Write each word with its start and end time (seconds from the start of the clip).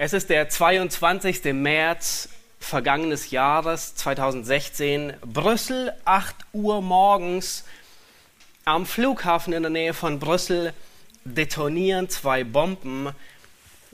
Es 0.00 0.12
ist 0.12 0.30
der 0.30 0.48
22. 0.48 1.52
März 1.54 2.28
vergangenes 2.60 3.32
Jahres 3.32 3.96
2016, 3.96 5.14
Brüssel, 5.26 5.92
8 6.04 6.36
Uhr 6.52 6.80
morgens. 6.82 7.64
Am 8.64 8.86
Flughafen 8.86 9.52
in 9.52 9.64
der 9.64 9.70
Nähe 9.70 9.94
von 9.94 10.20
Brüssel 10.20 10.72
detonieren 11.24 12.08
zwei 12.08 12.44
Bomben. 12.44 13.08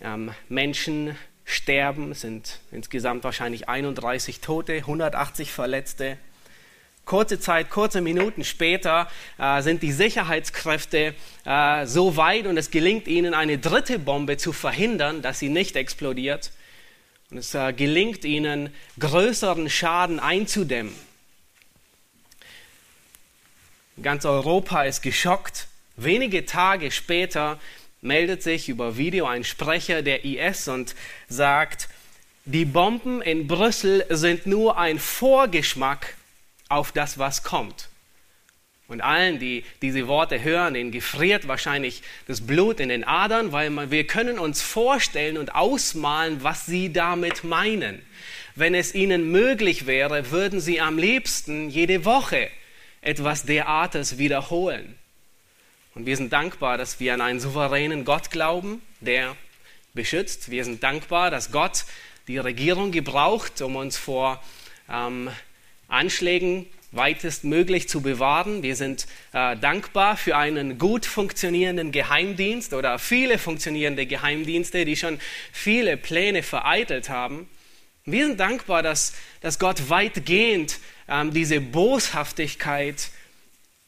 Ähm, 0.02 0.32
Menschen 0.50 1.16
sterben, 1.46 2.12
sind 2.12 2.60
insgesamt 2.70 3.24
wahrscheinlich 3.24 3.70
31 3.70 4.42
Tote, 4.42 4.74
180 4.74 5.52
Verletzte. 5.52 6.18
Kurze 7.04 7.38
Zeit, 7.38 7.68
kurze 7.68 8.00
Minuten 8.00 8.44
später 8.44 9.08
äh, 9.38 9.60
sind 9.60 9.82
die 9.82 9.92
Sicherheitskräfte 9.92 11.14
äh, 11.44 11.86
so 11.86 12.16
weit 12.16 12.46
und 12.46 12.56
es 12.56 12.70
gelingt 12.70 13.08
ihnen, 13.08 13.34
eine 13.34 13.58
dritte 13.58 13.98
Bombe 13.98 14.38
zu 14.38 14.52
verhindern, 14.52 15.20
dass 15.20 15.38
sie 15.38 15.50
nicht 15.50 15.76
explodiert. 15.76 16.50
Und 17.30 17.38
es 17.38 17.54
äh, 17.54 17.74
gelingt 17.74 18.24
ihnen, 18.24 18.72
größeren 18.98 19.68
Schaden 19.68 20.18
einzudämmen. 20.18 20.94
Ganz 24.02 24.24
Europa 24.24 24.84
ist 24.84 25.02
geschockt. 25.02 25.68
Wenige 25.96 26.46
Tage 26.46 26.90
später 26.90 27.60
meldet 28.00 28.42
sich 28.42 28.68
über 28.68 28.96
Video 28.96 29.26
ein 29.26 29.44
Sprecher 29.44 30.02
der 30.02 30.24
IS 30.24 30.68
und 30.68 30.94
sagt, 31.28 31.88
die 32.46 32.64
Bomben 32.64 33.22
in 33.22 33.46
Brüssel 33.46 34.04
sind 34.10 34.46
nur 34.46 34.78
ein 34.78 34.98
Vorgeschmack 34.98 36.14
auf 36.68 36.92
das, 36.92 37.18
was 37.18 37.42
kommt. 37.42 37.88
Und 38.86 39.00
allen, 39.00 39.38
die 39.38 39.64
diese 39.80 40.06
Worte 40.08 40.42
hören, 40.42 40.74
denen 40.74 40.92
gefriert 40.92 41.48
wahrscheinlich 41.48 42.02
das 42.26 42.46
Blut 42.46 42.80
in 42.80 42.90
den 42.90 43.04
Adern, 43.04 43.52
weil 43.52 43.90
wir 43.90 44.06
können 44.06 44.38
uns 44.38 44.60
vorstellen 44.60 45.38
und 45.38 45.54
ausmalen, 45.54 46.42
was 46.42 46.66
sie 46.66 46.92
damit 46.92 47.44
meinen. 47.44 48.02
Wenn 48.54 48.74
es 48.74 48.94
ihnen 48.94 49.30
möglich 49.30 49.86
wäre, 49.86 50.30
würden 50.30 50.60
sie 50.60 50.80
am 50.80 50.98
liebsten 50.98 51.70
jede 51.70 52.04
Woche 52.04 52.50
etwas 53.00 53.44
derartes 53.44 54.18
wiederholen. 54.18 54.96
Und 55.94 56.06
wir 56.06 56.16
sind 56.16 56.32
dankbar, 56.32 56.76
dass 56.76 57.00
wir 57.00 57.14
an 57.14 57.20
einen 57.20 57.40
souveränen 57.40 58.04
Gott 58.04 58.30
glauben, 58.30 58.82
der 59.00 59.34
beschützt. 59.94 60.50
Wir 60.50 60.64
sind 60.64 60.82
dankbar, 60.82 61.30
dass 61.30 61.52
Gott 61.52 61.84
die 62.26 62.38
Regierung 62.38 62.90
gebraucht, 62.90 63.62
um 63.62 63.76
uns 63.76 63.96
vor 63.96 64.42
ähm, 64.90 65.30
Anschlägen 65.94 66.66
weitestmöglich 66.92 67.88
zu 67.88 68.00
bewahren. 68.02 68.62
Wir 68.62 68.76
sind 68.76 69.06
äh, 69.32 69.56
dankbar 69.56 70.16
für 70.16 70.36
einen 70.36 70.78
gut 70.78 71.06
funktionierenden 71.06 71.92
Geheimdienst 71.92 72.72
oder 72.72 72.98
viele 72.98 73.38
funktionierende 73.38 74.06
Geheimdienste, 74.06 74.84
die 74.84 74.96
schon 74.96 75.18
viele 75.52 75.96
Pläne 75.96 76.42
vereitelt 76.42 77.08
haben. 77.08 77.48
Wir 78.04 78.26
sind 78.26 78.38
dankbar, 78.38 78.82
dass, 78.82 79.14
dass 79.40 79.58
Gott 79.58 79.88
weitgehend 79.88 80.78
ähm, 81.08 81.32
diese 81.32 81.60
Boshaftigkeit 81.60 83.10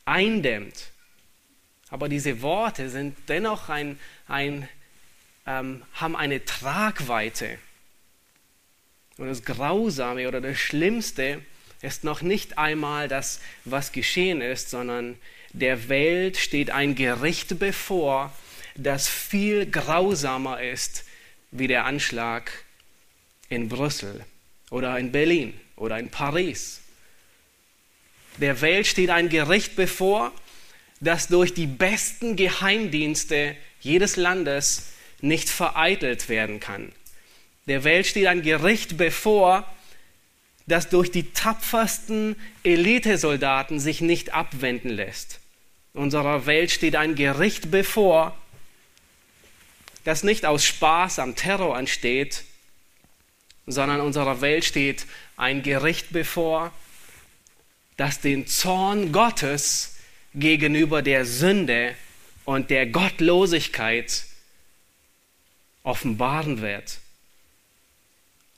eindämmt. 0.04 0.90
Aber 1.90 2.08
diese 2.08 2.42
Worte 2.42 2.88
sind 2.90 3.16
dennoch 3.28 3.68
ein, 3.68 3.98
ein, 4.26 4.68
ähm, 5.46 5.82
haben 5.94 6.16
eine 6.16 6.44
Tragweite. 6.44 7.58
Und 9.18 9.28
das 9.28 9.44
Grausame 9.44 10.28
oder 10.28 10.40
das 10.40 10.58
Schlimmste 10.58 11.42
ist 11.82 12.04
noch 12.04 12.22
nicht 12.22 12.58
einmal 12.58 13.08
das, 13.08 13.40
was 13.64 13.92
geschehen 13.92 14.40
ist, 14.40 14.70
sondern 14.70 15.18
der 15.52 15.88
Welt 15.88 16.36
steht 16.36 16.70
ein 16.70 16.94
Gericht 16.94 17.58
bevor, 17.58 18.32
das 18.74 19.08
viel 19.08 19.66
grausamer 19.66 20.60
ist 20.60 21.04
wie 21.50 21.66
der 21.66 21.84
Anschlag 21.84 22.52
in 23.48 23.68
Brüssel 23.68 24.24
oder 24.70 24.98
in 24.98 25.12
Berlin 25.12 25.58
oder 25.76 25.98
in 25.98 26.10
Paris. 26.10 26.80
Der 28.38 28.60
Welt 28.60 28.86
steht 28.86 29.10
ein 29.10 29.28
Gericht 29.28 29.76
bevor, 29.76 30.32
das 31.00 31.28
durch 31.28 31.54
die 31.54 31.66
besten 31.66 32.36
Geheimdienste 32.36 33.56
jedes 33.80 34.16
Landes 34.16 34.88
nicht 35.20 35.48
vereitelt 35.48 36.28
werden 36.28 36.60
kann. 36.60 36.92
Der 37.66 37.84
Welt 37.84 38.06
steht 38.06 38.26
ein 38.26 38.42
Gericht 38.42 38.96
bevor, 38.96 39.64
das 40.66 40.88
durch 40.88 41.10
die 41.10 41.32
tapfersten 41.32 42.36
Elitesoldaten 42.64 43.78
sich 43.78 44.00
nicht 44.00 44.34
abwenden 44.34 44.90
lässt. 44.90 45.40
Unserer 45.92 46.46
Welt 46.46 46.70
steht 46.70 46.96
ein 46.96 47.14
Gericht 47.14 47.70
bevor, 47.70 48.36
das 50.04 50.22
nicht 50.22 50.44
aus 50.44 50.64
Spaß 50.64 51.18
am 51.18 51.34
Terror 51.36 51.78
entsteht, 51.78 52.44
sondern 53.66 54.00
unserer 54.00 54.40
Welt 54.40 54.64
steht 54.64 55.06
ein 55.36 55.62
Gericht 55.62 56.12
bevor, 56.12 56.72
das 57.96 58.20
den 58.20 58.46
Zorn 58.46 59.10
Gottes 59.12 59.96
gegenüber 60.34 61.02
der 61.02 61.24
Sünde 61.24 61.94
und 62.44 62.70
der 62.70 62.86
Gottlosigkeit 62.86 64.26
offenbaren 65.82 66.60
wird. 66.60 66.98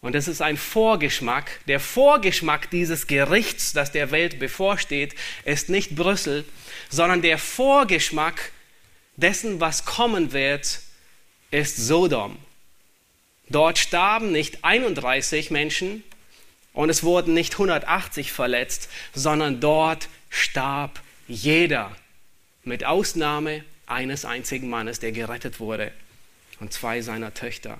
Und 0.00 0.14
es 0.14 0.28
ist 0.28 0.42
ein 0.42 0.56
Vorgeschmack. 0.56 1.60
Der 1.66 1.80
Vorgeschmack 1.80 2.70
dieses 2.70 3.06
Gerichts, 3.06 3.72
das 3.72 3.90
der 3.90 4.10
Welt 4.10 4.38
bevorsteht, 4.38 5.14
ist 5.44 5.68
nicht 5.68 5.96
Brüssel, 5.96 6.44
sondern 6.88 7.20
der 7.22 7.38
Vorgeschmack 7.38 8.52
dessen, 9.16 9.60
was 9.60 9.84
kommen 9.84 10.32
wird, 10.32 10.80
ist 11.50 11.76
Sodom. 11.76 12.38
Dort 13.48 13.78
starben 13.78 14.30
nicht 14.30 14.62
31 14.62 15.50
Menschen 15.50 16.04
und 16.72 16.90
es 16.90 17.02
wurden 17.02 17.34
nicht 17.34 17.54
180 17.54 18.30
verletzt, 18.30 18.88
sondern 19.14 19.60
dort 19.60 20.08
starb 20.30 21.00
jeder, 21.26 21.96
mit 22.62 22.84
Ausnahme 22.84 23.64
eines 23.86 24.24
einzigen 24.24 24.68
Mannes, 24.68 25.00
der 25.00 25.12
gerettet 25.12 25.58
wurde 25.58 25.92
und 26.60 26.72
zwei 26.72 27.00
seiner 27.00 27.32
Töchter. 27.34 27.78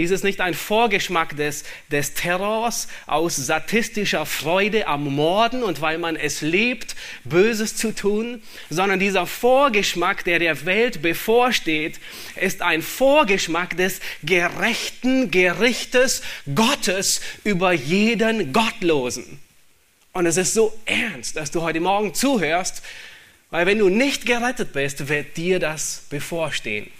Dies 0.00 0.12
ist 0.12 0.24
nicht 0.24 0.40
ein 0.40 0.54
Vorgeschmack 0.54 1.36
des, 1.36 1.62
des 1.92 2.14
Terrors 2.14 2.88
aus 3.06 3.36
sadistischer 3.36 4.24
Freude 4.24 4.86
am 4.86 5.14
Morden 5.14 5.62
und 5.62 5.82
weil 5.82 5.98
man 5.98 6.16
es 6.16 6.40
liebt, 6.40 6.96
Böses 7.24 7.76
zu 7.76 7.94
tun, 7.94 8.42
sondern 8.70 8.98
dieser 8.98 9.26
Vorgeschmack, 9.26 10.24
der 10.24 10.38
der 10.38 10.64
Welt 10.64 11.02
bevorsteht, 11.02 12.00
ist 12.36 12.62
ein 12.62 12.80
Vorgeschmack 12.80 13.76
des 13.76 14.00
gerechten 14.22 15.30
Gerichtes 15.30 16.22
Gottes 16.54 17.20
über 17.44 17.72
jeden 17.72 18.54
Gottlosen. 18.54 19.38
Und 20.14 20.24
es 20.24 20.38
ist 20.38 20.54
so 20.54 20.72
ernst, 20.86 21.36
dass 21.36 21.50
du 21.50 21.60
heute 21.60 21.80
Morgen 21.80 22.14
zuhörst, 22.14 22.82
weil 23.50 23.66
wenn 23.66 23.78
du 23.78 23.90
nicht 23.90 24.24
gerettet 24.24 24.72
bist, 24.72 25.10
wird 25.10 25.36
dir 25.36 25.58
das 25.58 26.04
bevorstehen. 26.08 26.90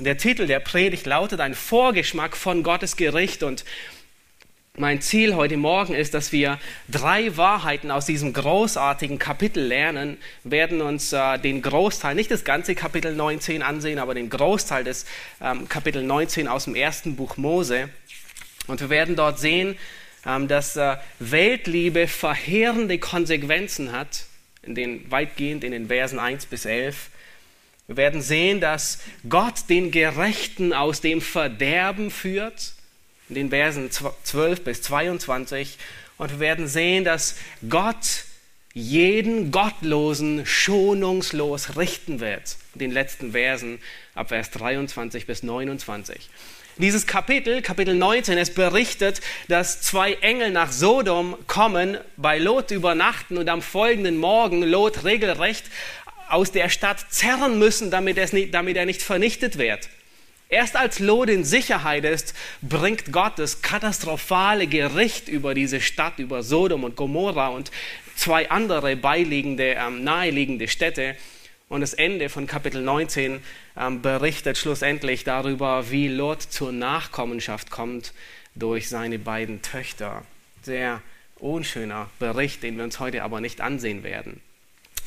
Der 0.00 0.16
Titel 0.16 0.46
der 0.46 0.60
Predigt 0.60 1.06
lautet 1.06 1.40
ein 1.40 1.56
Vorgeschmack 1.56 2.36
von 2.36 2.62
Gottes 2.62 2.96
Gericht 2.96 3.42
und 3.42 3.64
mein 4.76 5.00
Ziel 5.00 5.34
heute 5.34 5.56
Morgen 5.56 5.92
ist, 5.92 6.14
dass 6.14 6.30
wir 6.30 6.60
drei 6.86 7.36
Wahrheiten 7.36 7.90
aus 7.90 8.06
diesem 8.06 8.32
großartigen 8.32 9.18
Kapitel 9.18 9.60
lernen, 9.60 10.16
werden 10.44 10.82
uns 10.82 11.12
äh, 11.12 11.38
den 11.38 11.62
Großteil, 11.62 12.14
nicht 12.14 12.30
das 12.30 12.44
ganze 12.44 12.76
Kapitel 12.76 13.12
19 13.12 13.60
ansehen, 13.60 13.98
aber 13.98 14.14
den 14.14 14.30
Großteil 14.30 14.84
des 14.84 15.04
ähm, 15.40 15.68
Kapitel 15.68 16.04
19 16.04 16.46
aus 16.46 16.66
dem 16.66 16.76
ersten 16.76 17.16
Buch 17.16 17.36
Mose. 17.36 17.88
Und 18.68 18.80
wir 18.80 18.90
werden 18.90 19.16
dort 19.16 19.40
sehen, 19.40 19.76
ähm, 20.24 20.46
dass 20.46 20.76
äh, 20.76 20.96
Weltliebe 21.18 22.06
verheerende 22.06 23.00
Konsequenzen 23.00 23.90
hat, 23.90 24.26
in 24.62 24.76
den, 24.76 25.10
weitgehend 25.10 25.64
in 25.64 25.72
den 25.72 25.88
Versen 25.88 26.20
1 26.20 26.46
bis 26.46 26.66
11. 26.66 27.10
Wir 27.88 27.96
werden 27.96 28.20
sehen, 28.20 28.60
dass 28.60 28.98
Gott 29.30 29.70
den 29.70 29.90
Gerechten 29.90 30.74
aus 30.74 31.00
dem 31.00 31.22
Verderben 31.22 32.10
führt, 32.10 32.74
in 33.30 33.34
den 33.34 33.48
Versen 33.48 33.90
12 33.90 34.62
bis 34.62 34.82
22. 34.82 35.78
Und 36.18 36.32
wir 36.32 36.38
werden 36.38 36.68
sehen, 36.68 37.04
dass 37.04 37.36
Gott 37.70 38.24
jeden 38.74 39.50
Gottlosen 39.52 40.44
schonungslos 40.44 41.78
richten 41.78 42.20
wird. 42.20 42.58
In 42.74 42.80
den 42.80 42.90
letzten 42.90 43.32
Versen 43.32 43.78
ab 44.14 44.28
Vers 44.28 44.50
23 44.50 45.26
bis 45.26 45.42
29. 45.42 46.28
Dieses 46.76 47.06
Kapitel, 47.06 47.62
Kapitel 47.62 47.94
19, 47.94 48.36
es 48.36 48.52
berichtet, 48.52 49.22
dass 49.48 49.80
zwei 49.80 50.12
Engel 50.12 50.50
nach 50.50 50.72
Sodom 50.72 51.36
kommen, 51.46 51.96
bei 52.18 52.38
Lot 52.38 52.70
übernachten 52.70 53.38
und 53.38 53.48
am 53.48 53.62
folgenden 53.62 54.18
Morgen 54.18 54.62
Lot 54.62 55.04
regelrecht 55.04 55.64
aus 56.30 56.52
der 56.52 56.68
Stadt 56.68 57.04
zerren 57.10 57.58
müssen, 57.58 57.90
damit, 57.90 58.32
nicht, 58.32 58.54
damit 58.54 58.76
er 58.76 58.86
nicht 58.86 59.02
vernichtet 59.02 59.58
wird. 59.58 59.88
Erst 60.50 60.76
als 60.76 60.98
Lot 60.98 61.28
in 61.28 61.44
Sicherheit 61.44 62.04
ist, 62.04 62.34
bringt 62.62 63.12
Gott 63.12 63.38
das 63.38 63.60
katastrophale 63.60 64.66
Gericht 64.66 65.28
über 65.28 65.52
diese 65.52 65.80
Stadt, 65.80 66.18
über 66.18 66.42
Sodom 66.42 66.84
und 66.84 66.96
Gomorra 66.96 67.48
und 67.48 67.70
zwei 68.16 68.50
andere 68.50 68.96
beiliegende, 68.96 69.76
ähm, 69.78 70.04
naheliegende 70.04 70.66
Städte. 70.68 71.16
Und 71.68 71.82
das 71.82 71.92
Ende 71.92 72.30
von 72.30 72.46
Kapitel 72.46 72.80
19 72.80 73.40
ähm, 73.76 74.00
berichtet 74.00 74.56
schlussendlich 74.56 75.22
darüber, 75.24 75.90
wie 75.90 76.08
Lot 76.08 76.40
zur 76.40 76.72
Nachkommenschaft 76.72 77.70
kommt 77.70 78.14
durch 78.54 78.88
seine 78.88 79.18
beiden 79.18 79.60
Töchter. 79.60 80.24
Sehr 80.62 81.02
unschöner 81.36 82.08
Bericht, 82.18 82.62
den 82.62 82.78
wir 82.78 82.84
uns 82.84 83.00
heute 83.00 83.22
aber 83.22 83.42
nicht 83.42 83.60
ansehen 83.60 84.02
werden. 84.02 84.40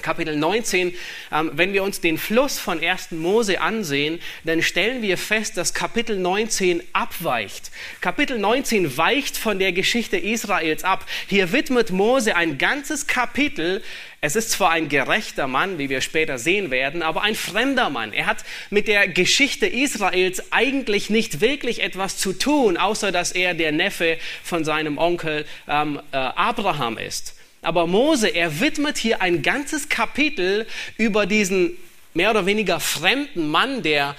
Kapitel 0.02 0.36
19, 0.36 0.94
ähm, 1.32 1.52
wenn 1.54 1.74
wir 1.74 1.84
uns 1.84 2.02
den 2.02 2.18
Fluss 2.18 2.60
von 2.60 2.84
1. 2.84 3.12
Mose 3.12 3.62
ansehen, 3.62 4.20
dann 4.44 4.62
stellen 4.62 5.02
wir 5.02 5.18
fest, 5.18 5.58
dass 5.58 5.74
Kapitel 5.74 6.18
19 6.18 6.84
abweicht. 6.94 7.72
Kapitel 8.02 8.38
19 8.40 8.98
weicht 8.98 9.38
von 9.38 9.60
der 9.60 9.72
Geschichte 9.72 10.18
Israels 10.18 10.84
ab. 10.84 11.06
Hier 11.28 11.52
widmet 11.52 11.92
Mose 11.92 12.36
ein 12.36 12.58
ganzes 12.58 13.08
Kapitel. 13.08 13.82
Es 14.24 14.36
ist 14.36 14.52
zwar 14.52 14.70
ein 14.70 14.88
gerechter 14.88 15.48
Mann, 15.48 15.80
wie 15.80 15.90
wir 15.90 16.02
später 16.02 16.38
sehen 16.38 16.70
werden, 16.70 17.02
aber 17.02 17.24
ein 17.24 17.34
fremder 17.34 17.90
Mann. 17.90 18.14
Er 18.14 18.28
hat 18.28 18.44
mit 18.70 18.88
der 18.88 19.08
Geschichte 19.08 19.66
Israels 19.66 20.52
eigentlich 20.52 21.10
nicht 21.10 21.42
wirklich 21.42 21.82
etwas 21.82 22.18
zu 22.18 22.34
tun, 22.34 22.78
außer 22.78 23.12
dass 23.12 23.32
er 23.32 23.56
der 23.56 23.72
Neffe 23.72 24.20
von 24.44 24.64
seinem 24.64 25.00
Onkel 25.00 25.46
ähm, 25.68 26.00
äh, 26.12 26.18
Abraham 26.18 27.00
ist. 27.00 27.36
Aber 27.62 27.86
Mose, 27.86 28.28
er 28.28 28.60
widmet 28.60 28.98
hier 28.98 29.22
ein 29.22 29.44
ganzes 29.44 29.88
Kapitel 29.88 30.66
über 30.98 31.26
diesen 31.26 31.78
mehr 32.14 32.32
oder 32.32 32.46
weniger 32.46 32.80
fremden 32.80 33.50
Mann 33.50 33.84
der, 33.84 34.16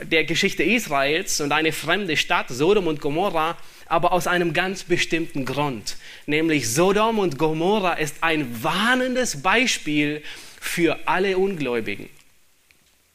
der 0.00 0.24
Geschichte 0.24 0.62
Israels 0.62 1.40
und 1.40 1.52
eine 1.52 1.72
fremde 1.72 2.16
Stadt, 2.16 2.48
Sodom 2.48 2.86
und 2.86 3.00
Gomorra, 3.00 3.58
aber 3.86 4.12
aus 4.12 4.26
einem 4.26 4.54
ganz 4.54 4.84
bestimmten 4.84 5.44
Grund. 5.44 5.96
Nämlich 6.26 6.72
Sodom 6.72 7.18
und 7.18 7.38
Gomorra 7.38 7.94
ist 7.94 8.16
ein 8.22 8.62
warnendes 8.62 9.42
Beispiel 9.42 10.22
für 10.60 10.98
alle 11.06 11.36
Ungläubigen. 11.36 12.08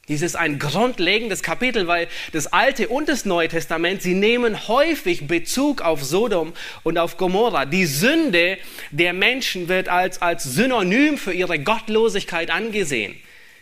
Dies 0.09 0.23
ist 0.23 0.35
ein 0.35 0.57
grundlegendes 0.57 1.43
Kapitel, 1.43 1.87
weil 1.87 2.07
das 2.33 2.47
Alte 2.47 2.89
und 2.89 3.07
das 3.07 3.25
Neue 3.25 3.47
Testament, 3.47 4.01
sie 4.01 4.15
nehmen 4.15 4.67
häufig 4.67 5.27
Bezug 5.27 5.81
auf 5.81 6.03
Sodom 6.03 6.53
und 6.81 6.97
auf 6.97 7.17
Gomorra. 7.17 7.65
Die 7.65 7.85
Sünde 7.85 8.57
der 8.89 9.13
Menschen 9.13 9.67
wird 9.67 9.87
als, 9.87 10.19
als 10.19 10.43
Synonym 10.43 11.19
für 11.19 11.31
ihre 11.31 11.59
Gottlosigkeit 11.59 12.49
angesehen. 12.49 13.15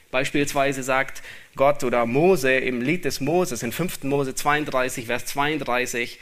Beispielsweise 0.09 0.83
sagt 0.83 1.21
Gott 1.57 1.83
oder 1.83 2.05
Mose 2.05 2.53
im 2.53 2.81
Lied 2.81 3.03
des 3.03 3.19
Moses 3.19 3.61
in 3.61 3.73
5. 3.73 4.03
Mose 4.03 4.33
32, 4.33 5.07
Vers 5.07 5.25
32, 5.25 6.17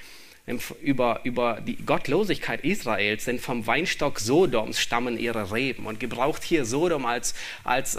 über, 0.82 1.22
über 1.24 1.60
die 1.66 1.76
Gottlosigkeit 1.78 2.64
Israels, 2.64 3.26
denn 3.26 3.40
vom 3.40 3.66
Weinstock 3.66 4.20
Sodoms 4.20 4.80
stammen 4.80 5.18
ihre 5.18 5.52
Reben 5.52 5.88
und 5.88 6.00
gebraucht 6.00 6.44
hier 6.44 6.66
Sodom 6.66 7.06
als, 7.06 7.34
als 7.64 7.98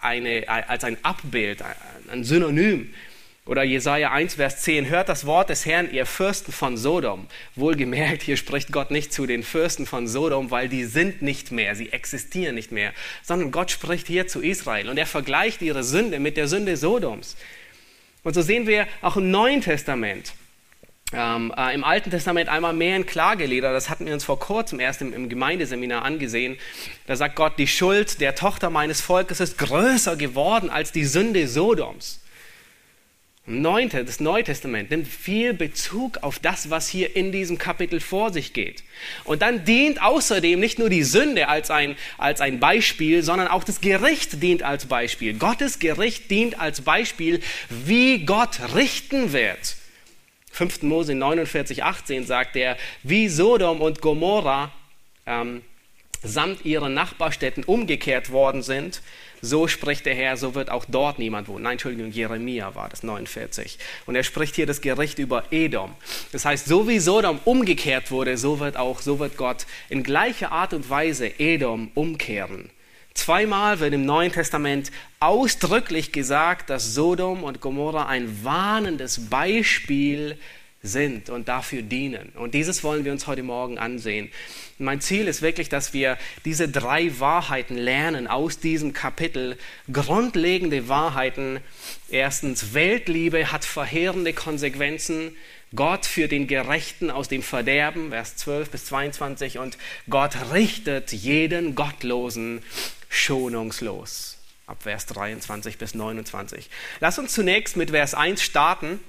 eine, 0.00 0.48
als 0.48 0.84
ein 0.84 0.96
Abbild, 1.04 1.62
ein 2.10 2.24
Synonym. 2.24 2.92
Oder 3.46 3.64
Jesaja 3.64 4.12
1, 4.12 4.34
Vers 4.34 4.62
10, 4.62 4.90
hört 4.90 5.08
das 5.08 5.26
Wort 5.26 5.48
des 5.50 5.66
Herrn, 5.66 5.90
ihr 5.92 6.06
Fürsten 6.06 6.52
von 6.52 6.76
Sodom. 6.76 7.26
Wohlgemerkt, 7.56 8.22
hier 8.22 8.36
spricht 8.36 8.70
Gott 8.70 8.90
nicht 8.90 9.12
zu 9.12 9.26
den 9.26 9.42
Fürsten 9.42 9.86
von 9.86 10.06
Sodom, 10.06 10.50
weil 10.50 10.68
die 10.68 10.84
sind 10.84 11.22
nicht 11.22 11.50
mehr, 11.50 11.74
sie 11.74 11.90
existieren 11.90 12.54
nicht 12.54 12.70
mehr, 12.70 12.92
sondern 13.22 13.50
Gott 13.50 13.70
spricht 13.70 14.06
hier 14.06 14.28
zu 14.28 14.40
Israel 14.40 14.88
und 14.88 14.98
er 14.98 15.06
vergleicht 15.06 15.62
ihre 15.62 15.82
Sünde 15.82 16.20
mit 16.20 16.36
der 16.36 16.48
Sünde 16.48 16.76
Sodoms. 16.76 17.36
Und 18.22 18.34
so 18.34 18.42
sehen 18.42 18.66
wir 18.66 18.86
auch 19.00 19.16
im 19.16 19.30
Neuen 19.30 19.62
Testament, 19.62 20.34
ähm, 21.12 21.52
äh, 21.56 21.74
im 21.74 21.82
Alten 21.82 22.10
Testament 22.10 22.48
einmal 22.48 22.72
mehr 22.72 22.96
in 22.96 23.04
Klagelieder, 23.04 23.72
das 23.72 23.90
hatten 23.90 24.06
wir 24.06 24.14
uns 24.14 24.24
vor 24.24 24.38
kurzem 24.38 24.78
erst 24.78 25.02
im, 25.02 25.12
im, 25.12 25.28
Gemeindeseminar 25.28 26.04
angesehen. 26.04 26.56
Da 27.06 27.16
sagt 27.16 27.36
Gott, 27.36 27.58
die 27.58 27.66
Schuld 27.66 28.20
der 28.20 28.34
Tochter 28.34 28.70
meines 28.70 29.00
Volkes 29.00 29.40
ist 29.40 29.58
größer 29.58 30.16
geworden 30.16 30.70
als 30.70 30.92
die 30.92 31.04
Sünde 31.04 31.48
Sodoms. 31.48 32.20
Neunte, 33.46 34.04
das 34.04 34.20
Neue 34.20 34.44
Testament 34.44 34.90
nimmt 34.90 35.08
viel 35.08 35.54
Bezug 35.54 36.18
auf 36.18 36.38
das, 36.38 36.70
was 36.70 36.88
hier 36.88 37.16
in 37.16 37.32
diesem 37.32 37.58
Kapitel 37.58 37.98
vor 37.98 38.32
sich 38.32 38.52
geht. 38.52 38.84
Und 39.24 39.42
dann 39.42 39.64
dient 39.64 40.00
außerdem 40.00 40.60
nicht 40.60 40.78
nur 40.78 40.90
die 40.90 41.02
Sünde 41.02 41.48
als 41.48 41.70
ein, 41.70 41.96
als 42.18 42.40
ein 42.40 42.60
Beispiel, 42.60 43.24
sondern 43.24 43.48
auch 43.48 43.64
das 43.64 43.80
Gericht 43.80 44.42
dient 44.42 44.62
als 44.62 44.86
Beispiel. 44.86 45.34
Gottes 45.34 45.80
Gericht 45.80 46.30
dient 46.30 46.60
als 46.60 46.82
Beispiel, 46.82 47.40
wie 47.68 48.24
Gott 48.24 48.60
richten 48.74 49.32
wird. 49.32 49.79
5. 50.50 50.82
Mose 50.82 51.14
49, 51.14 51.84
18 51.84 52.26
sagt 52.26 52.56
er, 52.56 52.76
wie 53.02 53.28
Sodom 53.28 53.80
und 53.80 54.00
Gomorra 54.00 54.72
ähm, 55.26 55.62
samt 56.22 56.64
ihren 56.64 56.94
Nachbarstädten 56.94 57.64
umgekehrt 57.64 58.30
worden 58.30 58.62
sind, 58.62 59.02
so 59.42 59.68
spricht 59.68 60.04
der 60.04 60.14
Herr, 60.14 60.36
so 60.36 60.54
wird 60.54 60.70
auch 60.70 60.84
dort 60.86 61.18
niemand 61.18 61.48
wohnen. 61.48 61.62
Nein, 61.62 61.72
Entschuldigung, 61.72 62.12
Jeremia 62.12 62.74
war 62.74 62.90
das 62.90 63.02
49. 63.02 63.78
Und 64.04 64.14
er 64.14 64.22
spricht 64.22 64.54
hier 64.54 64.66
das 64.66 64.82
Gericht 64.82 65.18
über 65.18 65.44
Edom. 65.50 65.94
Das 66.32 66.44
heißt, 66.44 66.66
so 66.66 66.86
wie 66.88 66.98
Sodom 66.98 67.40
umgekehrt 67.44 68.10
wurde, 68.10 68.36
so 68.36 68.60
wird 68.60 68.76
auch, 68.76 69.00
so 69.00 69.18
wird 69.18 69.38
Gott 69.38 69.66
in 69.88 70.02
gleicher 70.02 70.52
Art 70.52 70.74
und 70.74 70.90
Weise 70.90 71.38
Edom 71.38 71.90
umkehren. 71.94 72.70
Zweimal 73.20 73.80
wird 73.80 73.92
im 73.92 74.06
Neuen 74.06 74.32
Testament 74.32 74.90
ausdrücklich 75.20 76.10
gesagt, 76.10 76.70
dass 76.70 76.94
Sodom 76.94 77.44
und 77.44 77.60
Gomorra 77.60 78.06
ein 78.06 78.44
warnendes 78.44 79.28
Beispiel 79.28 80.38
sind 80.82 81.28
und 81.28 81.46
dafür 81.46 81.82
dienen. 81.82 82.30
Und 82.34 82.54
dieses 82.54 82.82
wollen 82.82 83.04
wir 83.04 83.12
uns 83.12 83.26
heute 83.26 83.42
Morgen 83.42 83.78
ansehen. 83.78 84.30
Mein 84.78 85.02
Ziel 85.02 85.28
ist 85.28 85.42
wirklich, 85.42 85.68
dass 85.68 85.92
wir 85.92 86.16
diese 86.46 86.70
drei 86.70 87.20
Wahrheiten 87.20 87.76
lernen 87.76 88.26
aus 88.26 88.58
diesem 88.58 88.94
Kapitel. 88.94 89.58
Grundlegende 89.92 90.88
Wahrheiten. 90.88 91.60
Erstens, 92.08 92.72
Weltliebe 92.72 93.52
hat 93.52 93.66
verheerende 93.66 94.32
Konsequenzen. 94.32 95.36
Gott 95.76 96.06
führt 96.06 96.32
den 96.32 96.46
Gerechten 96.46 97.10
aus 97.10 97.28
dem 97.28 97.42
Verderben, 97.42 98.08
Vers 98.08 98.36
12 98.36 98.70
bis 98.70 98.86
22, 98.86 99.58
und 99.58 99.76
Gott 100.08 100.32
richtet 100.52 101.12
jeden 101.12 101.74
Gottlosen 101.74 102.62
schonungslos. 103.10 104.38
Ab 104.66 104.84
Vers 104.84 105.04
23 105.06 105.76
bis 105.76 105.94
29. 105.94 106.70
Lass 107.00 107.18
uns 107.18 107.34
zunächst 107.34 107.76
mit 107.76 107.90
Vers 107.90 108.14
1 108.14 108.40
starten. 108.40 109.00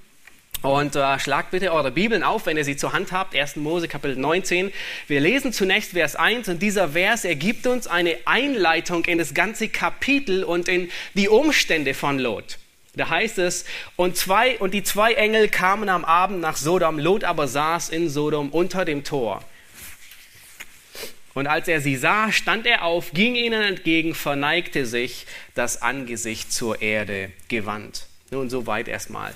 Und 0.64 0.96
äh, 0.96 1.18
schlagt 1.18 1.52
bitte 1.52 1.72
eure 1.72 1.92
Bibeln 1.92 2.22
auf, 2.22 2.46
wenn 2.46 2.56
ihr 2.56 2.66
sie 2.66 2.78
zur 2.78 2.94
Hand 2.94 3.12
habt. 3.12 3.36
1. 3.36 3.56
Mose 3.56 3.88
Kapitel 3.88 4.16
19. 4.16 4.72
Wir 5.08 5.20
lesen 5.20 5.54
zunächst 5.54 5.92
Vers 5.92 6.16
1 6.16 6.50
und 6.50 6.62
dieser 6.62 6.90
Vers 6.90 7.26
ergibt 7.26 7.66
uns 7.66 7.88
eine 7.88 8.16
Einleitung 8.26 9.06
in 9.06 9.18
das 9.18 9.34
ganze 9.34 9.70
Kapitel 9.70 10.44
und 10.44 10.68
in 10.68 10.92
die 11.16 11.30
Umstände 11.30 11.96
von 11.96 12.20
Lot. 12.20 12.60
Da 12.94 13.10
heißt 13.10 13.40
es, 13.40 13.66
und, 13.96 14.18
zwei, 14.18 14.60
und 14.60 14.74
die 14.74 14.84
zwei 14.84 15.14
Engel 15.14 15.48
kamen 15.48 15.90
am 15.90 16.06
Abend 16.06 16.42
nach 16.42 16.58
Sodom, 16.58 17.00
Lot 17.00 17.24
aber 17.24 17.48
saß 17.48 17.90
in 17.90 18.10
Sodom 18.10 18.50
unter 18.50 18.86
dem 18.86 19.04
Tor. 19.04 19.44
Und 21.34 21.48
als 21.48 21.68
er 21.68 21.82
sie 21.82 21.96
sah, 21.96 22.32
stand 22.32 22.66
er 22.66 22.84
auf, 22.84 23.12
ging 23.14 23.36
ihnen 23.36 23.62
entgegen, 23.62 24.16
verneigte 24.16 24.86
sich, 24.86 25.26
das 25.56 25.82
Angesicht 25.82 26.52
zur 26.52 26.82
Erde 26.82 27.32
gewandt. 27.48 28.08
Nun, 28.32 28.50
soweit 28.50 28.88
erstmal. 28.88 29.34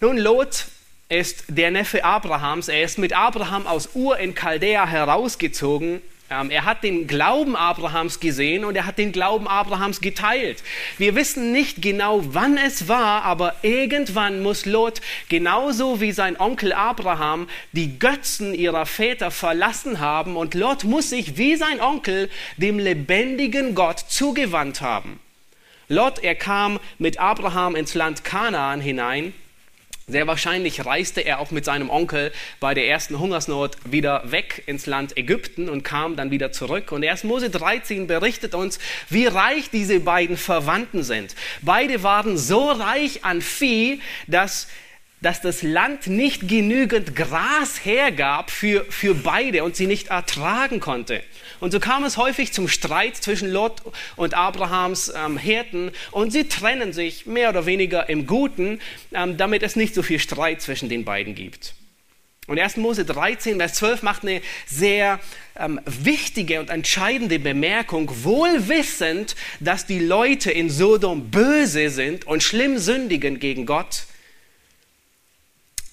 Nun, 0.00 0.18
Lot 0.18 0.66
ist 1.08 1.44
der 1.48 1.70
Neffe 1.70 2.04
Abrahams. 2.04 2.68
Er 2.68 2.82
ist 2.82 2.98
mit 2.98 3.12
Abraham 3.12 3.66
aus 3.66 3.90
Ur 3.94 4.18
in 4.18 4.34
Chaldea 4.34 4.86
herausgezogen 4.86 6.02
er 6.28 6.64
hat 6.64 6.82
den 6.82 7.06
Glauben 7.06 7.54
Abrahams 7.54 8.18
gesehen 8.18 8.64
und 8.64 8.74
er 8.74 8.86
hat 8.86 8.98
den 8.98 9.12
Glauben 9.12 9.46
Abrahams 9.46 10.00
geteilt. 10.00 10.62
Wir 10.98 11.14
wissen 11.14 11.52
nicht 11.52 11.82
genau, 11.82 12.22
wann 12.34 12.56
es 12.58 12.88
war, 12.88 13.22
aber 13.22 13.54
irgendwann 13.62 14.42
muss 14.42 14.66
Lot 14.66 15.00
genauso 15.28 16.00
wie 16.00 16.12
sein 16.12 16.38
Onkel 16.38 16.72
Abraham 16.72 17.48
die 17.72 17.98
Götzen 17.98 18.54
ihrer 18.54 18.86
Väter 18.86 19.30
verlassen 19.30 20.00
haben 20.00 20.36
und 20.36 20.54
Lot 20.54 20.84
muss 20.84 21.10
sich 21.10 21.36
wie 21.36 21.56
sein 21.56 21.80
Onkel 21.80 22.28
dem 22.56 22.78
lebendigen 22.78 23.74
Gott 23.74 24.00
zugewandt 24.00 24.80
haben. 24.80 25.20
Lot, 25.88 26.18
er 26.24 26.34
kam 26.34 26.80
mit 26.98 27.20
Abraham 27.20 27.76
ins 27.76 27.94
Land 27.94 28.24
Kanaan 28.24 28.80
hinein 28.80 29.32
sehr 30.08 30.28
wahrscheinlich 30.28 30.86
reiste 30.86 31.20
er 31.20 31.40
auch 31.40 31.50
mit 31.50 31.64
seinem 31.64 31.90
Onkel 31.90 32.30
bei 32.60 32.74
der 32.74 32.86
ersten 32.86 33.18
Hungersnot 33.18 33.76
wieder 33.84 34.30
weg 34.30 34.62
ins 34.66 34.86
Land 34.86 35.16
Ägypten 35.16 35.68
und 35.68 35.82
kam 35.82 36.14
dann 36.14 36.30
wieder 36.30 36.52
zurück. 36.52 36.92
Und 36.92 37.02
erst 37.02 37.24
Mose 37.24 37.50
13 37.50 38.06
berichtet 38.06 38.54
uns, 38.54 38.78
wie 39.08 39.26
reich 39.26 39.68
diese 39.70 39.98
beiden 39.98 40.36
Verwandten 40.36 41.02
sind. 41.02 41.34
Beide 41.60 42.04
waren 42.04 42.38
so 42.38 42.70
reich 42.70 43.24
an 43.24 43.42
Vieh, 43.42 44.00
dass 44.28 44.68
dass 45.20 45.40
das 45.40 45.62
Land 45.62 46.06
nicht 46.06 46.46
genügend 46.46 47.16
Gras 47.16 47.84
hergab 47.84 48.50
für, 48.50 48.84
für 48.90 49.14
beide 49.14 49.64
und 49.64 49.76
sie 49.76 49.86
nicht 49.86 50.08
ertragen 50.08 50.80
konnte. 50.80 51.22
Und 51.58 51.72
so 51.72 51.80
kam 51.80 52.04
es 52.04 52.16
häufig 52.16 52.52
zum 52.52 52.68
Streit 52.68 53.16
zwischen 53.16 53.50
Lot 53.50 53.82
und 54.16 54.34
Abrahams 54.34 55.12
ähm, 55.16 55.38
Hirten 55.38 55.90
und 56.10 56.32
sie 56.32 56.48
trennen 56.48 56.92
sich 56.92 57.26
mehr 57.26 57.48
oder 57.48 57.64
weniger 57.64 58.08
im 58.08 58.26
Guten, 58.26 58.80
ähm, 59.12 59.36
damit 59.36 59.62
es 59.62 59.74
nicht 59.74 59.94
so 59.94 60.02
viel 60.02 60.18
Streit 60.18 60.60
zwischen 60.60 60.88
den 60.88 61.04
beiden 61.04 61.34
gibt. 61.34 61.74
Und 62.46 62.60
1. 62.60 62.76
Mose 62.76 63.04
13, 63.04 63.56
Vers 63.56 63.74
12 63.74 64.02
macht 64.02 64.22
eine 64.22 64.40
sehr 64.66 65.18
ähm, 65.58 65.80
wichtige 65.84 66.60
und 66.60 66.70
entscheidende 66.70 67.40
Bemerkung, 67.40 68.08
wohl 68.22 68.68
wissend, 68.68 69.34
dass 69.58 69.86
die 69.86 69.98
Leute 69.98 70.52
in 70.52 70.70
Sodom 70.70 71.30
böse 71.30 71.90
sind 71.90 72.24
und 72.26 72.44
schlimm 72.44 72.78
sündigen 72.78 73.40
gegen 73.40 73.66
Gott, 73.66 74.04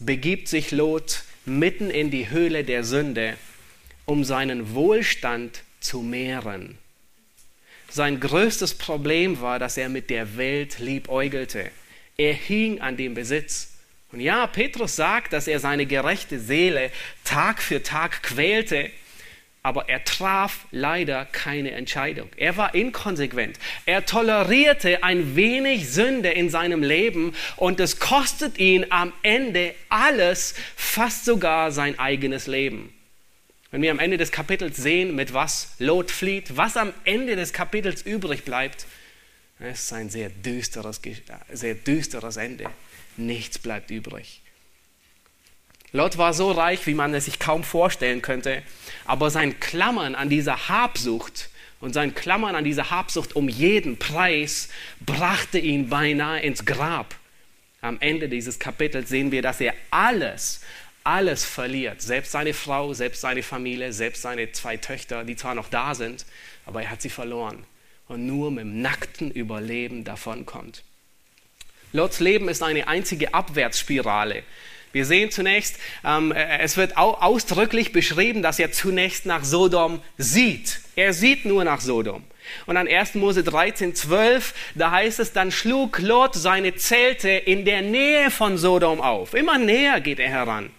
begibt 0.06 0.48
sich 0.48 0.72
Lot 0.72 1.24
mitten 1.46 1.90
in 1.90 2.12
die 2.12 2.30
Höhle 2.30 2.64
der 2.64 2.84
Sünde, 2.84 3.38
um 4.06 4.24
seinen 4.24 4.74
Wohlstand 4.74 5.64
zu 5.80 6.02
mehren. 6.02 6.78
Sein 7.90 8.20
größtes 8.20 8.74
Problem 8.76 9.42
war, 9.42 9.60
dass 9.60 9.78
er 9.78 9.90
mit 9.90 10.10
der 10.10 10.38
Welt 10.38 10.80
liebäugelte. 10.80 11.70
Er 12.18 12.34
hing 12.34 12.82
an 12.82 12.98
dem 12.98 13.14
Besitz. 13.14 13.74
Und 14.12 14.20
ja, 14.20 14.48
Petrus 14.48 14.96
sagt, 14.96 15.34
dass 15.34 15.48
er 15.48 15.60
seine 15.60 15.86
gerechte 15.86 16.40
Seele 16.40 16.92
Tag 17.24 17.62
für 17.62 17.84
Tag 17.84 18.24
quälte, 18.24 18.90
aber 19.64 19.88
er 19.88 20.04
traf 20.04 20.66
leider 20.72 21.26
keine 21.26 21.72
Entscheidung. 21.72 22.30
Er 22.36 22.58
war 22.58 22.76
inkonsequent. 22.76 23.58
Er 23.86 24.06
tolerierte 24.06 25.04
ein 25.04 25.38
wenig 25.38 25.90
Sünde 25.90 26.30
in 26.30 26.50
seinem 26.50 26.84
Leben 26.84 27.34
und 27.56 27.80
es 27.80 28.00
kostet 28.00 28.60
ihn 28.60 28.86
am 28.90 29.14
Ende 29.24 29.74
alles, 29.88 30.54
fast 30.76 31.24
sogar 31.24 31.72
sein 31.72 31.98
eigenes 31.98 32.48
Leben. 32.48 32.94
Wenn 33.72 33.82
wir 33.82 33.92
am 33.92 34.00
Ende 34.00 34.18
des 34.18 34.32
Kapitels 34.32 34.78
sehen, 34.78 35.16
mit 35.16 35.34
was 35.34 35.76
Lot 35.80 36.12
flieht, 36.12 36.58
was 36.58 36.78
am 36.78 36.94
Ende 37.06 37.36
des 37.36 37.54
Kapitels 37.54 38.04
übrig 38.04 38.44
bleibt, 38.44 38.86
es 39.60 39.86
ist 39.86 39.94
ein 39.94 40.10
sehr 40.10 40.30
düsteres, 40.30 41.02
sehr 41.52 41.76
düsteres 41.76 42.38
Ende 42.38 42.66
nichts 43.18 43.58
bleibt 43.60 43.92
übrig. 43.92 44.43
Lot 45.96 46.18
war 46.18 46.34
so 46.34 46.52
reich, 46.52 46.88
wie 46.88 46.96
man 46.96 47.14
es 47.14 47.26
sich 47.26 47.38
kaum 47.38 47.64
vorstellen 47.64 48.24
könnte, 48.24 48.64
aber 49.06 49.30
sein 49.30 49.60
Klammern 49.60 50.16
an 50.16 50.28
dieser 50.28 50.68
Habsucht 50.68 51.50
und 51.80 51.94
sein 51.94 52.16
Klammern 52.16 52.56
an 52.56 52.64
dieser 52.64 52.90
Habsucht 52.90 53.36
um 53.36 53.48
jeden 53.48 54.00
Preis 54.00 54.70
brachte 55.06 55.60
ihn 55.60 55.90
beinahe 55.90 56.42
ins 56.42 56.66
Grab. 56.66 57.14
Am 57.82 57.98
Ende 58.00 58.28
dieses 58.28 58.58
Kapitels 58.58 59.10
sehen 59.10 59.32
wir, 59.32 59.44
dass 59.44 59.62
er 59.62 59.76
alles, 59.92 60.62
alles 61.04 61.46
verliert. 61.46 62.02
Selbst 62.02 62.32
seine 62.32 62.56
Frau, 62.56 62.94
selbst 62.96 63.22
seine 63.22 63.44
Familie, 63.44 63.94
selbst 63.94 64.24
seine 64.24 64.52
zwei 64.52 64.78
Töchter, 64.78 65.24
die 65.24 65.36
zwar 65.36 65.54
noch 65.54 65.70
da 65.70 65.94
sind, 65.94 66.26
aber 66.66 66.82
er 66.82 66.90
hat 66.90 67.04
sie 67.04 67.10
verloren 67.10 67.66
und 68.08 68.26
nur 68.26 68.50
mit 68.50 68.62
dem 68.62 68.82
nackten 68.82 69.30
Überleben 69.30 70.06
davonkommt. 70.06 70.84
Lots 71.92 72.20
Leben 72.20 72.50
ist 72.50 72.64
eine 72.64 72.88
einzige 72.88 73.36
Abwärtsspirale. 73.36 74.42
Wir 74.94 75.06
sehen 75.06 75.32
zunächst, 75.32 75.78
ähm, 76.06 76.32
äh, 76.32 76.60
es 76.60 76.78
wird 76.78 76.96
ausdrücklich 76.96 77.92
beschrieben, 77.92 78.42
dass 78.42 78.60
er 78.60 78.72
zunächst 78.72 79.26
nach 79.26 79.44
Sodom 79.44 80.02
sieht. 80.18 80.80
Er 80.96 81.14
sieht 81.14 81.46
nur 81.46 81.64
nach 81.66 81.82
Sodom. 81.82 82.24
Und 82.68 82.78
an 82.78 82.88
1. 82.88 83.16
Mose 83.16 83.44
13, 83.44 83.96
12, 83.96 84.54
da 84.76 84.92
heißt 84.92 85.20
es, 85.20 85.34
dann 85.34 85.52
schlug 85.52 86.00
Lot 86.00 86.36
seine 86.36 86.76
Zelte 86.76 87.30
in 87.30 87.66
der 87.66 87.82
Nähe 87.82 88.30
von 88.30 88.58
Sodom 88.58 89.02
auf. 89.02 89.34
Immer 89.34 89.58
näher 89.58 90.00
geht 90.00 90.20
er 90.20 90.30
heran. 90.30 90.70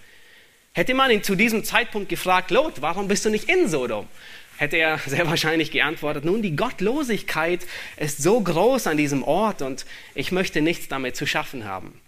Hätte 0.72 0.94
man 0.94 1.10
ihn 1.10 1.22
zu 1.22 1.34
diesem 1.34 1.64
Zeitpunkt 1.64 2.08
gefragt, 2.08 2.50
Lot, 2.50 2.82
warum 2.82 3.08
bist 3.08 3.24
du 3.24 3.30
nicht 3.30 3.50
in 3.50 3.68
Sodom? 3.68 4.08
hätte 4.56 4.76
er 4.76 4.98
sehr 5.06 5.26
wahrscheinlich 5.26 5.72
geantwortet, 5.72 6.24
nun, 6.24 6.40
die 6.40 6.54
Gottlosigkeit 6.54 7.66
ist 7.96 8.22
so 8.22 8.40
groß 8.40 8.86
an 8.86 8.96
diesem 8.96 9.24
Ort 9.24 9.62
und 9.62 9.84
ich 10.14 10.30
möchte 10.30 10.60
nichts 10.60 10.86
damit 10.86 11.16
zu 11.16 11.26
schaffen 11.26 11.64
haben. 11.64 12.00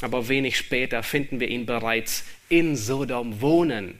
Aber 0.00 0.28
wenig 0.28 0.56
später 0.56 1.02
finden 1.02 1.40
wir 1.40 1.48
ihn 1.48 1.66
bereits 1.66 2.24
in 2.48 2.76
Sodom 2.76 3.40
wohnen. 3.40 3.98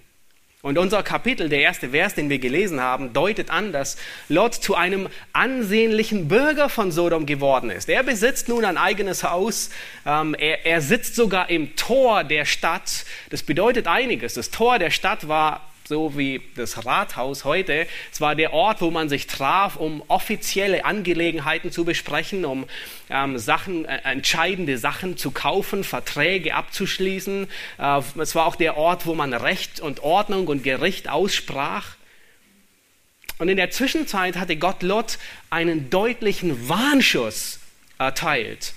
Und 0.60 0.76
unser 0.76 1.04
Kapitel, 1.04 1.48
der 1.48 1.60
erste 1.60 1.90
Vers, 1.90 2.14
den 2.14 2.30
wir 2.30 2.40
gelesen 2.40 2.80
haben, 2.80 3.12
deutet 3.12 3.48
an, 3.48 3.70
dass 3.72 3.96
Lot 4.28 4.54
zu 4.54 4.74
einem 4.74 5.08
ansehnlichen 5.32 6.26
Bürger 6.26 6.68
von 6.68 6.90
Sodom 6.90 7.26
geworden 7.26 7.70
ist. 7.70 7.88
Er 7.88 8.02
besitzt 8.02 8.48
nun 8.48 8.64
ein 8.64 8.76
eigenes 8.76 9.22
Haus. 9.22 9.70
Ähm, 10.04 10.34
er, 10.34 10.66
er 10.66 10.80
sitzt 10.80 11.14
sogar 11.14 11.48
im 11.48 11.76
Tor 11.76 12.24
der 12.24 12.44
Stadt. 12.44 13.04
Das 13.30 13.44
bedeutet 13.44 13.86
einiges. 13.86 14.34
Das 14.34 14.50
Tor 14.50 14.80
der 14.80 14.90
Stadt 14.90 15.28
war 15.28 15.68
so 15.88 16.16
wie 16.18 16.42
das 16.54 16.84
Rathaus 16.84 17.44
heute. 17.44 17.86
Es 18.12 18.20
war 18.20 18.34
der 18.34 18.52
Ort, 18.52 18.82
wo 18.82 18.90
man 18.90 19.08
sich 19.08 19.26
traf, 19.26 19.76
um 19.76 20.02
offizielle 20.08 20.84
Angelegenheiten 20.84 21.72
zu 21.72 21.84
besprechen, 21.84 22.44
um 22.44 22.66
ähm, 23.08 23.38
Sachen, 23.38 23.86
äh, 23.86 23.98
entscheidende 24.04 24.76
Sachen 24.76 25.16
zu 25.16 25.30
kaufen, 25.30 25.84
Verträge 25.84 26.54
abzuschließen. 26.54 27.48
Äh, 27.78 28.02
es 28.18 28.34
war 28.34 28.46
auch 28.46 28.56
der 28.56 28.76
Ort, 28.76 29.06
wo 29.06 29.14
man 29.14 29.32
Recht 29.32 29.80
und 29.80 30.02
Ordnung 30.02 30.46
und 30.46 30.62
Gericht 30.62 31.08
aussprach. 31.08 31.96
Und 33.38 33.48
in 33.48 33.56
der 33.56 33.70
Zwischenzeit 33.70 34.36
hatte 34.36 34.56
Gott 34.56 34.82
Lot 34.82 35.18
einen 35.48 35.90
deutlichen 35.90 36.68
Warnschuss 36.68 37.60
erteilt. 37.98 38.74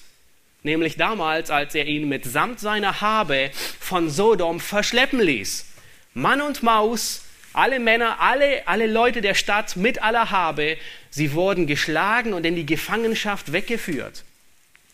Nämlich 0.63 0.96
damals, 0.96 1.50
als 1.50 1.74
er 1.75 1.88
ihn 1.88 2.08
mitsamt 2.08 2.60
seiner 2.60 3.01
Habe 3.01 3.50
von 3.80 4.10
Sodom 4.10 4.60
verschleppen 4.60 5.20
ließ. 5.20 5.71
Mann 6.13 6.41
und 6.41 6.62
Maus, 6.62 7.24
alle 7.53 7.80
Männer, 7.80 8.20
alle, 8.20 8.68
alle 8.68 8.88
Leute 8.88 9.22
der 9.22 9.34
Stadt 9.34 9.75
mit 9.75 10.01
aller 10.01 10.32
Habe, 10.32 10.77
sie 11.10 11.34
wurden 11.34 11.68
geschlagen 11.68 12.34
und 12.34 12.46
in 12.46 12.56
die 12.56 12.65
Gefangenschaft 12.65 13.51
weggeführt, 13.53 14.24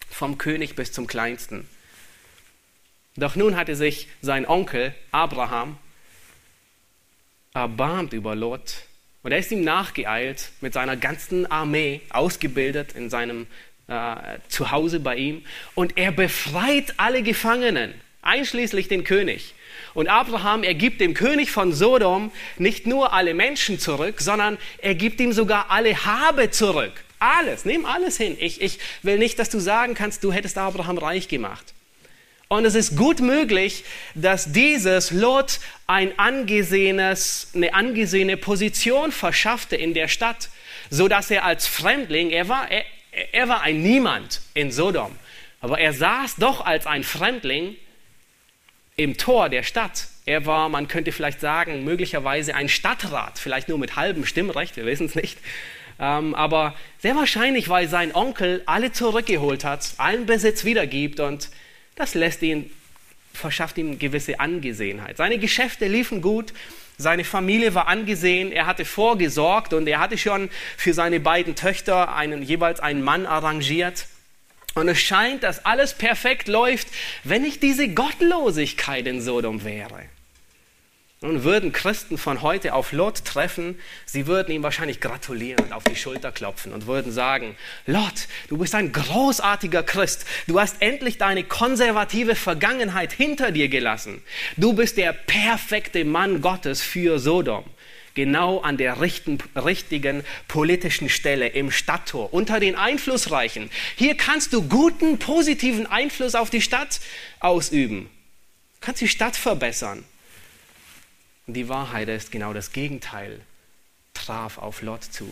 vom 0.09 0.37
König 0.37 0.75
bis 0.75 0.91
zum 0.91 1.07
Kleinsten. 1.07 1.67
Doch 3.15 3.35
nun 3.35 3.55
hatte 3.55 3.75
sich 3.75 4.07
sein 4.21 4.47
Onkel 4.47 4.93
Abraham 5.11 5.77
erbarmt 7.53 8.13
über 8.13 8.35
Lot 8.35 8.83
und 9.23 9.31
er 9.31 9.39
ist 9.39 9.51
ihm 9.51 9.63
nachgeeilt 9.63 10.51
mit 10.61 10.73
seiner 10.73 10.95
ganzen 10.95 11.49
Armee, 11.49 12.01
ausgebildet 12.11 12.93
in 12.93 13.09
seinem 13.09 13.47
äh, 13.87 14.37
Zuhause 14.49 14.99
bei 14.99 15.15
ihm 15.15 15.43
und 15.73 15.97
er 15.97 16.11
befreit 16.11 16.93
alle 16.97 17.23
Gefangenen, 17.23 17.95
einschließlich 18.21 18.87
den 18.87 19.03
König. 19.03 19.55
Und 19.97 20.09
Abraham, 20.09 20.61
er 20.61 20.75
gibt 20.75 21.01
dem 21.01 21.15
König 21.15 21.49
von 21.49 21.73
Sodom 21.73 22.31
nicht 22.59 22.85
nur 22.85 23.13
alle 23.13 23.33
Menschen 23.33 23.79
zurück, 23.79 24.21
sondern 24.21 24.59
er 24.77 24.93
gibt 24.93 25.19
ihm 25.19 25.33
sogar 25.33 25.71
alle 25.71 26.05
Habe 26.05 26.51
zurück. 26.51 26.91
Alles, 27.17 27.65
nimm 27.65 27.83
alles 27.83 28.15
hin. 28.15 28.37
Ich, 28.39 28.61
ich 28.61 28.77
will 29.01 29.17
nicht, 29.17 29.39
dass 29.39 29.49
du 29.49 29.57
sagen 29.57 29.95
kannst, 29.95 30.23
du 30.23 30.31
hättest 30.31 30.59
Abraham 30.59 30.99
reich 30.99 31.27
gemacht. 31.27 31.73
Und 32.47 32.65
es 32.65 32.75
ist 32.75 32.95
gut 32.95 33.21
möglich, 33.21 33.85
dass 34.13 34.51
dieses 34.51 35.09
Lot 35.09 35.59
ein 35.87 36.13
angesehenes, 36.19 37.49
eine 37.55 37.73
angesehene 37.73 38.37
Position 38.37 39.11
verschaffte 39.11 39.75
in 39.75 39.95
der 39.95 40.09
Stadt, 40.09 40.49
so 40.91 41.07
dass 41.07 41.31
er 41.31 41.43
als 41.43 41.65
Fremdling, 41.65 42.29
er 42.29 42.47
war, 42.47 42.69
er, 42.69 42.83
er 43.31 43.49
war 43.49 43.61
ein 43.61 43.81
Niemand 43.81 44.41
in 44.53 44.71
Sodom, 44.71 45.15
aber 45.59 45.79
er 45.79 45.93
saß 45.93 46.35
doch 46.35 46.63
als 46.63 46.85
ein 46.85 47.03
Fremdling 47.03 47.77
im 48.97 49.15
Tor 49.15 49.47
der 49.49 49.61
Stadt. 49.61 50.07
Er 50.25 50.45
war, 50.47 50.69
man 50.69 50.87
könnte 50.87 51.11
vielleicht 51.11 51.39
sagen, 51.39 51.83
möglicherweise 51.85 52.55
ein 52.55 52.67
Stadtrat, 52.67 53.37
vielleicht 53.37 53.69
nur 53.69 53.77
mit 53.77 53.95
halbem 53.95 54.25
Stimmrecht, 54.25 54.75
wir 54.75 54.85
wissen 54.85 55.05
es 55.05 55.13
nicht. 55.13 55.37
Ähm, 55.99 56.33
aber 56.33 56.75
sehr 56.99 57.15
wahrscheinlich, 57.15 57.69
weil 57.69 57.87
sein 57.87 58.13
Onkel 58.13 58.63
alle 58.65 58.91
zurückgeholt 58.91 59.63
hat, 59.63 59.93
allen 59.97 60.25
Besitz 60.25 60.65
wiedergibt 60.65 61.19
und 61.19 61.49
das 61.95 62.15
lässt 62.15 62.41
ihn, 62.41 62.71
verschafft 63.33 63.77
ihm 63.77 63.99
gewisse 63.99 64.39
Angesehenheit. 64.39 65.17
Seine 65.17 65.37
Geschäfte 65.37 65.87
liefen 65.87 66.21
gut, 66.21 66.53
seine 66.97 67.23
Familie 67.23 67.75
war 67.75 67.87
angesehen, 67.87 68.51
er 68.51 68.65
hatte 68.65 68.83
vorgesorgt 68.83 69.73
und 69.73 69.87
er 69.87 69.99
hatte 69.99 70.17
schon 70.17 70.49
für 70.75 70.93
seine 70.93 71.19
beiden 71.19 71.55
Töchter 71.55 72.15
einen, 72.15 72.41
jeweils 72.41 72.79
einen 72.79 73.03
Mann 73.03 73.27
arrangiert. 73.27 74.07
Und 74.77 74.89
es 74.89 74.99
scheint, 74.99 75.41
dass 75.41 75.65
alles 75.65 75.95
perfekt 75.95 76.47
läuft, 76.47 76.87
wenn 77.23 77.41
nicht 77.41 77.63
diese 77.63 77.89
Gottlosigkeit 77.89 79.07
in 79.07 79.21
Sodom 79.21 79.63
wäre. 79.63 80.03
Nun 81.19 81.43
würden 81.43 81.71
Christen 81.71 82.19
von 82.19 82.43
heute 82.43 82.75
auf 82.75 82.91
Lot 82.91 83.25
treffen, 83.25 83.79
sie 84.05 84.27
würden 84.27 84.51
ihm 84.51 84.61
wahrscheinlich 84.61 85.01
gratulieren 85.01 85.65
und 85.65 85.73
auf 85.73 85.83
die 85.83 85.95
Schulter 85.95 86.31
klopfen 86.31 86.73
und 86.73 86.85
würden 86.85 87.11
sagen, 87.11 87.55
Lot, 87.87 88.27
du 88.49 88.57
bist 88.59 88.75
ein 88.75 88.91
großartiger 88.91 89.81
Christ, 89.81 90.27
du 90.45 90.59
hast 90.59 90.79
endlich 90.79 91.17
deine 91.17 91.43
konservative 91.43 92.35
Vergangenheit 92.35 93.13
hinter 93.13 93.49
dir 93.49 93.69
gelassen, 93.69 94.21
du 94.57 94.73
bist 94.73 94.97
der 94.97 95.11
perfekte 95.11 96.05
Mann 96.05 96.41
Gottes 96.41 96.83
für 96.83 97.17
Sodom 97.17 97.65
genau 98.17 98.61
an 98.61 98.77
der 98.77 98.99
richten, 98.99 99.37
richtigen 99.55 100.23
politischen 100.47 101.07
Stelle 101.07 101.49
im 101.49 101.69
Stadttor, 101.69 102.33
unter 102.33 102.59
den 102.59 102.75
Einflussreichen. 102.75 103.69
Hier 103.95 104.17
kannst 104.17 104.53
du 104.53 104.67
guten, 104.67 105.19
positiven 105.19 105.85
Einfluss 105.85 106.33
auf 106.33 106.49
die 106.49 106.61
Stadt 106.61 106.99
ausüben. 107.39 108.09
Du 108.73 108.79
kannst 108.81 109.01
die 109.01 109.07
Stadt 109.07 109.37
verbessern. 109.37 110.03
Und 111.45 111.53
die 111.53 111.69
Wahrheit 111.69 112.09
ist 112.09 112.31
genau 112.31 112.53
das 112.53 112.71
Gegenteil, 112.71 113.39
traf 114.15 114.57
auf 114.57 114.81
Lot 114.81 115.03
zu. 115.03 115.31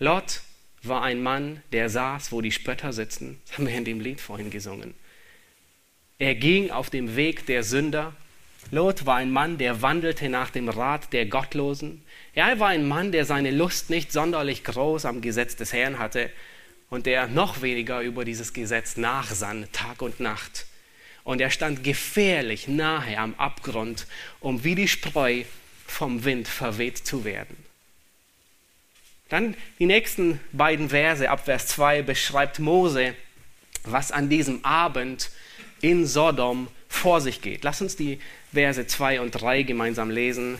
Lot 0.00 0.42
war 0.82 1.04
ein 1.04 1.22
Mann, 1.22 1.62
der 1.70 1.88
saß, 1.88 2.32
wo 2.32 2.40
die 2.40 2.50
Spötter 2.50 2.92
sitzen. 2.92 3.40
Das 3.46 3.58
haben 3.58 3.68
wir 3.68 3.74
in 3.74 3.84
dem 3.84 4.00
Lied 4.00 4.20
vorhin 4.20 4.50
gesungen. 4.50 4.94
Er 6.18 6.34
ging 6.34 6.72
auf 6.72 6.90
dem 6.90 7.14
Weg 7.14 7.46
der 7.46 7.62
Sünder. 7.62 8.12
Lot 8.70 9.06
war 9.06 9.16
ein 9.16 9.30
Mann, 9.30 9.58
der 9.58 9.82
wandelte 9.82 10.28
nach 10.28 10.50
dem 10.50 10.68
Rat 10.68 11.12
der 11.12 11.26
Gottlosen. 11.26 12.02
Er 12.34 12.58
war 12.58 12.68
ein 12.68 12.86
Mann, 12.86 13.12
der 13.12 13.24
seine 13.24 13.50
Lust 13.50 13.90
nicht 13.90 14.12
sonderlich 14.12 14.64
groß 14.64 15.04
am 15.04 15.20
Gesetz 15.20 15.54
des 15.56 15.72
Herrn 15.72 15.98
hatte 15.98 16.30
und 16.90 17.06
der 17.06 17.28
noch 17.28 17.62
weniger 17.62 18.00
über 18.00 18.24
dieses 18.24 18.52
Gesetz 18.52 18.96
nachsann, 18.96 19.68
Tag 19.72 20.02
und 20.02 20.20
Nacht. 20.20 20.66
Und 21.22 21.40
er 21.40 21.50
stand 21.50 21.84
gefährlich 21.84 22.68
nahe 22.68 23.18
am 23.18 23.34
Abgrund, 23.34 24.06
um 24.40 24.64
wie 24.64 24.74
die 24.74 24.88
Spreu 24.88 25.44
vom 25.86 26.24
Wind 26.24 26.48
verweht 26.48 26.98
zu 26.98 27.24
werden. 27.24 27.56
Dann 29.28 29.56
die 29.78 29.86
nächsten 29.86 30.40
beiden 30.52 30.90
Verse, 30.90 31.28
ab 31.28 31.44
Vers 31.46 31.66
2, 31.68 32.02
beschreibt 32.02 32.60
Mose, 32.60 33.14
was 33.84 34.12
an 34.12 34.28
diesem 34.28 34.64
Abend 34.64 35.30
in 35.80 36.06
Sodom 36.06 36.68
vor 36.88 37.20
sich 37.20 37.40
geht. 37.40 37.64
Lass 37.64 37.82
uns 37.82 37.96
die 37.96 38.20
Verse 38.56 38.86
2 38.86 39.20
und 39.20 39.32
3 39.32 39.64
gemeinsam 39.64 40.10
lesen. 40.10 40.58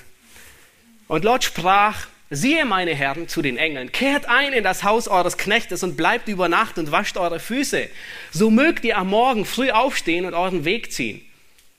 Und 1.08 1.24
Lot 1.24 1.44
sprach, 1.44 2.08
siehe 2.28 2.66
meine 2.66 2.94
Herren 2.94 3.26
zu 3.26 3.40
den 3.40 3.56
Engeln, 3.56 3.90
kehrt 3.90 4.26
ein 4.26 4.52
in 4.52 4.62
das 4.62 4.84
Haus 4.84 5.08
eures 5.08 5.38
Knechtes 5.38 5.82
und 5.82 5.96
bleibt 5.96 6.28
über 6.28 6.50
Nacht 6.50 6.76
und 6.76 6.92
wascht 6.92 7.16
eure 7.16 7.40
Füße. 7.40 7.88
So 8.32 8.50
mögt 8.50 8.84
ihr 8.84 8.98
am 8.98 9.08
Morgen 9.08 9.46
früh 9.46 9.70
aufstehen 9.70 10.26
und 10.26 10.34
euren 10.34 10.66
Weg 10.66 10.92
ziehen. 10.92 11.22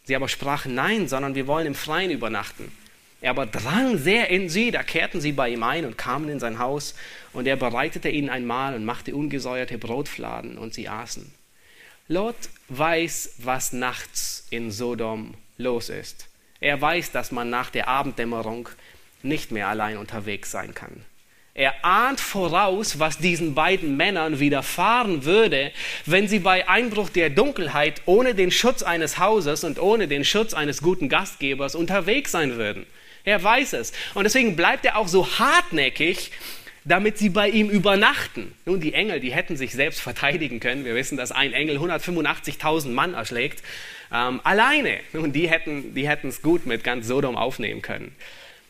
Sie 0.06 0.16
aber 0.16 0.28
sprachen, 0.28 0.74
nein, 0.74 1.08
sondern 1.08 1.36
wir 1.36 1.46
wollen 1.46 1.68
im 1.68 1.76
Freien 1.76 2.10
übernachten. 2.10 2.72
Er 3.22 3.32
aber 3.32 3.46
drang 3.46 4.00
sehr 4.00 4.30
in 4.32 4.50
sie, 4.50 4.72
da 4.72 4.82
kehrten 4.82 5.22
sie 5.22 5.34
bei 5.34 5.50
ihm 5.50 5.62
ein 5.62 5.86
und 5.86 6.00
kamen 6.00 6.30
in 6.30 6.40
sein 6.40 6.58
Haus, 6.58 6.96
und 7.34 7.46
er 7.46 7.58
bereitete 7.58 8.10
ihnen 8.10 8.30
ein 8.30 8.46
Mahl 8.46 8.74
und 8.74 8.86
machte 8.86 9.16
ungesäuerte 9.16 9.78
Brotfladen, 9.78 10.58
und 10.58 10.74
sie 10.74 10.90
aßen. 10.90 11.32
Lot 12.08 12.38
weiß, 12.70 13.36
was 13.40 13.74
nachts 13.74 14.48
in 14.50 14.72
Sodom 14.72 15.36
los 15.58 15.90
ist. 15.90 16.28
Er 16.60 16.82
weiß, 16.82 17.12
dass 17.12 17.32
man 17.32 17.50
nach 17.50 17.70
der 17.70 17.88
Abenddämmerung 17.88 18.70
nicht 19.24 19.52
mehr 19.52 19.68
allein 19.68 19.98
unterwegs 19.98 20.52
sein 20.52 20.74
kann. 20.74 21.04
Er 21.54 21.84
ahnt 21.84 22.20
voraus, 22.20 23.00
was 23.00 23.18
diesen 23.18 23.56
beiden 23.56 23.98
Männern 23.98 24.40
widerfahren 24.40 25.26
würde, 25.26 25.72
wenn 26.06 26.28
sie 26.28 26.38
bei 26.38 26.70
Einbruch 26.70 27.10
der 27.10 27.32
Dunkelheit 27.32 28.04
ohne 28.06 28.36
den 28.36 28.52
Schutz 28.52 28.84
eines 28.84 29.18
Hauses 29.18 29.64
und 29.64 29.80
ohne 29.80 30.08
den 30.08 30.24
Schutz 30.24 30.54
eines 30.54 30.84
guten 30.84 31.10
Gastgebers 31.10 31.74
unterwegs 31.74 32.32
sein 32.32 32.58
würden. 32.58 32.86
Er 33.24 33.44
weiß 33.44 33.74
es. 33.74 33.92
Und 34.14 34.26
deswegen 34.26 34.56
bleibt 34.56 34.86
er 34.86 34.98
auch 34.98 35.08
so 35.08 35.40
hartnäckig, 35.40 36.32
damit 36.86 37.18
sie 37.18 37.30
bei 37.30 37.50
ihm 37.50 37.72
übernachten. 37.72 38.54
Nun, 38.66 38.80
die 38.80 38.94
Engel, 38.94 39.20
die 39.20 39.34
hätten 39.34 39.58
sich 39.58 39.74
selbst 39.74 40.00
verteidigen 40.00 40.60
können. 40.60 40.86
Wir 40.86 40.94
wissen, 40.94 41.18
dass 41.18 41.32
ein 41.32 41.54
Engel 41.54 41.78
185.000 41.78 42.90
Mann 42.90 43.16
erschlägt. 43.16 43.64
Ähm, 44.12 44.42
alleine. 44.44 45.00
Nun, 45.14 45.34
die 45.34 45.50
hätten 45.50 45.94
die 45.94 46.08
es 46.08 46.42
gut 46.42 46.66
mit 46.66 46.84
ganz 46.84 47.08
Sodom 47.08 47.36
aufnehmen 47.36 47.82
können. 47.82 48.16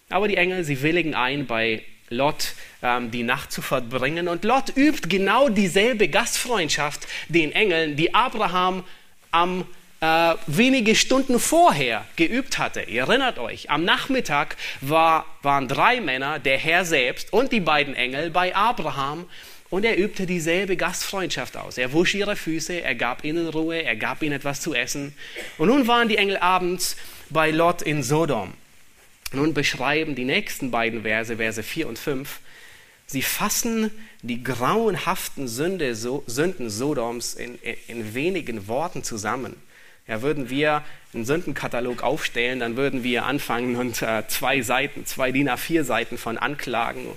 Aber 0.10 0.28
die 0.28 0.38
Engel, 0.38 0.64
sie 0.64 0.82
willigen 0.82 1.16
ein, 1.16 1.46
bei 1.48 1.84
Lot 2.10 2.54
ähm, 2.82 3.12
die 3.12 3.24
Nacht 3.24 3.52
zu 3.52 3.62
verbringen. 3.62 4.28
Und 4.28 4.44
Lot 4.44 4.76
übt 4.76 5.10
genau 5.10 5.50
dieselbe 5.50 6.08
Gastfreundschaft 6.08 7.08
den 7.28 7.52
Engeln, 7.52 7.96
die 7.96 8.14
Abraham 8.14 8.84
am 9.32 9.66
äh, 10.00 10.36
wenige 10.46 10.96
Stunden 10.96 11.40
vorher 11.40 12.06
geübt 12.16 12.58
hatte. 12.60 12.82
Ihr 12.82 13.02
erinnert 13.02 13.40
euch, 13.40 13.70
am 13.70 13.84
Nachmittag 13.84 14.56
war, 14.82 15.26
waren 15.42 15.68
drei 15.68 16.00
Männer, 16.02 16.40
der 16.40 16.58
Herr 16.58 16.86
selbst 16.86 17.34
und 17.34 17.52
die 17.52 17.60
beiden 17.60 17.96
Engel 17.96 18.30
bei 18.30 18.56
Abraham 18.56 19.26
und 19.70 19.84
er 19.84 19.98
übte 19.98 20.26
dieselbe 20.26 20.78
Gastfreundschaft 20.78 21.58
aus. 21.58 21.78
Er 21.78 21.92
wusch 21.92 22.16
ihre 22.16 22.36
Füße, 22.36 22.82
er 22.82 22.96
gab 22.96 23.24
ihnen 23.24 23.48
Ruhe, 23.50 23.84
er 23.84 23.96
gab 23.96 24.24
ihnen 24.24 24.34
etwas 24.34 24.62
zu 24.62 24.74
essen. 24.74 25.14
Und 25.58 25.68
nun 25.68 25.88
waren 25.88 26.08
die 26.08 26.18
Engel 26.18 26.38
abends 26.38 26.96
bei 27.30 27.52
Lot 27.52 27.82
in 27.82 28.04
Sodom. 28.04 28.54
Nun 29.34 29.54
beschreiben 29.54 30.16
die 30.16 30.24
nächsten 30.24 30.72
beiden 30.72 31.02
Verse, 31.02 31.36
Verse 31.36 31.62
4 31.62 31.88
und 31.88 32.00
5, 32.00 32.40
sie 33.08 33.22
fassen 33.22 33.92
die 34.22 34.42
grauenhaften 34.42 35.50
Sünde, 35.50 35.96
so, 35.96 36.24
Sünden 36.28 36.70
Sodoms 36.70 37.34
in, 37.34 37.60
in 37.88 38.14
wenigen 38.14 38.68
Worten 38.68 39.04
zusammen. 39.04 39.56
Ja, 40.08 40.22
würden 40.22 40.50
wir 40.50 40.86
einen 41.14 41.26
Sündenkatalog 41.26 42.02
aufstellen, 42.02 42.62
dann 42.62 42.78
würden 42.78 43.04
wir 43.04 43.26
anfangen 43.26 43.76
und 43.76 44.02
äh, 44.02 44.24
zwei 44.30 44.62
Seiten, 44.62 45.06
zwei 45.06 45.34
DIN 45.34 45.50
A4 45.50 45.84
Seiten 45.84 46.18
von 46.18 46.38
Anklagen 46.38 47.08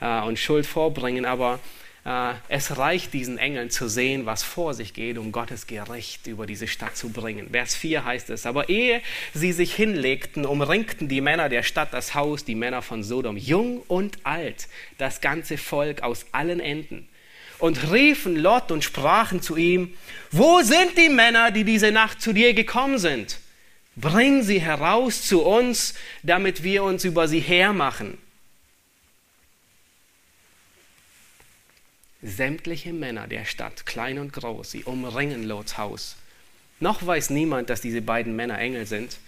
äh, 0.00 0.20
und 0.22 0.36
Schuld 0.36 0.66
vorbringen. 0.66 1.24
Aber 1.24 1.60
es 2.02 2.78
reicht 2.78 3.12
diesen 3.12 3.36
Engeln 3.36 3.70
zu 3.70 3.86
sehen, 3.88 4.24
was 4.24 4.42
vor 4.42 4.72
sich 4.72 4.94
geht, 4.94 5.18
um 5.18 5.32
Gottes 5.32 5.66
Gericht 5.66 6.26
über 6.26 6.46
diese 6.46 6.66
Stadt 6.66 6.96
zu 6.96 7.10
bringen. 7.10 7.50
Vers 7.50 7.74
4 7.76 8.04
heißt 8.04 8.30
es, 8.30 8.46
aber 8.46 8.70
ehe 8.70 9.02
sie 9.34 9.52
sich 9.52 9.74
hinlegten, 9.74 10.46
umringten 10.46 11.08
die 11.08 11.20
Männer 11.20 11.50
der 11.50 11.62
Stadt 11.62 11.92
das 11.92 12.14
Haus, 12.14 12.44
die 12.44 12.54
Männer 12.54 12.80
von 12.80 13.02
Sodom, 13.02 13.36
jung 13.36 13.82
und 13.86 14.24
alt, 14.24 14.68
das 14.96 15.20
ganze 15.20 15.58
Volk 15.58 16.02
aus 16.02 16.24
allen 16.32 16.60
Enden 16.60 17.06
und 17.60 17.92
riefen 17.92 18.36
Lot 18.36 18.72
und 18.72 18.82
sprachen 18.82 19.42
zu 19.42 19.56
ihm, 19.56 19.92
wo 20.30 20.62
sind 20.62 20.96
die 20.96 21.10
Männer, 21.10 21.50
die 21.50 21.64
diese 21.64 21.92
Nacht 21.92 22.20
zu 22.20 22.32
dir 22.32 22.54
gekommen 22.54 22.98
sind? 22.98 23.38
Bring 23.96 24.42
sie 24.42 24.60
heraus 24.60 25.22
zu 25.22 25.42
uns, 25.42 25.94
damit 26.22 26.62
wir 26.62 26.82
uns 26.84 27.04
über 27.04 27.28
sie 27.28 27.40
hermachen. 27.40 28.16
Sämtliche 32.22 32.92
Männer 32.92 33.26
der 33.26 33.44
Stadt, 33.44 33.86
klein 33.86 34.18
und 34.18 34.32
groß, 34.32 34.70
sie 34.70 34.84
umringen 34.84 35.44
Lots 35.44 35.78
Haus. 35.78 36.16
Noch 36.78 37.06
weiß 37.06 37.30
niemand, 37.30 37.70
dass 37.70 37.80
diese 37.80 38.02
beiden 38.02 38.36
Männer 38.36 38.58
Engel 38.58 38.86
sind. 38.86 39.18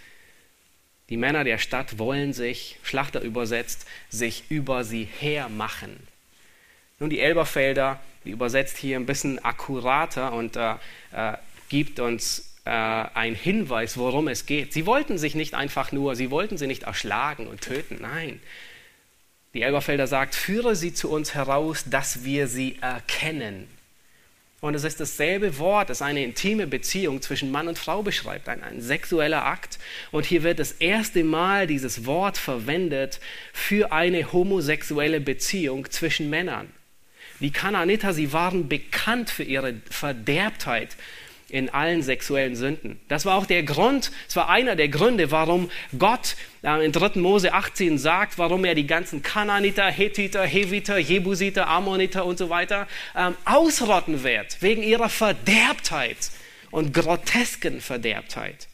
Die 1.08 1.16
Männer 1.16 1.44
der 1.44 1.58
Stadt 1.58 1.98
wollen 1.98 2.32
sich, 2.32 2.78
Schlachter 2.82 3.20
übersetzt, 3.20 3.86
sich 4.10 4.44
über 4.48 4.84
sie 4.84 5.08
hermachen. 5.18 5.96
Nun, 6.98 7.10
die 7.10 7.20
Elberfelder 7.20 8.00
die 8.24 8.30
übersetzt 8.30 8.76
hier 8.76 8.96
ein 8.96 9.06
bisschen 9.06 9.44
akkurater 9.44 10.32
und 10.32 10.56
äh, 10.56 10.74
äh, 11.12 11.36
gibt 11.68 11.98
uns 11.98 12.54
äh, 12.64 12.70
einen 12.70 13.34
Hinweis, 13.34 13.96
worum 13.98 14.28
es 14.28 14.46
geht. 14.46 14.72
Sie 14.72 14.86
wollten 14.86 15.18
sich 15.18 15.34
nicht 15.34 15.54
einfach 15.54 15.92
nur, 15.92 16.14
sie 16.14 16.30
wollten 16.30 16.56
sie 16.56 16.66
nicht 16.66 16.84
erschlagen 16.84 17.46
und 17.46 17.60
töten, 17.62 17.98
nein. 18.00 18.40
Die 19.54 19.62
Elberfelder 19.62 20.06
sagt, 20.06 20.34
führe 20.34 20.76
sie 20.76 20.94
zu 20.94 21.10
uns 21.10 21.34
heraus, 21.34 21.84
dass 21.88 22.24
wir 22.24 22.46
sie 22.46 22.78
erkennen. 22.80 23.68
Und 24.62 24.74
es 24.74 24.84
ist 24.84 25.00
dasselbe 25.00 25.58
Wort, 25.58 25.90
das 25.90 26.02
eine 26.02 26.22
intime 26.22 26.68
Beziehung 26.68 27.20
zwischen 27.20 27.50
Mann 27.50 27.66
und 27.66 27.78
Frau 27.78 28.02
beschreibt, 28.02 28.48
ein, 28.48 28.62
ein, 28.62 28.80
sexueller 28.80 29.44
Akt. 29.44 29.80
Und 30.12 30.24
hier 30.24 30.44
wird 30.44 30.60
das 30.60 30.72
erste 30.72 31.24
Mal 31.24 31.66
dieses 31.66 32.06
Wort 32.06 32.38
verwendet 32.38 33.18
für 33.52 33.90
eine 33.90 34.32
homosexuelle 34.32 35.20
Beziehung 35.20 35.90
zwischen 35.90 36.30
Männern. 36.30 36.68
Die 37.40 37.50
Kanaaniter, 37.50 38.14
sie 38.14 38.32
waren 38.32 38.68
bekannt 38.68 39.30
für 39.30 39.42
ihre 39.42 39.74
Verderbtheit 39.90 40.96
in 41.52 41.68
allen 41.68 42.02
sexuellen 42.02 42.56
Sünden. 42.56 42.98
Das 43.08 43.26
war 43.26 43.36
auch 43.36 43.44
der 43.44 43.62
Grund, 43.62 44.10
es 44.26 44.34
war 44.36 44.48
einer 44.48 44.74
der 44.74 44.88
Gründe, 44.88 45.30
warum 45.30 45.70
Gott 45.98 46.34
äh, 46.62 46.84
in 46.84 46.92
3. 46.92 47.20
Mose 47.20 47.52
18 47.52 47.98
sagt, 47.98 48.38
warum 48.38 48.64
er 48.64 48.74
die 48.74 48.86
ganzen 48.86 49.22
Kanaaniter, 49.22 49.84
Hethiter, 49.90 50.44
Heviter, 50.44 50.96
Jebusiter, 50.96 51.68
Ammoniter 51.68 52.24
und 52.24 52.38
so 52.38 52.48
weiter 52.48 52.88
ähm, 53.14 53.36
ausrotten 53.44 54.24
wird, 54.24 54.62
wegen 54.62 54.82
ihrer 54.82 55.10
Verderbtheit 55.10 56.16
und 56.70 56.94
grotesken 56.94 57.82
Verderbtheit. 57.82 58.66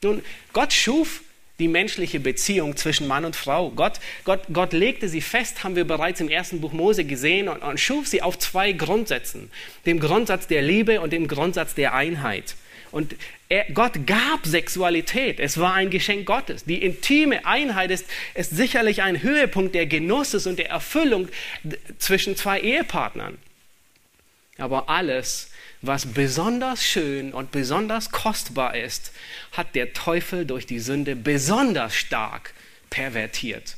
Nun, 0.00 0.22
Gott 0.52 0.72
schuf 0.72 1.22
die 1.58 1.68
menschliche 1.68 2.20
Beziehung 2.20 2.76
zwischen 2.76 3.08
Mann 3.08 3.24
und 3.24 3.34
Frau. 3.34 3.70
Gott, 3.70 3.94
Gott, 4.24 4.42
Gott 4.52 4.72
legte 4.72 5.08
sie 5.08 5.20
fest, 5.20 5.64
haben 5.64 5.74
wir 5.74 5.84
bereits 5.84 6.20
im 6.20 6.28
ersten 6.28 6.60
Buch 6.60 6.72
Mose 6.72 7.04
gesehen, 7.04 7.48
und, 7.48 7.62
und 7.62 7.80
schuf 7.80 8.06
sie 8.06 8.22
auf 8.22 8.38
zwei 8.38 8.72
Grundsätzen. 8.72 9.50
Dem 9.84 9.98
Grundsatz 9.98 10.46
der 10.46 10.62
Liebe 10.62 11.00
und 11.00 11.12
dem 11.12 11.26
Grundsatz 11.26 11.74
der 11.74 11.94
Einheit. 11.94 12.54
Und 12.90 13.16
er, 13.48 13.64
Gott 13.72 14.06
gab 14.06 14.46
Sexualität. 14.46 15.40
Es 15.40 15.58
war 15.58 15.74
ein 15.74 15.90
Geschenk 15.90 16.26
Gottes. 16.26 16.64
Die 16.64 16.82
intime 16.82 17.44
Einheit 17.44 17.90
ist, 17.90 18.06
ist 18.34 18.50
sicherlich 18.50 19.02
ein 19.02 19.22
Höhepunkt 19.22 19.74
der 19.74 19.86
Genusses 19.86 20.46
und 20.46 20.58
der 20.58 20.70
Erfüllung 20.70 21.28
zwischen 21.98 22.36
zwei 22.36 22.60
Ehepartnern. 22.60 23.36
Aber 24.58 24.88
alles 24.88 25.50
was 25.82 26.06
besonders 26.06 26.84
schön 26.84 27.32
und 27.32 27.52
besonders 27.52 28.10
kostbar 28.10 28.76
ist, 28.76 29.12
hat 29.52 29.74
der 29.74 29.92
Teufel 29.92 30.44
durch 30.44 30.66
die 30.66 30.80
Sünde 30.80 31.14
besonders 31.14 31.94
stark 31.94 32.52
pervertiert. 32.90 33.76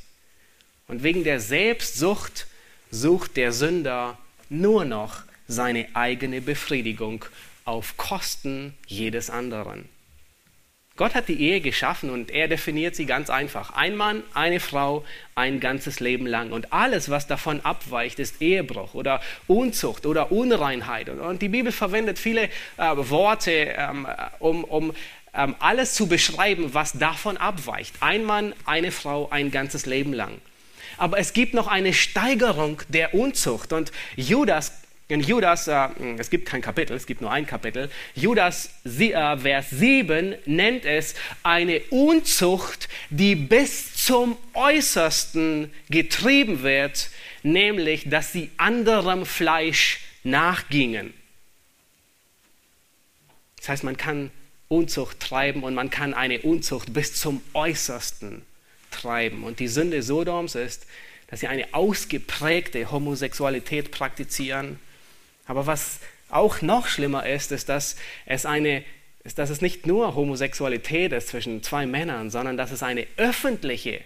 Und 0.87 1.03
wegen 1.03 1.23
der 1.23 1.39
Selbstsucht 1.39 2.47
sucht 2.89 3.37
der 3.37 3.51
Sünder 3.51 4.17
nur 4.49 4.83
noch 4.85 5.23
seine 5.47 5.87
eigene 5.93 6.41
Befriedigung 6.41 7.25
auf 7.65 7.97
Kosten 7.97 8.75
jedes 8.87 9.29
anderen. 9.29 9.87
Gott 11.01 11.15
hat 11.15 11.29
die 11.29 11.41
Ehe 11.41 11.61
geschaffen 11.61 12.11
und 12.11 12.29
er 12.29 12.47
definiert 12.47 12.95
sie 12.95 13.07
ganz 13.07 13.31
einfach. 13.31 13.73
Ein 13.73 13.95
Mann, 13.95 14.21
eine 14.35 14.59
Frau, 14.59 15.03
ein 15.33 15.59
ganzes 15.59 15.99
Leben 15.99 16.27
lang. 16.27 16.51
Und 16.51 16.71
alles, 16.73 17.09
was 17.09 17.25
davon 17.25 17.59
abweicht, 17.61 18.19
ist 18.19 18.39
Ehebruch 18.39 18.93
oder 18.93 19.19
Unzucht 19.47 20.05
oder 20.05 20.31
Unreinheit. 20.31 21.09
Und 21.09 21.41
die 21.41 21.49
Bibel 21.49 21.71
verwendet 21.71 22.19
viele 22.19 22.43
äh, 22.43 22.49
Worte, 22.77 23.51
ähm, 23.51 24.05
um, 24.37 24.63
um 24.63 24.93
ähm, 25.33 25.55
alles 25.57 25.95
zu 25.95 26.05
beschreiben, 26.05 26.75
was 26.75 26.91
davon 26.93 27.35
abweicht. 27.37 27.95
Ein 28.01 28.23
Mann, 28.23 28.53
eine 28.67 28.91
Frau, 28.91 29.27
ein 29.31 29.49
ganzes 29.49 29.87
Leben 29.87 30.13
lang. 30.13 30.39
Aber 30.99 31.17
es 31.17 31.33
gibt 31.33 31.55
noch 31.55 31.65
eine 31.65 31.95
Steigerung 31.95 32.79
der 32.89 33.15
Unzucht. 33.15 33.73
Und 33.73 33.91
Judas 34.17 34.80
in 35.11 35.19
Judas, 35.19 35.67
äh, 35.67 35.89
es 36.17 36.29
gibt 36.29 36.47
kein 36.47 36.61
Kapitel, 36.61 36.95
es 36.95 37.05
gibt 37.05 37.21
nur 37.21 37.31
ein 37.31 37.45
Kapitel, 37.45 37.91
Judas 38.15 38.69
äh, 38.85 39.37
Vers 39.37 39.69
7 39.69 40.35
nennt 40.45 40.85
es 40.85 41.15
eine 41.43 41.81
Unzucht, 41.89 42.87
die 43.09 43.35
bis 43.35 43.93
zum 43.95 44.37
Äußersten 44.53 45.71
getrieben 45.89 46.63
wird, 46.63 47.09
nämlich 47.43 48.09
dass 48.09 48.31
sie 48.31 48.51
anderem 48.57 49.25
Fleisch 49.25 49.99
nachgingen. 50.23 51.13
Das 53.57 53.69
heißt, 53.69 53.83
man 53.83 53.97
kann 53.97 54.31
Unzucht 54.69 55.19
treiben 55.19 55.63
und 55.63 55.75
man 55.75 55.89
kann 55.89 56.13
eine 56.13 56.39
Unzucht 56.39 56.93
bis 56.93 57.15
zum 57.15 57.41
Äußersten 57.53 58.43
treiben. 58.91 59.43
Und 59.43 59.59
die 59.59 59.67
Sünde 59.67 60.01
Sodoms 60.01 60.55
ist, 60.55 60.85
dass 61.27 61.41
sie 61.41 61.47
eine 61.47 61.73
ausgeprägte 61.73 62.91
Homosexualität 62.91 63.91
praktizieren 63.91 64.79
aber 65.51 65.67
was 65.67 65.99
auch 66.29 66.61
noch 66.61 66.87
schlimmer 66.87 67.25
ist, 67.25 67.51
ist, 67.51 67.67
dass 67.67 67.97
es 68.25 68.45
eine 68.45 68.85
ist, 69.25 69.37
dass 69.37 69.49
es 69.49 69.61
nicht 69.61 69.85
nur 69.85 70.15
Homosexualität 70.15 71.11
ist 71.11 71.27
zwischen 71.27 71.61
zwei 71.61 71.85
Männern, 71.85 72.29
sondern 72.31 72.55
dass 72.55 72.71
es 72.71 72.81
eine 72.83 73.05
öffentliche, 73.17 73.99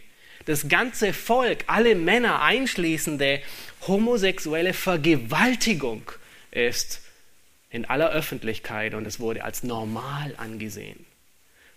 das 0.46 0.68
ganze 0.68 1.14
Volk, 1.14 1.64
alle 1.68 1.94
Männer 1.94 2.42
einschließende 2.42 3.42
homosexuelle 3.88 4.74
Vergewaltigung 4.74 6.12
ist 6.50 7.02
in 7.70 7.86
aller 7.86 8.10
Öffentlichkeit 8.10 8.96
und 8.96 9.06
es 9.06 9.20
wurde 9.20 9.44
als 9.44 9.62
normal 9.62 10.34
angesehen. 10.38 11.06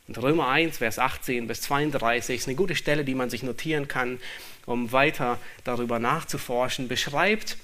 Und 0.09 0.17
Römer 0.17 0.49
1, 0.49 0.79
Vers 0.79 0.99
18 0.99 1.47
bis 1.47 1.61
32 1.61 2.37
ist 2.41 2.49
eine 2.49 2.57
gute 2.57 2.75
Stelle, 2.75 3.05
die 3.05 3.15
man 3.15 3.29
sich 3.29 3.43
notieren 3.43 3.87
kann, 3.87 4.19
um 4.65 4.93
weiter 4.93 5.39
darüber 5.65 5.99
nachzuforschen, 5.99 6.89
beschreibt, 6.89 7.59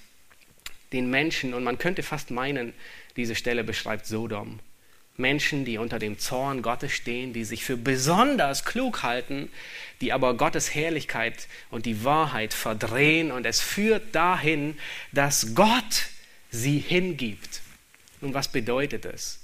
den 0.94 1.10
Menschen, 1.10 1.52
und 1.52 1.64
man 1.64 1.78
könnte 1.78 2.02
fast 2.02 2.30
meinen, 2.30 2.72
diese 3.16 3.34
Stelle 3.34 3.64
beschreibt 3.64 4.06
Sodom. 4.06 4.60
Menschen, 5.16 5.64
die 5.64 5.78
unter 5.78 5.98
dem 5.98 6.18
Zorn 6.18 6.62
Gottes 6.62 6.92
stehen, 6.92 7.32
die 7.32 7.44
sich 7.44 7.64
für 7.64 7.76
besonders 7.76 8.64
klug 8.64 9.02
halten, 9.02 9.48
die 10.00 10.12
aber 10.12 10.36
Gottes 10.36 10.74
Herrlichkeit 10.74 11.46
und 11.70 11.86
die 11.86 12.02
Wahrheit 12.04 12.52
verdrehen 12.52 13.30
und 13.30 13.46
es 13.46 13.60
führt 13.60 14.14
dahin, 14.14 14.76
dass 15.12 15.54
Gott 15.54 16.08
sie 16.50 16.78
hingibt. 16.78 17.60
Und 18.20 18.34
was 18.34 18.48
bedeutet 18.48 19.04
es? 19.04 19.40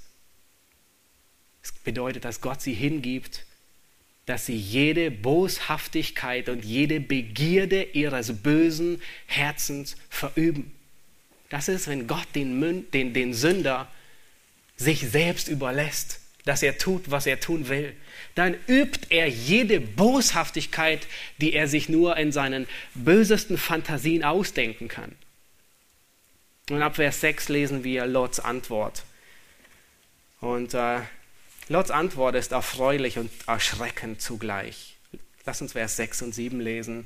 Es 1.63 1.71
bedeutet, 1.71 2.25
dass 2.25 2.41
Gott 2.41 2.61
sie 2.61 2.73
hingibt, 2.73 3.45
dass 4.25 4.47
sie 4.47 4.57
jede 4.57 5.09
Boshaftigkeit 5.09 6.49
und 6.49 6.65
jede 6.65 6.99
Begierde 6.99 7.83
ihres 7.83 8.41
bösen 8.41 9.01
Herzens 9.25 9.95
verüben. 10.09 10.73
Das 11.51 11.67
ist, 11.67 11.87
wenn 11.87 12.07
Gott 12.07 12.27
den, 12.33 12.89
den, 12.91 13.13
den 13.13 13.33
Sünder 13.33 13.87
sich 14.77 15.01
selbst 15.01 15.49
überlässt, 15.49 16.21
dass 16.45 16.63
er 16.63 16.77
tut, 16.77 17.11
was 17.11 17.27
er 17.27 17.41
tun 17.41 17.67
will. 17.67 17.93
Dann 18.35 18.55
übt 18.67 19.07
er 19.09 19.27
jede 19.27 19.81
Boshaftigkeit, 19.81 21.05
die 21.39 21.53
er 21.53 21.67
sich 21.67 21.89
nur 21.89 22.15
in 22.15 22.31
seinen 22.31 22.67
bösesten 22.95 23.57
Fantasien 23.57 24.23
ausdenken 24.23 24.87
kann. 24.87 25.13
Und 26.69 26.81
ab 26.81 26.95
Vers 26.95 27.19
6 27.19 27.49
lesen 27.49 27.83
wir 27.83 28.05
Lots 28.05 28.39
Antwort. 28.39 29.03
Und 30.39 30.73
äh, 30.73 31.01
Lots 31.67 31.91
Antwort 31.91 32.35
ist 32.35 32.53
erfreulich 32.53 33.17
und 33.17 33.29
erschreckend 33.45 34.21
zugleich. 34.21 34.95
Lass 35.45 35.61
uns 35.61 35.73
Vers 35.73 35.97
6 35.97 36.21
und 36.21 36.33
7 36.33 36.61
lesen. 36.61 37.05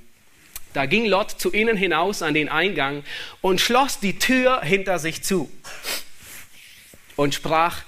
Da 0.75 0.87
ging 0.87 1.05
Lot 1.05 1.31
zu 1.31 1.53
ihnen 1.53 1.77
hinaus 1.77 2.21
an 2.21 2.33
den 2.33 2.49
Eingang 2.49 3.05
und 3.39 3.61
schloss 3.61 4.01
die 4.01 4.19
Tür 4.19 4.61
hinter 4.61 4.99
sich 4.99 5.23
zu 5.23 5.49
und 7.15 7.33
sprach, 7.33 7.83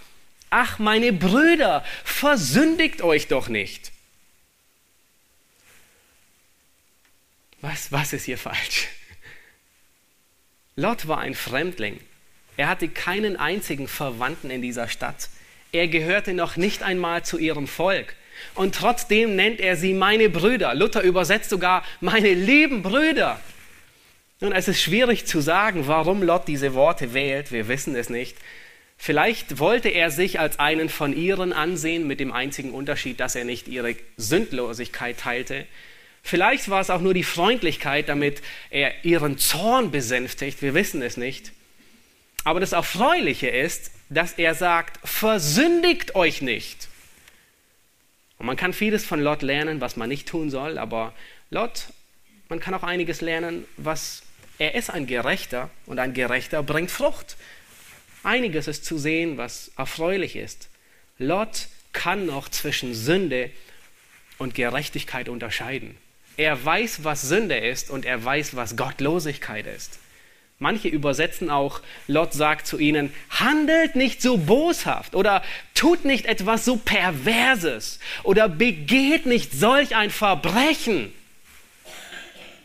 ach 0.50 0.80
meine 0.80 1.12
Brüder, 1.12 1.84
versündigt 2.06 3.02
euch 3.02 3.28
doch 3.28 3.50
nicht. 3.50 3.92
Was, 7.60 7.92
was 7.92 8.14
ist 8.14 8.24
hier 8.24 8.38
falsch? 8.38 8.88
Lot 10.78 11.10
war 11.10 11.18
ein 11.18 11.36
Fremdling. 11.36 12.00
Er 12.56 12.70
hatte 12.70 12.88
keinen 12.88 13.36
einzigen 13.36 13.90
Verwandten 13.90 14.50
in 14.50 14.62
dieser 14.62 14.88
Stadt. 14.88 15.28
Er 15.74 15.90
gehörte 15.90 16.34
noch 16.34 16.56
nicht 16.56 16.84
einmal 16.84 17.26
zu 17.26 17.38
ihrem 17.38 17.68
Volk. 17.68 18.16
Und 18.54 18.76
trotzdem 18.76 19.36
nennt 19.36 19.60
er 19.60 19.76
sie 19.76 19.94
meine 19.94 20.30
Brüder. 20.30 20.74
Luther 20.76 21.02
übersetzt 21.02 21.50
sogar 21.50 21.84
meine 22.02 22.34
lieben 22.34 22.82
Brüder. 22.82 23.40
Nun, 24.40 24.52
es 24.52 24.68
ist 24.68 24.82
schwierig 24.82 25.26
zu 25.26 25.42
sagen, 25.42 25.88
warum 25.88 26.22
Lot 26.22 26.48
diese 26.48 26.74
Worte 26.74 27.14
wählt. 27.14 27.52
Wir 27.52 27.68
wissen 27.68 27.96
es 27.96 28.10
nicht. 28.10 28.38
Vielleicht 28.98 29.60
wollte 29.60 29.90
er 29.90 30.12
sich 30.12 30.40
als 30.40 30.60
einen 30.60 30.90
von 30.90 31.16
ihren 31.16 31.54
ansehen, 31.54 32.08
mit 32.08 32.20
dem 32.20 32.32
einzigen 32.32 32.72
Unterschied, 32.72 33.20
dass 33.20 33.36
er 33.36 33.46
nicht 33.46 33.68
ihre 33.68 33.96
Sündlosigkeit 34.18 35.20
teilte. 35.20 35.66
Vielleicht 36.24 36.70
war 36.70 36.82
es 36.82 36.90
auch 36.90 37.00
nur 37.00 37.14
die 37.14 37.24
Freundlichkeit, 37.24 38.10
damit 38.10 38.42
er 38.70 39.06
ihren 39.06 39.38
Zorn 39.38 39.92
besänftigt. 39.92 40.62
Wir 40.62 40.74
wissen 40.74 41.02
es 41.02 41.16
nicht. 41.16 41.52
Aber 42.44 42.60
das 42.60 42.74
Erfreuliche 42.74 43.48
ist, 43.48 43.92
dass 44.10 44.34
er 44.34 44.56
sagt, 44.56 45.00
versündigt 45.08 46.16
euch 46.16 46.42
nicht. 46.42 46.88
Und 48.38 48.46
man 48.46 48.56
kann 48.56 48.74
vieles 48.74 49.06
von 49.06 49.20
Lot 49.20 49.42
lernen, 49.42 49.82
was 49.82 49.96
man 49.96 50.10
nicht 50.10 50.28
tun 50.28 50.50
soll, 50.50 50.78
aber 50.78 51.14
Lot, 51.50 51.88
man 52.50 52.60
kann 52.60 52.74
auch 52.74 52.84
einiges 52.84 53.22
lernen, 53.22 53.66
was 53.78 54.24
er 54.60 54.76
ist 54.76 54.90
ein 54.90 55.08
Gerechter 55.08 55.70
und 55.86 56.00
ein 56.00 56.14
Gerechter 56.14 56.64
bringt 56.64 56.92
Frucht. 56.92 57.38
Einiges 58.24 58.68
ist 58.68 58.86
zu 58.86 58.98
sehen, 58.98 59.38
was 59.38 59.72
erfreulich 59.78 60.36
ist. 60.36 60.70
Lot 61.20 61.68
kann 61.94 62.26
noch 62.26 62.50
zwischen 62.50 62.94
Sünde 62.94 63.52
und 64.38 64.56
Gerechtigkeit 64.56 65.30
unterscheiden. 65.30 65.98
Er 66.38 66.64
weiß, 66.64 67.04
was 67.04 67.24
Sünde 67.24 67.58
ist 67.58 67.90
und 67.90 68.06
er 68.06 68.24
weiß, 68.24 68.56
was 68.56 68.76
Gottlosigkeit 68.76 69.66
ist. 69.66 70.00
Manche 70.60 70.88
übersetzen 70.88 71.52
auch, 71.52 71.82
Lot 72.08 72.34
sagt 72.34 72.66
zu 72.66 72.80
ihnen, 72.80 73.14
handelt 73.30 73.96
nicht 73.96 74.24
so 74.24 74.38
boshaft 74.38 75.14
oder 75.14 75.44
tut 75.76 76.04
nicht 76.04 76.26
etwas 76.26 76.66
so 76.66 76.78
Perverses 76.78 78.00
oder 78.24 78.50
begeht 78.50 79.28
nicht 79.28 79.54
solch 79.54 79.96
ein 79.96 80.10
Verbrechen. 80.10 81.14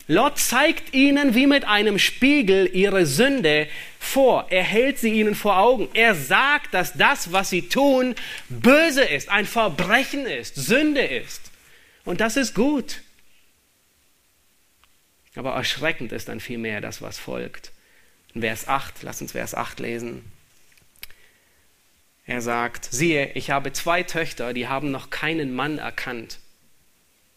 Lot 0.09 0.39
zeigt 0.39 0.95
ihnen 0.95 1.35
wie 1.35 1.47
mit 1.47 1.65
einem 1.65 1.99
Spiegel 1.99 2.69
ihre 2.73 3.05
Sünde 3.05 3.69
vor. 3.99 4.47
Er 4.49 4.65
hält 4.65 4.99
sie 4.99 5.13
ihnen 5.13 5.35
vor 5.35 5.59
Augen. 5.59 5.89
Er 5.93 6.15
sagt, 6.15 6.75
dass 6.75 6.95
das, 6.95 7.33
was 7.33 7.51
sie 7.51 7.69
tun, 7.69 8.15
böse 8.49 9.05
ist, 9.05 9.29
ein 9.29 9.47
Verbrechen 9.47 10.27
ist, 10.27 10.57
Sünde 10.57 11.03
ist. 11.03 11.51
Und 12.05 12.21
das 12.21 12.37
ist 12.37 12.55
gut. 12.55 13.03
Aber 15.35 15.53
erschreckend 15.53 16.13
ist 16.13 16.29
dann 16.29 16.41
vielmehr 16.41 16.81
das, 16.81 17.01
was 17.01 17.19
folgt. 17.19 17.71
Vers 18.39 18.69
8, 18.69 19.03
lass 19.03 19.21
uns 19.21 19.33
Vers 19.33 19.55
8 19.55 19.81
lesen. 19.81 20.25
Er 22.25 22.41
sagt, 22.41 22.89
siehe, 22.91 23.33
ich 23.33 23.51
habe 23.51 23.73
zwei 23.73 24.03
Töchter, 24.03 24.55
die 24.55 24.69
haben 24.69 24.91
noch 24.91 25.11
keinen 25.11 25.55
Mann 25.55 25.79
erkannt. 25.79 26.39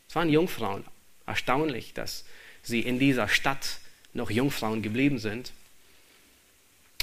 Es 0.08 0.16
waren 0.16 0.30
Jungfrauen. 0.30 0.86
Erstaunlich, 1.26 1.94
dass 1.94 2.24
sie 2.62 2.82
in 2.82 3.00
dieser 3.00 3.28
Stadt 3.28 3.80
noch 4.14 4.30
Jungfrauen 4.30 4.82
geblieben 4.82 5.20
sind. 5.20 5.52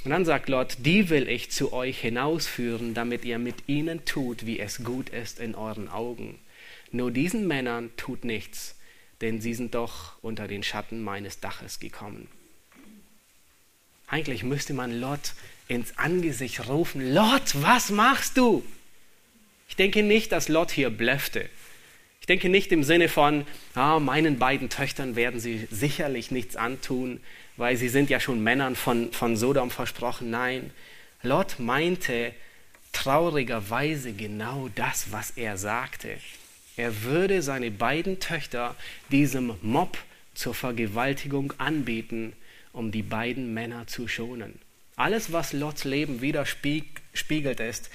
Und 0.04 0.10
dann 0.10 0.24
sagt 0.24 0.48
Lot, 0.48 0.78
die 0.78 1.10
will 1.10 1.28
ich 1.28 1.50
zu 1.50 1.72
euch 1.72 2.00
hinausführen, 2.00 2.94
damit 2.94 3.24
ihr 3.24 3.38
mit 3.38 3.68
ihnen 3.68 4.04
tut, 4.04 4.46
wie 4.46 4.58
es 4.58 4.82
gut 4.82 5.10
ist 5.10 5.38
in 5.38 5.54
euren 5.54 5.88
Augen. 5.88 6.38
Nur 6.90 7.10
diesen 7.10 7.46
Männern 7.46 7.90
tut 7.96 8.24
nichts, 8.24 8.76
denn 9.20 9.40
sie 9.40 9.54
sind 9.54 9.74
doch 9.74 10.14
unter 10.22 10.48
den 10.48 10.62
Schatten 10.62 11.02
meines 11.02 11.40
Daches 11.40 11.78
gekommen. 11.78 12.28
Eigentlich 14.12 14.42
müsste 14.42 14.74
man 14.74 14.92
Lot 15.00 15.32
ins 15.68 15.96
Angesicht 15.96 16.68
rufen, 16.68 17.14
Lot, 17.14 17.62
was 17.62 17.88
machst 17.88 18.36
du? 18.36 18.62
Ich 19.70 19.76
denke 19.76 20.02
nicht, 20.02 20.32
dass 20.32 20.50
Lot 20.50 20.70
hier 20.70 20.90
blöffte. 20.90 21.48
Ich 22.20 22.26
denke 22.26 22.50
nicht 22.50 22.70
im 22.72 22.84
Sinne 22.84 23.08
von, 23.08 23.46
ah, 23.74 24.00
meinen 24.00 24.38
beiden 24.38 24.68
Töchtern 24.68 25.16
werden 25.16 25.40
sie 25.40 25.66
sicherlich 25.70 26.30
nichts 26.30 26.56
antun, 26.56 27.20
weil 27.56 27.78
sie 27.78 27.88
sind 27.88 28.10
ja 28.10 28.20
schon 28.20 28.42
Männern 28.42 28.76
von, 28.76 29.10
von 29.12 29.34
Sodom 29.38 29.70
versprochen. 29.70 30.28
Nein, 30.28 30.72
Lot 31.22 31.58
meinte 31.58 32.34
traurigerweise 32.92 34.12
genau 34.12 34.68
das, 34.74 35.10
was 35.10 35.30
er 35.36 35.56
sagte. 35.56 36.18
Er 36.76 37.02
würde 37.04 37.40
seine 37.40 37.70
beiden 37.70 38.20
Töchter 38.20 38.76
diesem 39.10 39.54
Mob 39.62 39.96
zur 40.34 40.52
Vergewaltigung 40.52 41.54
anbieten, 41.56 42.34
um 42.72 42.90
die 42.90 43.02
beiden 43.02 43.54
Männer 43.54 43.86
zu 43.86 44.08
schonen. 44.08 44.58
Alles, 44.96 45.32
was 45.32 45.52
Lots 45.52 45.84
Leben 45.84 46.20
widerspiegelt, 46.20 47.60
ist, 47.60 47.90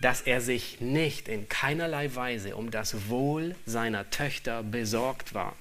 dass 0.00 0.22
er 0.22 0.40
sich 0.40 0.80
nicht 0.80 1.28
in 1.28 1.48
keinerlei 1.48 2.14
Weise 2.14 2.56
um 2.56 2.70
das 2.70 3.08
Wohl 3.08 3.54
seiner 3.64 4.10
Töchter 4.10 4.62
besorgt 4.62 5.34
war. 5.34 5.56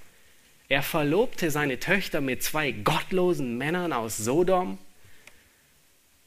Er 0.67 0.81
verlobte 0.81 1.51
seine 1.51 1.79
Töchter 1.79 2.21
mit 2.21 2.43
zwei 2.43 2.71
gottlosen 2.71 3.57
Männern 3.57 3.93
aus 3.93 4.17
Sodom 4.17 4.77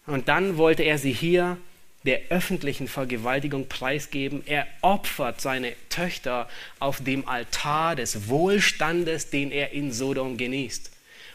und 0.06 0.28
dann 0.28 0.56
wollte 0.56 0.84
er 0.84 0.98
sie 0.98 1.12
hier 1.12 1.58
der 2.04 2.20
öffentlichen 2.30 2.88
Vergewaltigung 2.88 3.68
preisgeben. 3.68 4.42
Er 4.46 4.66
opfert 4.80 5.40
seine 5.40 5.74
Töchter 5.90 6.48
auf 6.78 7.02
dem 7.02 7.28
Altar 7.28 7.96
des 7.96 8.28
Wohlstandes, 8.28 9.28
den 9.30 9.50
er 9.50 9.72
in 9.72 9.92
Sodom 9.92 10.38
genießt. 10.38 10.90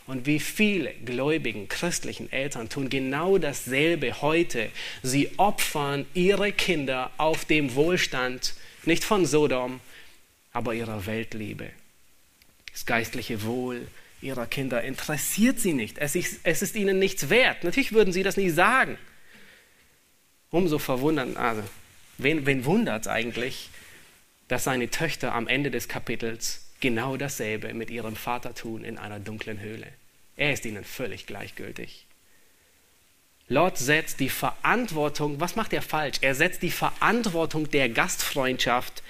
Und 0.05 0.25
wie 0.25 0.39
viele 0.39 0.93
gläubigen 1.05 1.69
christlichen 1.69 2.31
Eltern 2.31 2.69
tun 2.69 2.89
genau 2.89 3.37
dasselbe 3.37 4.21
heute. 4.21 4.69
Sie 5.01 5.31
opfern 5.37 6.05
ihre 6.13 6.51
Kinder 6.51 7.11
auf 7.17 7.45
dem 7.45 7.75
Wohlstand, 7.75 8.53
nicht 8.85 9.05
von 9.05 9.25
Sodom, 9.25 9.79
aber 10.51 10.73
ihrer 10.73 11.05
Weltliebe. 11.05 11.69
Das 12.73 12.85
geistliche 12.85 13.43
Wohl 13.43 13.87
ihrer 14.21 14.45
Kinder 14.45 14.83
interessiert 14.83 15.59
sie 15.59 15.73
nicht. 15.73 15.97
Es 15.97 16.15
ist, 16.15 16.39
es 16.43 16.61
ist 16.61 16.75
ihnen 16.75 16.99
nichts 16.99 17.29
wert. 17.29 17.63
Natürlich 17.63 17.93
würden 17.93 18.13
sie 18.13 18.23
das 18.23 18.37
nie 18.37 18.49
sagen. 18.49 18.97
Umso 20.49 20.79
verwundern, 20.79 21.37
also, 21.37 21.63
wen, 22.17 22.45
wen 22.45 22.65
wundert 22.65 23.03
es 23.03 23.07
eigentlich, 23.07 23.69
dass 24.47 24.65
seine 24.65 24.89
Töchter 24.89 25.33
am 25.33 25.47
Ende 25.47 25.71
des 25.71 25.87
Kapitels 25.87 26.62
genau 26.83 27.15
dasselbe 27.15 27.73
mit 27.73 27.89
ihrem 27.89 28.17
Vater 28.17 28.53
tun 28.53 28.83
in 28.83 28.97
einer 28.97 29.19
dunklen 29.19 29.61
Höhle. 29.61 29.87
Er 30.35 30.51
ist 30.51 30.65
ihnen 30.65 30.83
völlig 30.83 31.25
gleichgültig. 31.25 32.05
Lot 33.47 33.77
setzt 33.77 34.19
die 34.19 34.29
Verantwortung, 34.29 35.39
was 35.39 35.55
macht 35.55 35.71
er 35.71 35.81
falsch? 35.81 36.17
Er 36.19 36.35
setzt 36.35 36.61
die 36.61 36.71
Verantwortung 36.71 37.71
der 37.71 37.87
Gastfreundschaft 37.87 39.01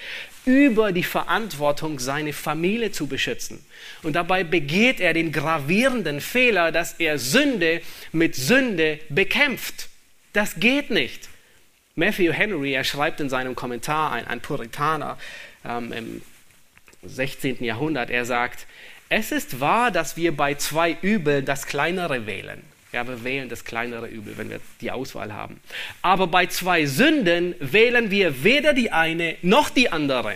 über 0.46 0.92
die 0.92 1.04
Verantwortung, 1.04 1.98
seine 1.98 2.34
Familie 2.34 2.92
zu 2.92 3.08
beschützen. 3.08 3.66
Und 4.04 4.14
dabei 4.14 4.44
begeht 4.44 5.00
er 5.00 5.14
den 5.14 5.32
gravierenden 5.32 6.22
Fehler, 6.22 6.72
dass 6.72 6.94
er 7.00 7.18
Sünde 7.18 7.82
mit 8.12 8.36
Sünde 8.36 9.00
bekämpft. 9.10 9.90
Das 10.34 10.60
geht 10.60 10.92
nicht. 10.92 11.28
Matthew 11.96 12.34
Henry, 12.34 12.74
er 12.74 12.84
schreibt 12.84 13.20
in 13.20 13.30
seinem 13.30 13.56
Kommentar, 13.56 14.12
ein, 14.12 14.28
ein 14.28 14.42
Puritaner 14.42 15.18
ähm, 15.66 15.92
im 15.92 16.22
16. 17.06 17.64
Jahrhundert, 17.64 18.10
er 18.10 18.26
sagt, 18.26 18.68
es 19.10 19.32
ist 19.32 19.60
wahr, 19.60 19.92
dass 19.92 20.18
wir 20.18 20.36
bei 20.36 20.56
zwei 20.56 20.98
Übeln 21.02 21.46
das 21.46 21.68
kleinere 21.68 22.26
wählen. 22.26 22.62
Ja, 22.92 23.08
wir 23.08 23.24
wählen 23.24 23.50
das 23.50 23.66
kleinere 23.66 24.08
Übel, 24.08 24.38
wenn 24.38 24.50
wir 24.50 24.60
die 24.82 24.92
Auswahl 24.92 25.34
haben. 25.34 25.60
Aber 26.02 26.28
bei 26.28 26.46
zwei 26.46 26.86
Sünden 26.86 27.56
wählen 27.60 28.12
wir 28.12 28.44
weder 28.44 28.74
die 28.74 28.92
eine 28.92 29.36
noch 29.42 29.70
die 29.70 29.92
andere. 29.92 30.36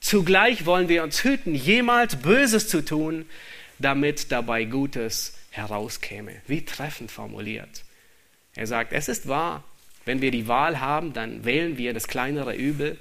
Zugleich 0.00 0.66
wollen 0.66 0.88
wir 0.88 1.02
uns 1.02 1.24
hüten, 1.24 1.54
jemals 1.54 2.16
Böses 2.16 2.68
zu 2.68 2.84
tun, 2.84 3.26
damit 3.78 4.30
dabei 4.32 4.64
Gutes 4.64 5.36
herauskäme. 5.50 6.36
Wie 6.46 6.64
treffend 6.64 7.10
formuliert. 7.10 7.84
Er 8.54 8.66
sagt, 8.66 8.92
es 8.92 9.08
ist 9.08 9.28
wahr, 9.28 9.64
wenn 10.04 10.20
wir 10.20 10.30
die 10.30 10.48
Wahl 10.48 10.80
haben, 10.80 11.12
dann 11.12 11.44
wählen 11.44 11.76
wir 11.76 11.92
das 11.92 12.08
kleinere 12.08 12.54
Übel. 12.54 12.98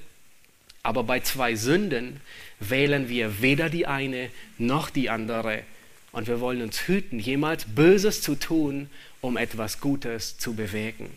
Aber 0.84 1.04
bei 1.04 1.20
zwei 1.20 1.56
Sünden 1.56 2.22
wählen 2.60 3.10
wir 3.10 3.42
weder 3.42 3.70
die 3.70 3.86
eine 3.86 4.30
noch 4.58 4.90
die 4.90 5.10
andere. 5.10 5.64
Und 6.12 6.28
wir 6.28 6.40
wollen 6.40 6.62
uns 6.62 6.88
hüten, 6.88 7.20
jemals 7.20 7.66
Böses 7.66 8.22
zu 8.22 8.36
tun, 8.36 8.90
um 9.22 9.38
etwas 9.38 9.80
Gutes 9.80 10.38
zu 10.38 10.56
bewegen. 10.56 11.10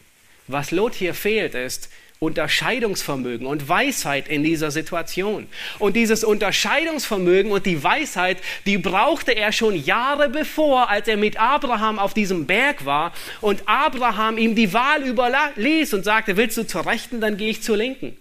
Was 0.49 0.71
Lot 0.71 0.95
hier 0.95 1.15
fehlt, 1.15 1.55
ist, 1.55 1.89
Unterscheidungsvermögen 2.23 3.47
und 3.49 3.69
Weisheit 3.69 4.29
in 4.29 4.45
dieser 4.45 4.71
Situation. 4.71 5.49
Und 5.81 5.97
dieses 5.97 6.23
Unterscheidungsvermögen 6.23 7.51
und 7.51 7.67
die 7.67 7.83
Weisheit, 7.83 8.39
die 8.65 8.79
brauchte 8.79 9.33
er 9.33 9.51
schon 9.51 9.75
Jahre 9.75 10.29
bevor, 10.29 10.89
als 10.89 11.09
er 11.09 11.17
mit 11.17 11.41
Abraham 11.41 11.99
auf 11.99 12.15
diesem 12.15 12.47
Berg 12.47 12.85
war 12.85 13.13
und 13.41 13.63
Abraham 13.67 14.39
ihm 14.39 14.55
die 14.55 14.73
Wahl 14.73 15.03
überließ 15.03 15.95
und 15.95 16.05
sagte, 16.05 16.37
willst 16.37 16.57
du 16.57 16.65
zur 16.65 16.87
Rechten, 16.87 17.21
dann 17.21 17.37
gehe 17.37 17.51
ich 17.51 17.63
zur 17.63 17.77
Linken. 17.77 18.17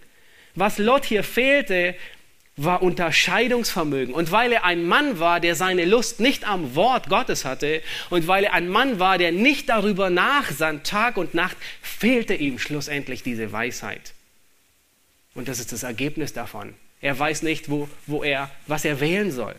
Was 0.54 0.78
Lot 0.78 1.04
hier 1.04 1.24
fehlte, 1.24 1.94
war 2.56 2.82
Unterscheidungsvermögen. 2.82 4.14
Und 4.14 4.30
weil 4.30 4.52
er 4.52 4.64
ein 4.64 4.84
Mann 4.84 5.18
war, 5.18 5.40
der 5.40 5.54
seine 5.54 5.84
Lust 5.84 6.20
nicht 6.20 6.46
am 6.46 6.74
Wort 6.74 7.08
Gottes 7.08 7.44
hatte, 7.44 7.82
und 8.10 8.28
weil 8.28 8.44
er 8.44 8.52
ein 8.52 8.68
Mann 8.68 8.98
war, 8.98 9.18
der 9.18 9.32
nicht 9.32 9.68
darüber 9.68 10.10
nachsann, 10.10 10.82
Tag 10.82 11.16
und 11.16 11.34
Nacht, 11.34 11.56
fehlte 11.80 12.34
ihm 12.34 12.58
schlussendlich 12.58 13.22
diese 13.22 13.52
Weisheit. 13.52 14.12
Und 15.34 15.48
das 15.48 15.60
ist 15.60 15.72
das 15.72 15.82
Ergebnis 15.82 16.34
davon. 16.34 16.74
Er 17.00 17.18
weiß 17.18 17.42
nicht, 17.42 17.70
wo, 17.70 17.88
wo 18.06 18.22
er, 18.22 18.50
was 18.66 18.84
er 18.84 19.00
wählen 19.00 19.32
soll. 19.32 19.54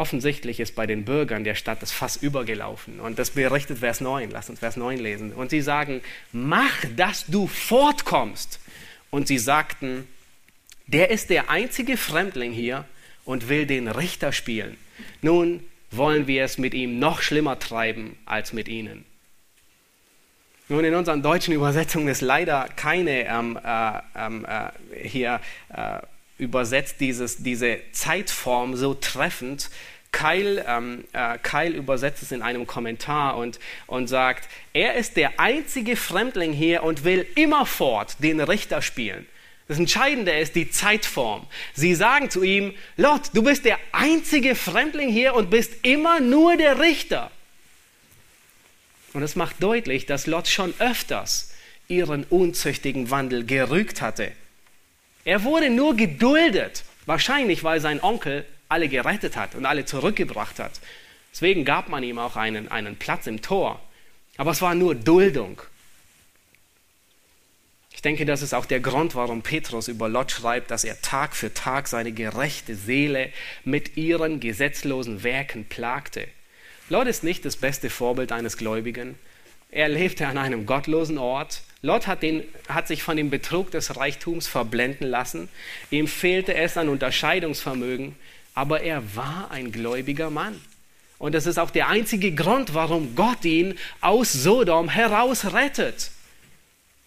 Offensichtlich 0.00 0.60
ist 0.60 0.74
bei 0.74 0.86
den 0.86 1.04
Bürgern 1.04 1.44
der 1.44 1.54
Stadt 1.54 1.82
das 1.82 1.92
Fass 1.92 2.16
übergelaufen. 2.16 3.00
Und 3.00 3.18
das 3.18 3.32
berichtet 3.32 3.80
Vers 3.80 4.00
9. 4.00 4.30
Lass 4.30 4.48
uns 4.48 4.58
Vers 4.58 4.78
9 4.78 4.98
lesen. 4.98 5.30
Und 5.34 5.50
sie 5.50 5.60
sagen, 5.60 6.00
mach, 6.32 6.72
dass 6.96 7.26
du 7.26 7.46
fortkommst 7.46 8.60
und 9.10 9.28
sie 9.28 9.36
sagten, 9.36 10.08
der 10.86 11.10
ist 11.10 11.28
der 11.28 11.50
einzige 11.50 11.98
Fremdling 11.98 12.50
hier 12.50 12.86
und 13.26 13.50
will 13.50 13.66
den 13.66 13.88
Richter 13.88 14.32
spielen. 14.32 14.78
Nun 15.20 15.62
wollen 15.90 16.26
wir 16.26 16.44
es 16.44 16.56
mit 16.56 16.72
ihm 16.72 16.98
noch 16.98 17.20
schlimmer 17.20 17.58
treiben 17.58 18.16
als 18.24 18.54
mit 18.54 18.68
ihnen. 18.68 19.04
Nun, 20.70 20.82
in 20.82 20.94
unseren 20.94 21.20
deutschen 21.20 21.52
Übersetzungen 21.52 22.08
ist 22.08 22.22
leider 22.22 22.70
keine 22.74 23.26
ähm, 23.26 23.58
äh, 23.62 24.00
ähm, 24.16 24.46
äh, 24.48 24.70
hier 25.06 25.42
äh, 25.68 25.98
übersetzt 26.40 26.96
dieses, 27.00 27.36
diese 27.38 27.78
Zeitform 27.92 28.76
so 28.76 28.94
treffend. 28.94 29.70
Keil, 30.12 30.64
ähm, 30.66 31.04
äh, 31.12 31.38
Keil 31.38 31.74
übersetzt 31.74 32.22
es 32.22 32.32
in 32.32 32.42
einem 32.42 32.66
Kommentar 32.66 33.36
und, 33.36 33.60
und 33.86 34.08
sagt, 34.08 34.48
er 34.72 34.94
ist 34.94 35.16
der 35.16 35.38
einzige 35.38 35.94
Fremdling 35.94 36.52
hier 36.52 36.82
und 36.82 37.04
will 37.04 37.26
immerfort 37.36 38.16
den 38.18 38.40
Richter 38.40 38.82
spielen. 38.82 39.26
Das 39.68 39.78
Entscheidende 39.78 40.32
ist 40.32 40.56
die 40.56 40.68
Zeitform. 40.68 41.46
Sie 41.74 41.94
sagen 41.94 42.28
zu 42.28 42.42
ihm, 42.42 42.74
Lot, 42.96 43.30
du 43.34 43.44
bist 43.44 43.64
der 43.64 43.78
einzige 43.92 44.56
Fremdling 44.56 45.10
hier 45.10 45.34
und 45.34 45.48
bist 45.48 45.72
immer 45.84 46.18
nur 46.18 46.56
der 46.56 46.80
Richter. 46.80 47.30
Und 49.12 49.22
es 49.22 49.36
macht 49.36 49.62
deutlich, 49.62 50.06
dass 50.06 50.26
Lot 50.26 50.48
schon 50.48 50.74
öfters 50.80 51.52
ihren 51.86 52.24
unzüchtigen 52.24 53.10
Wandel 53.10 53.44
gerügt 53.44 54.00
hatte. 54.00 54.32
Er 55.24 55.44
wurde 55.44 55.70
nur 55.70 55.96
geduldet, 55.96 56.84
wahrscheinlich 57.06 57.64
weil 57.64 57.80
sein 57.80 58.02
Onkel 58.02 58.44
alle 58.68 58.88
gerettet 58.88 59.36
hat 59.36 59.54
und 59.54 59.66
alle 59.66 59.84
zurückgebracht 59.84 60.58
hat. 60.58 60.80
Deswegen 61.32 61.64
gab 61.64 61.88
man 61.88 62.02
ihm 62.02 62.18
auch 62.18 62.36
einen, 62.36 62.68
einen 62.68 62.96
Platz 62.96 63.26
im 63.26 63.42
Tor. 63.42 63.80
Aber 64.36 64.52
es 64.52 64.62
war 64.62 64.74
nur 64.74 64.94
Duldung. 64.94 65.60
Ich 67.92 68.02
denke, 68.02 68.24
das 68.24 68.40
ist 68.40 68.54
auch 68.54 68.64
der 68.64 68.80
Grund, 68.80 69.14
warum 69.14 69.42
Petrus 69.42 69.88
über 69.88 70.08
Lot 70.08 70.30
schreibt, 70.30 70.70
dass 70.70 70.84
er 70.84 71.02
Tag 71.02 71.36
für 71.36 71.52
Tag 71.52 71.86
seine 71.86 72.12
gerechte 72.12 72.74
Seele 72.74 73.30
mit 73.64 73.98
ihren 73.98 74.40
gesetzlosen 74.40 75.22
Werken 75.22 75.66
plagte. 75.66 76.26
Lot 76.88 77.06
ist 77.06 77.24
nicht 77.24 77.44
das 77.44 77.56
beste 77.56 77.90
Vorbild 77.90 78.32
eines 78.32 78.56
Gläubigen. 78.56 79.18
Er 79.70 79.88
lebte 79.88 80.26
an 80.26 80.38
einem 80.38 80.64
gottlosen 80.64 81.18
Ort. 81.18 81.62
Lot 81.82 82.06
hat, 82.06 82.22
den, 82.22 82.44
hat 82.68 82.86
sich 82.88 83.02
von 83.02 83.16
dem 83.16 83.30
Betrug 83.30 83.70
des 83.70 83.96
Reichtums 83.96 84.46
verblenden 84.46 85.08
lassen. 85.08 85.48
Ihm 85.90 86.06
fehlte 86.06 86.54
es 86.54 86.76
an 86.76 86.88
Unterscheidungsvermögen 86.88 88.16
aber 88.54 88.82
er 88.82 89.16
war 89.16 89.50
ein 89.50 89.72
gläubiger 89.72 90.30
Mann. 90.30 90.60
Und 91.18 91.34
das 91.34 91.46
ist 91.46 91.58
auch 91.58 91.70
der 91.70 91.88
einzige 91.88 92.34
Grund, 92.34 92.74
warum 92.74 93.14
Gott 93.14 93.44
ihn 93.44 93.78
aus 94.00 94.32
Sodom 94.32 94.88
herausrettet. 94.88 96.10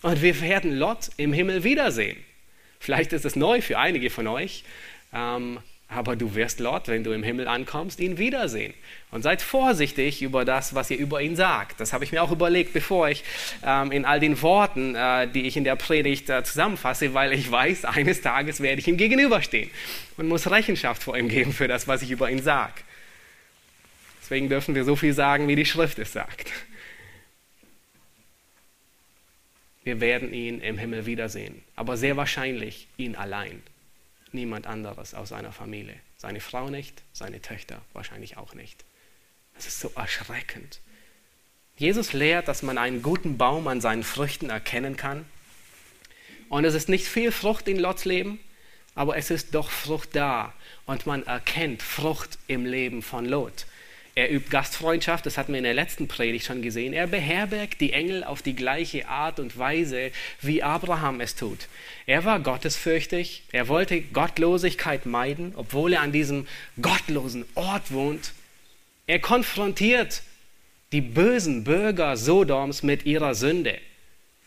Und 0.01 0.21
wir 0.21 0.39
werden 0.41 0.77
Lot 0.77 1.11
im 1.17 1.33
Himmel 1.33 1.63
wiedersehen. 1.63 2.17
Vielleicht 2.79 3.13
ist 3.13 3.25
es 3.25 3.35
neu 3.35 3.61
für 3.61 3.79
einige 3.79 4.09
von 4.09 4.27
euch. 4.27 4.63
Ähm, 5.13 5.59
aber 5.95 6.15
du 6.15 6.35
wirst 6.35 6.59
Lot, 6.59 6.87
wenn 6.87 7.03
du 7.03 7.11
im 7.11 7.23
Himmel 7.23 7.47
ankommst, 7.47 7.99
ihn 7.99 8.17
wiedersehen. 8.17 8.73
Und 9.11 9.21
seid 9.21 9.41
vorsichtig 9.41 10.21
über 10.21 10.45
das, 10.45 10.75
was 10.75 10.89
ihr 10.89 10.97
über 10.97 11.21
ihn 11.21 11.35
sagt. 11.35 11.79
Das 11.79 11.93
habe 11.93 12.03
ich 12.03 12.11
mir 12.11 12.23
auch 12.23 12.31
überlegt, 12.31 12.73
bevor 12.73 13.09
ich 13.09 13.23
ähm, 13.65 13.91
in 13.91 14.05
all 14.05 14.19
den 14.19 14.41
Worten, 14.41 14.95
äh, 14.95 15.27
die 15.27 15.47
ich 15.47 15.57
in 15.57 15.63
der 15.63 15.75
Predigt 15.75 16.29
äh, 16.29 16.43
zusammenfasse, 16.43 17.13
weil 17.13 17.33
ich 17.33 17.49
weiß, 17.49 17.85
eines 17.85 18.21
Tages 18.21 18.61
werde 18.61 18.79
ich 18.81 18.87
ihm 18.87 18.97
gegenüberstehen 18.97 19.69
und 20.17 20.27
muss 20.27 20.49
Rechenschaft 20.49 21.03
vor 21.03 21.17
ihm 21.17 21.29
geben 21.29 21.53
für 21.53 21.67
das, 21.67 21.87
was 21.87 22.01
ich 22.01 22.11
über 22.11 22.29
ihn 22.29 22.41
sage. 22.41 22.73
Deswegen 24.21 24.49
dürfen 24.49 24.73
wir 24.73 24.83
so 24.83 24.95
viel 24.95 25.13
sagen, 25.13 25.47
wie 25.47 25.55
die 25.55 25.65
Schrift 25.65 25.99
es 25.99 26.13
sagt. 26.13 26.51
wir 29.83 29.99
werden 29.99 30.33
ihn 30.33 30.61
im 30.61 30.77
Himmel 30.77 31.05
wiedersehen. 31.05 31.61
Aber 31.75 31.97
sehr 31.97 32.17
wahrscheinlich 32.17 32.87
ihn 32.97 33.15
allein. 33.15 33.61
Niemand 34.33 34.67
anderes 34.67 35.13
aus 35.13 35.29
seiner 35.29 35.51
Familie. 35.51 35.95
Seine 36.17 36.41
Frau 36.41 36.69
nicht, 36.69 37.03
seine 37.13 37.41
Töchter 37.41 37.81
wahrscheinlich 37.93 38.35
auch 38.35 38.55
nicht. 38.55 38.83
Das 39.55 39.67
ist 39.67 39.79
so 39.79 39.91
erschreckend. 39.95 40.79
Jesus 41.77 42.13
lehrt, 42.13 42.47
dass 42.47 42.63
man 42.63 42.77
einen 42.77 43.01
guten 43.01 43.37
Baum 43.37 43.67
an 43.67 43.79
seinen 43.79 44.03
Früchten 44.03 44.49
erkennen 44.49 44.97
kann. 44.97 45.25
Und 46.49 46.65
es 46.65 46.73
ist 46.73 46.89
nicht 46.89 47.07
viel 47.07 47.31
Frucht 47.31 47.67
in 47.67 47.79
Lots 47.79 48.05
Leben, 48.05 48.39
aber 48.95 49.17
es 49.17 49.31
ist 49.31 49.55
doch 49.55 49.71
Frucht 49.71 50.15
da. 50.15 50.53
Und 50.85 51.05
man 51.05 51.25
erkennt 51.25 51.81
Frucht 51.81 52.37
im 52.47 52.65
Leben 52.65 53.01
von 53.01 53.25
Lot. 53.25 53.65
Er 54.15 54.31
übt 54.31 54.51
Gastfreundschaft, 54.51 55.25
das 55.25 55.37
hatten 55.39 55.53
wir 55.53 55.57
in 55.57 55.63
der 55.63 55.73
letzten 55.73 56.07
Predigt 56.07 56.45
schon 56.45 56.61
gesehen. 56.61 56.93
Er 56.93 57.07
beherbergt 57.07 57.81
die 57.81 57.93
Engel 57.93 58.23
auf 58.23 58.43
die 58.43 58.55
gleiche 58.55 59.07
Art 59.07 59.39
und 59.39 59.57
Weise, 59.57 60.11
wie 60.41 60.61
Abraham 60.61 61.19
es 61.19 61.35
tut. 61.35 61.67
Er 62.05 62.23
war 62.23 62.39
gottesfürchtig, 62.39 63.43
er 63.51 63.67
wollte 63.67 64.01
Gottlosigkeit 64.01 65.07
meiden, 65.07 65.53
obwohl 65.55 65.93
er 65.93 66.01
an 66.01 66.11
diesem 66.11 66.47
gottlosen 66.79 67.45
Ort 67.55 67.91
wohnt. 67.91 68.33
Er 69.07 69.19
konfrontiert 69.19 70.21
die 70.91 71.01
bösen 71.01 71.63
Bürger 71.63 72.15
Sodoms 72.15 72.83
mit 72.83 73.07
ihrer 73.07 73.33
Sünde. 73.33 73.79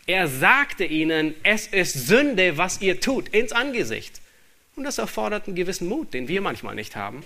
Er 0.05 0.29
sagte 0.29 0.85
ihnen, 0.85 1.35
es 1.43 1.67
ist 1.67 2.07
Sünde, 2.07 2.57
was 2.57 2.81
ihr 2.81 3.01
tut, 3.01 3.27
ins 3.29 3.51
Angesicht. 3.51 4.21
Und 4.77 4.85
das 4.85 4.97
erfordert 4.97 5.47
einen 5.47 5.57
gewissen 5.57 5.89
Mut, 5.89 6.13
den 6.13 6.29
wir 6.29 6.39
manchmal 6.39 6.75
nicht 6.75 6.95
haben. 6.95 7.25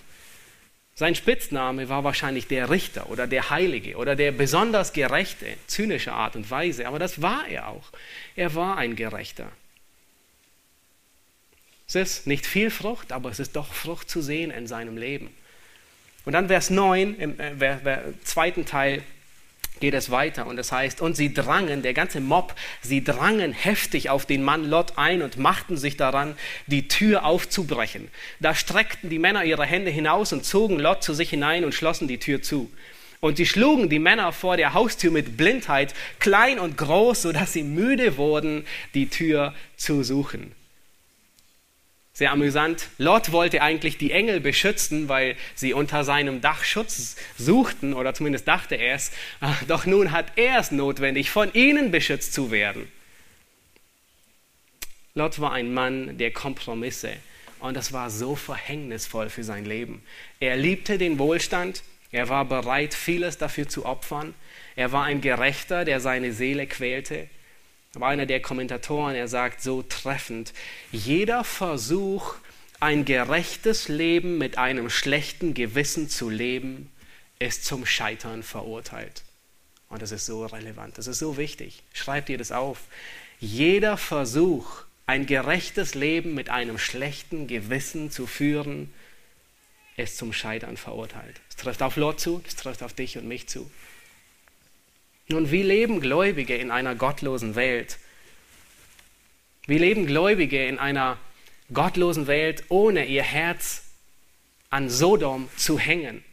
Sein 1.01 1.15
Spitzname 1.15 1.89
war 1.89 2.03
wahrscheinlich 2.03 2.45
der 2.45 2.69
Richter 2.69 3.09
oder 3.09 3.25
der 3.25 3.49
Heilige 3.49 3.95
oder 3.95 4.15
der 4.15 4.31
besonders 4.31 4.93
Gerechte, 4.93 5.47
zynische 5.65 6.13
Art 6.13 6.35
und 6.35 6.51
Weise, 6.51 6.87
aber 6.87 6.99
das 6.99 7.23
war 7.23 7.47
er 7.47 7.69
auch. 7.69 7.89
Er 8.35 8.53
war 8.53 8.77
ein 8.77 8.95
Gerechter. 8.95 9.51
Es 11.87 11.95
ist 11.95 12.27
nicht 12.27 12.45
viel 12.45 12.69
Frucht, 12.69 13.13
aber 13.13 13.31
es 13.31 13.39
ist 13.39 13.55
doch 13.55 13.73
Frucht 13.73 14.11
zu 14.11 14.21
sehen 14.21 14.51
in 14.51 14.67
seinem 14.67 14.95
Leben. 14.95 15.31
Und 16.23 16.33
dann 16.33 16.49
Vers 16.49 16.69
9, 16.69 17.15
im 17.15 17.39
äh, 17.39 17.79
zweiten 18.23 18.67
Teil, 18.67 19.01
geht 19.81 19.93
es 19.93 20.09
weiter 20.09 20.47
und 20.47 20.57
es 20.57 20.67
das 20.67 20.77
heißt, 20.77 21.01
und 21.01 21.17
sie 21.17 21.33
drangen, 21.33 21.81
der 21.81 21.93
ganze 21.93 22.21
Mob, 22.21 22.55
sie 22.81 23.03
drangen 23.03 23.51
heftig 23.51 24.09
auf 24.09 24.25
den 24.25 24.43
Mann 24.43 24.69
Lot 24.69 24.97
ein 24.97 25.21
und 25.21 25.37
machten 25.37 25.75
sich 25.75 25.97
daran, 25.97 26.35
die 26.67 26.87
Tür 26.87 27.25
aufzubrechen. 27.25 28.09
Da 28.39 28.55
streckten 28.55 29.09
die 29.09 29.19
Männer 29.19 29.43
ihre 29.43 29.65
Hände 29.65 29.91
hinaus 29.91 30.31
und 30.31 30.45
zogen 30.45 30.79
Lot 30.79 31.03
zu 31.03 31.13
sich 31.13 31.29
hinein 31.29 31.65
und 31.65 31.73
schlossen 31.73 32.07
die 32.07 32.19
Tür 32.19 32.41
zu. 32.41 32.71
Und 33.19 33.37
sie 33.37 33.45
schlugen 33.45 33.89
die 33.89 33.99
Männer 33.99 34.31
vor 34.31 34.57
der 34.57 34.73
Haustür 34.73 35.11
mit 35.11 35.37
Blindheit, 35.37 35.93
klein 36.19 36.57
und 36.57 36.77
groß, 36.77 37.23
sodass 37.23 37.53
sie 37.53 37.63
müde 37.63 38.17
wurden, 38.17 38.65
die 38.93 39.09
Tür 39.09 39.53
zu 39.75 40.03
suchen. 40.03 40.53
Sehr 42.13 42.31
amüsant. 42.31 42.89
Lot 42.97 43.31
wollte 43.31 43.61
eigentlich 43.61 43.97
die 43.97 44.11
Engel 44.11 44.41
beschützen, 44.41 45.07
weil 45.07 45.37
sie 45.55 45.73
unter 45.73 46.03
seinem 46.03 46.41
Dach 46.41 46.63
Schutz 46.63 47.15
suchten, 47.37 47.93
oder 47.93 48.13
zumindest 48.13 48.47
dachte 48.47 48.75
er 48.75 48.95
es. 48.95 49.11
Doch 49.67 49.85
nun 49.85 50.11
hat 50.11 50.33
er 50.35 50.59
es 50.59 50.71
notwendig, 50.71 51.31
von 51.31 51.53
ihnen 51.53 51.91
beschützt 51.91 52.33
zu 52.33 52.51
werden. 52.51 52.91
Lot 55.13 55.39
war 55.39 55.53
ein 55.53 55.73
Mann 55.73 56.17
der 56.17 56.31
Kompromisse 56.31 57.13
und 57.59 57.75
das 57.75 57.91
war 57.93 58.09
so 58.09 58.35
verhängnisvoll 58.35 59.29
für 59.29 59.43
sein 59.43 59.65
Leben. 59.65 60.03
Er 60.39 60.55
liebte 60.55 60.97
den 60.97 61.19
Wohlstand, 61.19 61.83
er 62.11 62.27
war 62.29 62.45
bereit, 62.45 62.93
vieles 62.93 63.37
dafür 63.37 63.69
zu 63.69 63.85
opfern. 63.85 64.33
Er 64.75 64.91
war 64.91 65.05
ein 65.05 65.21
Gerechter, 65.21 65.85
der 65.85 65.99
seine 65.99 66.33
Seele 66.33 66.67
quälte. 66.67 67.29
Aber 67.95 68.07
einer 68.07 68.25
der 68.25 68.41
Kommentatoren, 68.41 69.15
er 69.15 69.27
sagt 69.27 69.61
so 69.61 69.81
treffend, 69.81 70.53
jeder 70.91 71.43
Versuch, 71.43 72.35
ein 72.79 73.05
gerechtes 73.05 73.89
Leben 73.89 74.37
mit 74.37 74.57
einem 74.57 74.89
schlechten 74.89 75.53
Gewissen 75.53 76.09
zu 76.09 76.29
leben, 76.29 76.91
ist 77.37 77.65
zum 77.65 77.85
Scheitern 77.85 78.43
verurteilt. 78.43 79.23
Und 79.89 80.01
das 80.01 80.11
ist 80.11 80.25
so 80.25 80.45
relevant, 80.45 80.97
das 80.97 81.07
ist 81.07 81.19
so 81.19 81.37
wichtig. 81.37 81.83
Schreibt 81.93 82.29
ihr 82.29 82.37
das 82.37 82.51
auf. 82.51 82.79
Jeder 83.39 83.97
Versuch, 83.97 84.83
ein 85.05 85.25
gerechtes 85.25 85.93
Leben 85.93 86.33
mit 86.33 86.49
einem 86.49 86.77
schlechten 86.77 87.47
Gewissen 87.47 88.09
zu 88.09 88.25
führen, 88.25 88.93
ist 89.97 90.17
zum 90.17 90.31
Scheitern 90.31 90.77
verurteilt. 90.77 91.41
Es 91.49 91.57
trifft 91.57 91.81
auf 91.81 91.97
Lot 91.97 92.19
zu, 92.19 92.41
es 92.47 92.55
trifft 92.55 92.81
auf 92.83 92.93
dich 92.93 93.17
und 93.17 93.27
mich 93.27 93.49
zu. 93.49 93.69
Nun, 95.31 95.49
wie 95.49 95.63
leben 95.63 96.01
Gläubige 96.01 96.57
in 96.57 96.71
einer 96.71 96.93
gottlosen 96.93 97.55
Welt? 97.55 97.97
Wie 99.65 99.77
leben 99.77 100.05
Gläubige 100.05 100.65
in 100.65 100.77
einer 100.77 101.17
gottlosen 101.73 102.27
Welt, 102.27 102.65
ohne 102.67 103.05
ihr 103.05 103.23
Herz 103.23 103.83
an 104.69 104.89
Sodom 104.89 105.47
zu 105.55 105.79
hängen? 105.79 106.23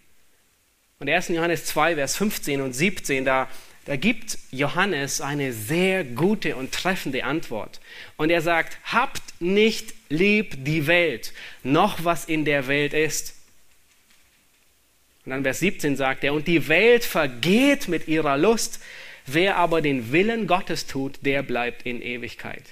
Und 0.99 1.09
1. 1.09 1.29
Johannes 1.29 1.65
2, 1.67 1.95
Vers 1.95 2.17
15 2.17 2.61
und 2.61 2.73
17, 2.73 3.25
da, 3.25 3.49
da 3.85 3.95
gibt 3.95 4.37
Johannes 4.51 5.21
eine 5.21 5.53
sehr 5.53 6.03
gute 6.03 6.57
und 6.57 6.73
treffende 6.73 7.23
Antwort. 7.23 7.81
Und 8.17 8.31
er 8.31 8.43
sagt, 8.43 8.79
habt 8.85 9.23
nicht 9.39 9.95
lieb 10.09 10.65
die 10.65 10.89
Welt, 10.89 11.33
noch 11.63 12.05
was 12.05 12.25
in 12.25 12.45
der 12.45 12.67
Welt 12.67 12.95
ist. 12.95 13.38
Und 15.29 15.33
dann 15.33 15.43
Vers 15.43 15.61
17 15.61 15.95
sagt 15.95 16.25
er, 16.25 16.33
und 16.33 16.49
die 16.49 16.69
Welt 16.69 17.05
vergeht 17.05 17.87
mit 17.87 18.09
ihrer 18.09 18.39
Lust, 18.39 18.81
wer 19.27 19.57
aber 19.57 19.83
den 19.83 20.11
Willen 20.11 20.47
Gottes 20.47 20.87
tut, 20.87 21.19
der 21.21 21.43
bleibt 21.43 21.83
in 21.83 22.01
Ewigkeit. 22.01 22.63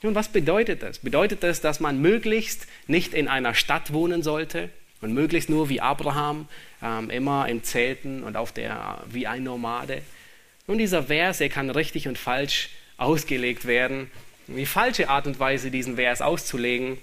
Nun, 0.00 0.14
was 0.14 0.28
bedeutet 0.28 0.82
das? 0.82 1.00
Bedeutet 1.00 1.42
das, 1.42 1.60
dass 1.60 1.80
man 1.80 2.00
möglichst 2.00 2.66
nicht 2.86 3.12
in 3.12 3.28
einer 3.28 3.52
Stadt 3.52 3.92
wohnen 3.92 4.22
sollte 4.22 4.70
und 5.02 5.12
möglichst 5.12 5.50
nur 5.50 5.68
wie 5.68 5.82
Abraham 5.82 6.48
ähm, 6.82 7.10
immer 7.10 7.46
in 7.46 7.62
Zelten 7.62 8.22
und 8.22 8.38
auf 8.38 8.50
der 8.50 9.04
wie 9.06 9.26
ein 9.26 9.42
Nomade? 9.42 10.00
Nun, 10.66 10.78
dieser 10.78 11.02
Vers, 11.02 11.36
der 11.36 11.50
kann 11.50 11.68
richtig 11.68 12.08
und 12.08 12.16
falsch 12.16 12.70
ausgelegt 12.96 13.66
werden. 13.66 14.10
Die 14.46 14.64
falsche 14.64 15.10
Art 15.10 15.26
und 15.26 15.38
Weise, 15.38 15.70
diesen 15.70 15.96
Vers 15.96 16.22
auszulegen, 16.22 16.96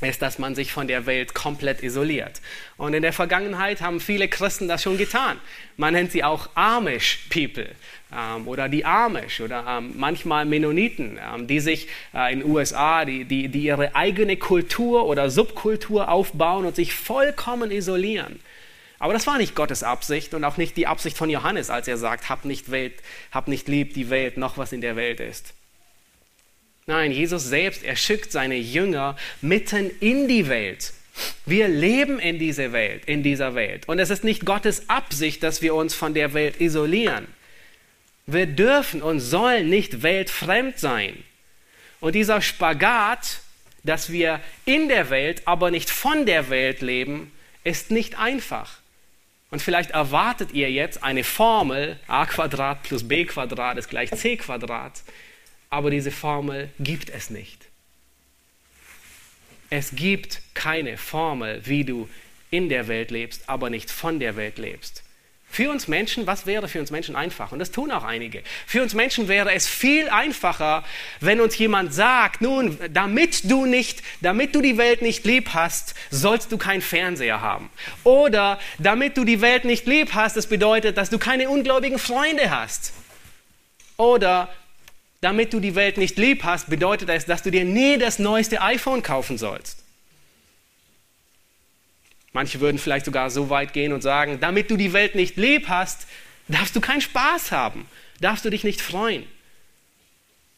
ist, 0.00 0.22
dass 0.22 0.38
man 0.38 0.54
sich 0.54 0.72
von 0.72 0.86
der 0.86 1.06
Welt 1.06 1.34
komplett 1.34 1.82
isoliert. 1.82 2.40
Und 2.76 2.94
in 2.94 3.02
der 3.02 3.12
Vergangenheit 3.12 3.80
haben 3.80 4.00
viele 4.00 4.28
Christen 4.28 4.68
das 4.68 4.82
schon 4.82 4.96
getan. 4.96 5.38
Man 5.76 5.94
nennt 5.94 6.12
sie 6.12 6.22
auch 6.22 6.50
Amish 6.54 7.26
People 7.30 7.68
ähm, 8.12 8.46
oder 8.46 8.68
die 8.68 8.84
Amish 8.84 9.40
oder 9.40 9.64
ähm, 9.68 9.94
manchmal 9.96 10.44
Mennoniten, 10.44 11.18
ähm, 11.34 11.46
die 11.46 11.60
sich 11.60 11.88
äh, 12.14 12.32
in 12.32 12.40
den 12.40 12.50
USA, 12.50 13.04
die, 13.04 13.24
die, 13.24 13.48
die 13.48 13.64
ihre 13.64 13.94
eigene 13.94 14.36
Kultur 14.36 15.06
oder 15.06 15.30
Subkultur 15.30 16.08
aufbauen 16.08 16.64
und 16.64 16.76
sich 16.76 16.94
vollkommen 16.94 17.70
isolieren. 17.70 18.40
Aber 19.00 19.12
das 19.12 19.26
war 19.26 19.38
nicht 19.38 19.54
Gottes 19.54 19.82
Absicht 19.82 20.34
und 20.34 20.44
auch 20.44 20.56
nicht 20.56 20.76
die 20.76 20.86
Absicht 20.86 21.16
von 21.16 21.30
Johannes, 21.30 21.70
als 21.70 21.86
er 21.86 21.96
sagt, 21.96 22.28
hab 22.28 22.44
nicht, 22.44 22.70
Welt, 22.70 22.94
hab 23.30 23.46
nicht 23.46 23.68
lieb 23.68 23.94
die 23.94 24.10
Welt, 24.10 24.36
noch 24.36 24.58
was 24.58 24.72
in 24.72 24.80
der 24.80 24.96
Welt 24.96 25.20
ist. 25.20 25.54
Nein, 26.88 27.12
Jesus 27.12 27.44
selbst, 27.44 27.84
er 27.84 27.96
schickt 27.96 28.32
seine 28.32 28.56
Jünger 28.56 29.14
mitten 29.42 29.90
in 30.00 30.26
die 30.26 30.48
Welt. 30.48 30.94
Wir 31.44 31.68
leben 31.68 32.18
in 32.18 32.38
dieser 32.38 32.72
Welt, 32.72 33.04
in 33.04 33.22
dieser 33.22 33.54
Welt. 33.54 33.86
Und 33.86 33.98
es 33.98 34.08
ist 34.08 34.24
nicht 34.24 34.46
Gottes 34.46 34.88
Absicht, 34.88 35.42
dass 35.42 35.60
wir 35.60 35.74
uns 35.74 35.94
von 35.94 36.14
der 36.14 36.32
Welt 36.32 36.62
isolieren. 36.62 37.26
Wir 38.26 38.46
dürfen 38.46 39.02
und 39.02 39.20
sollen 39.20 39.68
nicht 39.68 40.02
weltfremd 40.02 40.78
sein. 40.78 41.22
Und 42.00 42.14
dieser 42.14 42.40
Spagat, 42.40 43.40
dass 43.84 44.10
wir 44.10 44.40
in 44.64 44.88
der 44.88 45.10
Welt, 45.10 45.42
aber 45.44 45.70
nicht 45.70 45.90
von 45.90 46.24
der 46.24 46.48
Welt 46.48 46.80
leben, 46.80 47.32
ist 47.64 47.90
nicht 47.90 48.18
einfach. 48.18 48.78
Und 49.50 49.60
vielleicht 49.60 49.90
erwartet 49.90 50.52
ihr 50.54 50.70
jetzt 50.70 51.04
eine 51.04 51.22
Formel, 51.22 52.00
a 52.06 52.24
Quadrat 52.24 52.82
plus 52.82 53.06
b 53.06 53.26
Quadrat 53.26 53.76
ist 53.76 53.90
gleich 53.90 54.10
c 54.10 54.38
Quadrat 54.38 55.02
aber 55.70 55.90
diese 55.90 56.10
Formel 56.10 56.70
gibt 56.78 57.10
es 57.10 57.30
nicht. 57.30 57.66
Es 59.70 59.94
gibt 59.94 60.40
keine 60.54 60.96
Formel, 60.96 61.60
wie 61.64 61.84
du 61.84 62.08
in 62.50 62.68
der 62.68 62.88
Welt 62.88 63.10
lebst, 63.10 63.48
aber 63.48 63.68
nicht 63.68 63.90
von 63.90 64.18
der 64.18 64.36
Welt 64.36 64.58
lebst. 64.58 65.02
Für 65.50 65.70
uns 65.70 65.88
Menschen, 65.88 66.26
was 66.26 66.44
wäre 66.44 66.68
für 66.68 66.78
uns 66.78 66.90
Menschen 66.90 67.16
einfach? 67.16 67.52
Und 67.52 67.58
das 67.58 67.70
tun 67.70 67.90
auch 67.90 68.04
einige. 68.04 68.42
Für 68.66 68.82
uns 68.82 68.92
Menschen 68.92 69.28
wäre 69.28 69.52
es 69.52 69.66
viel 69.66 70.08
einfacher, 70.10 70.84
wenn 71.20 71.40
uns 71.40 71.56
jemand 71.56 71.92
sagt, 71.94 72.42
nun, 72.42 72.78
damit 72.90 73.50
du 73.50 73.64
nicht, 73.64 74.02
damit 74.20 74.54
du 74.54 74.60
die 74.60 74.76
Welt 74.76 75.00
nicht 75.00 75.24
lieb 75.24 75.54
hast, 75.54 75.94
sollst 76.10 76.52
du 76.52 76.58
keinen 76.58 76.82
Fernseher 76.82 77.40
haben. 77.40 77.70
Oder 78.04 78.60
damit 78.78 79.16
du 79.16 79.24
die 79.24 79.40
Welt 79.40 79.64
nicht 79.64 79.86
lieb 79.86 80.12
hast, 80.12 80.36
das 80.36 80.46
bedeutet, 80.46 80.98
dass 80.98 81.08
du 81.08 81.18
keine 81.18 81.48
ungläubigen 81.48 81.98
Freunde 81.98 82.50
hast. 82.50 82.92
Oder 83.96 84.52
damit 85.20 85.52
du 85.52 85.60
die 85.60 85.74
Welt 85.74 85.98
nicht 85.98 86.16
lieb 86.16 86.44
hast, 86.44 86.70
bedeutet 86.70 87.08
es, 87.08 87.26
dass 87.26 87.42
du 87.42 87.50
dir 87.50 87.64
nie 87.64 87.98
das 87.98 88.18
neueste 88.18 88.60
iPhone 88.62 89.02
kaufen 89.02 89.38
sollst. 89.38 89.84
Manche 92.32 92.60
würden 92.60 92.78
vielleicht 92.78 93.06
sogar 93.06 93.30
so 93.30 93.50
weit 93.50 93.72
gehen 93.72 93.92
und 93.92 94.02
sagen, 94.02 94.38
damit 94.40 94.70
du 94.70 94.76
die 94.76 94.92
Welt 94.92 95.14
nicht 95.14 95.36
lieb 95.36 95.68
hast, 95.68 96.06
darfst 96.46 96.76
du 96.76 96.80
keinen 96.80 97.00
Spaß 97.00 97.50
haben, 97.52 97.86
darfst 98.20 98.44
du 98.44 98.50
dich 98.50 98.64
nicht 98.64 98.80
freuen. 98.80 99.24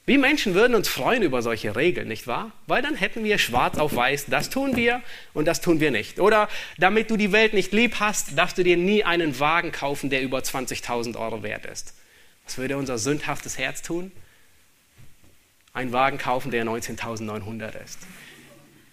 Wir 0.07 0.19
Menschen 0.19 0.55
würden 0.55 0.75
uns 0.75 0.89
freuen 0.89 1.23
über 1.23 1.41
solche 1.41 1.77
Regeln, 1.77 2.09
nicht 2.09 2.27
wahr? 2.27 2.51
Weil 2.67 2.83
dann 2.83 2.97
hätten 2.97 3.23
wir 3.23 3.39
schwarz 3.39 3.79
auf 3.79 3.95
weiß, 3.95 4.27
das 4.27 4.51
tun 4.51 4.75
wir 4.75 5.03
und 5.35 5.47
das 5.47 5.61
tun 5.61 5.79
wir 5.79 5.93
nicht. 5.93 6.19
Oder 6.19 6.49
damit 6.79 7.11
du 7.11 7.17
die 7.17 7.33
Welt 7.33 7.55
nicht 7.55 7.73
lieb 7.73 8.01
hast, 8.01 8.37
darfst 8.37 8.59
du 8.59 8.65
dir 8.65 8.77
nie 8.77 9.05
einen 9.05 9.39
Wagen 9.39 9.71
kaufen, 9.71 10.11
der 10.11 10.23
über 10.23 10.41
20.000 10.41 11.17
Euro 11.17 11.43
wert 11.43 11.65
ist. 11.65 11.95
Was 12.45 12.59
würde 12.59 12.77
unser 12.77 12.99
sündhaftes 12.99 13.57
Herz 13.57 13.83
tun? 13.83 14.11
Einen 15.73 15.93
Wagen 15.93 16.19
kaufen, 16.19 16.51
der 16.51 16.65
19.900 16.65 17.83
ist. 17.85 17.99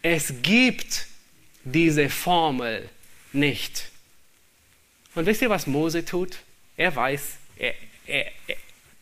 Es 0.01 0.41
gibt 0.41 1.07
diese 1.63 2.09
Formel 2.09 2.87
nicht. 3.33 3.89
Und 5.15 5.25
wisst 5.25 5.41
ihr, 5.41 5.49
was 5.49 5.67
Mose 5.67 6.05
tut? 6.05 6.37
Er 6.75 6.95
weiß, 6.95 7.37
er, 7.57 7.73
er, 8.05 8.31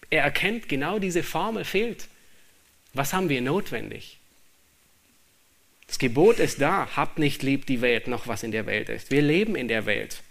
er 0.09 0.23
erkennt, 0.23 0.69
genau 0.69 0.99
diese 0.99 1.23
Formel 1.23 1.65
fehlt. 1.65 2.07
Was 2.93 3.13
haben 3.13 3.28
wir 3.28 3.41
notwendig? 3.41 4.17
Das 5.88 5.99
Gebot 5.99 6.39
ist 6.39 6.61
da, 6.61 6.88
habt 6.95 7.19
nicht 7.19 7.43
lieb 7.43 7.65
die 7.65 7.82
Welt, 7.82 8.07
noch 8.07 8.28
was 8.28 8.43
in 8.43 8.51
der 8.51 8.65
Welt 8.65 8.89
ist. 8.89 9.11
Wir 9.11 9.21
leben 9.21 9.55
in 9.55 9.67
der 9.67 9.86
Welt. 9.86 10.23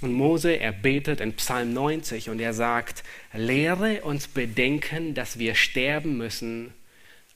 Und 0.00 0.12
Mose, 0.12 0.52
er 0.52 0.72
betet 0.72 1.20
in 1.20 1.32
Psalm 1.34 1.72
90 1.72 2.30
und 2.30 2.38
er 2.38 2.54
sagt, 2.54 3.02
lehre 3.32 4.02
uns 4.02 4.28
bedenken, 4.28 5.14
dass 5.14 5.38
wir 5.38 5.56
sterben 5.56 6.16
müssen, 6.16 6.72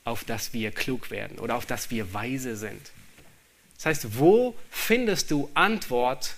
auf 0.05 0.23
dass 0.23 0.53
wir 0.53 0.71
klug 0.71 1.11
werden 1.11 1.39
oder 1.39 1.55
auf 1.55 1.65
dass 1.65 1.91
wir 1.91 2.13
weise 2.13 2.55
sind. 2.55 2.91
Das 3.75 3.85
heißt, 3.85 4.19
wo 4.19 4.55
findest 4.69 5.31
du 5.31 5.49
Antwort 5.55 6.35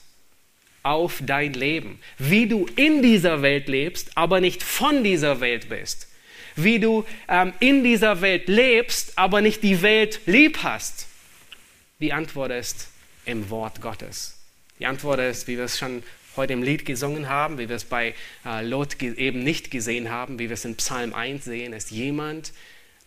auf 0.82 1.19
dein 1.23 1.53
Leben? 1.53 1.99
Wie 2.17 2.47
du 2.47 2.67
in 2.76 3.03
dieser 3.03 3.43
Welt 3.43 3.67
lebst, 3.67 4.17
aber 4.17 4.41
nicht 4.41 4.63
von 4.63 5.03
dieser 5.03 5.41
Welt 5.41 5.69
bist. 5.69 6.07
Wie 6.55 6.80
du 6.80 7.05
ähm, 7.28 7.53
in 7.59 7.84
dieser 7.84 8.21
Welt 8.21 8.47
lebst, 8.47 9.17
aber 9.17 9.41
nicht 9.41 9.61
die 9.61 9.82
Welt 9.82 10.21
lieb 10.26 10.63
hast. 10.63 11.07
Die 11.99 12.13
Antwort 12.13 12.51
ist 12.51 12.89
im 13.26 13.49
Wort 13.49 13.82
Gottes. 13.82 14.34
Die 14.80 14.86
Antwort 14.86 15.19
ist, 15.19 15.47
wie 15.47 15.57
wir 15.57 15.65
es 15.65 15.78
schon 15.78 16.03
heute 16.36 16.53
im 16.53 16.61
Lied 16.61 16.86
gesungen 16.86 17.30
haben, 17.30 17.57
wie 17.57 17.69
wir 17.69 17.78
es 17.78 17.86
bei 17.86 18.13
äh, 18.45 18.61
Lot 18.65 19.01
eben 19.01 19.43
nicht 19.43 19.71
gesehen 19.71 20.09
haben, 20.09 20.38
wie 20.38 20.49
wir 20.49 20.55
es 20.55 20.65
in 20.65 20.76
Psalm 20.76 21.13
1 21.13 21.45
sehen, 21.45 21.71
ist 21.71 21.91
jemand, 21.91 22.51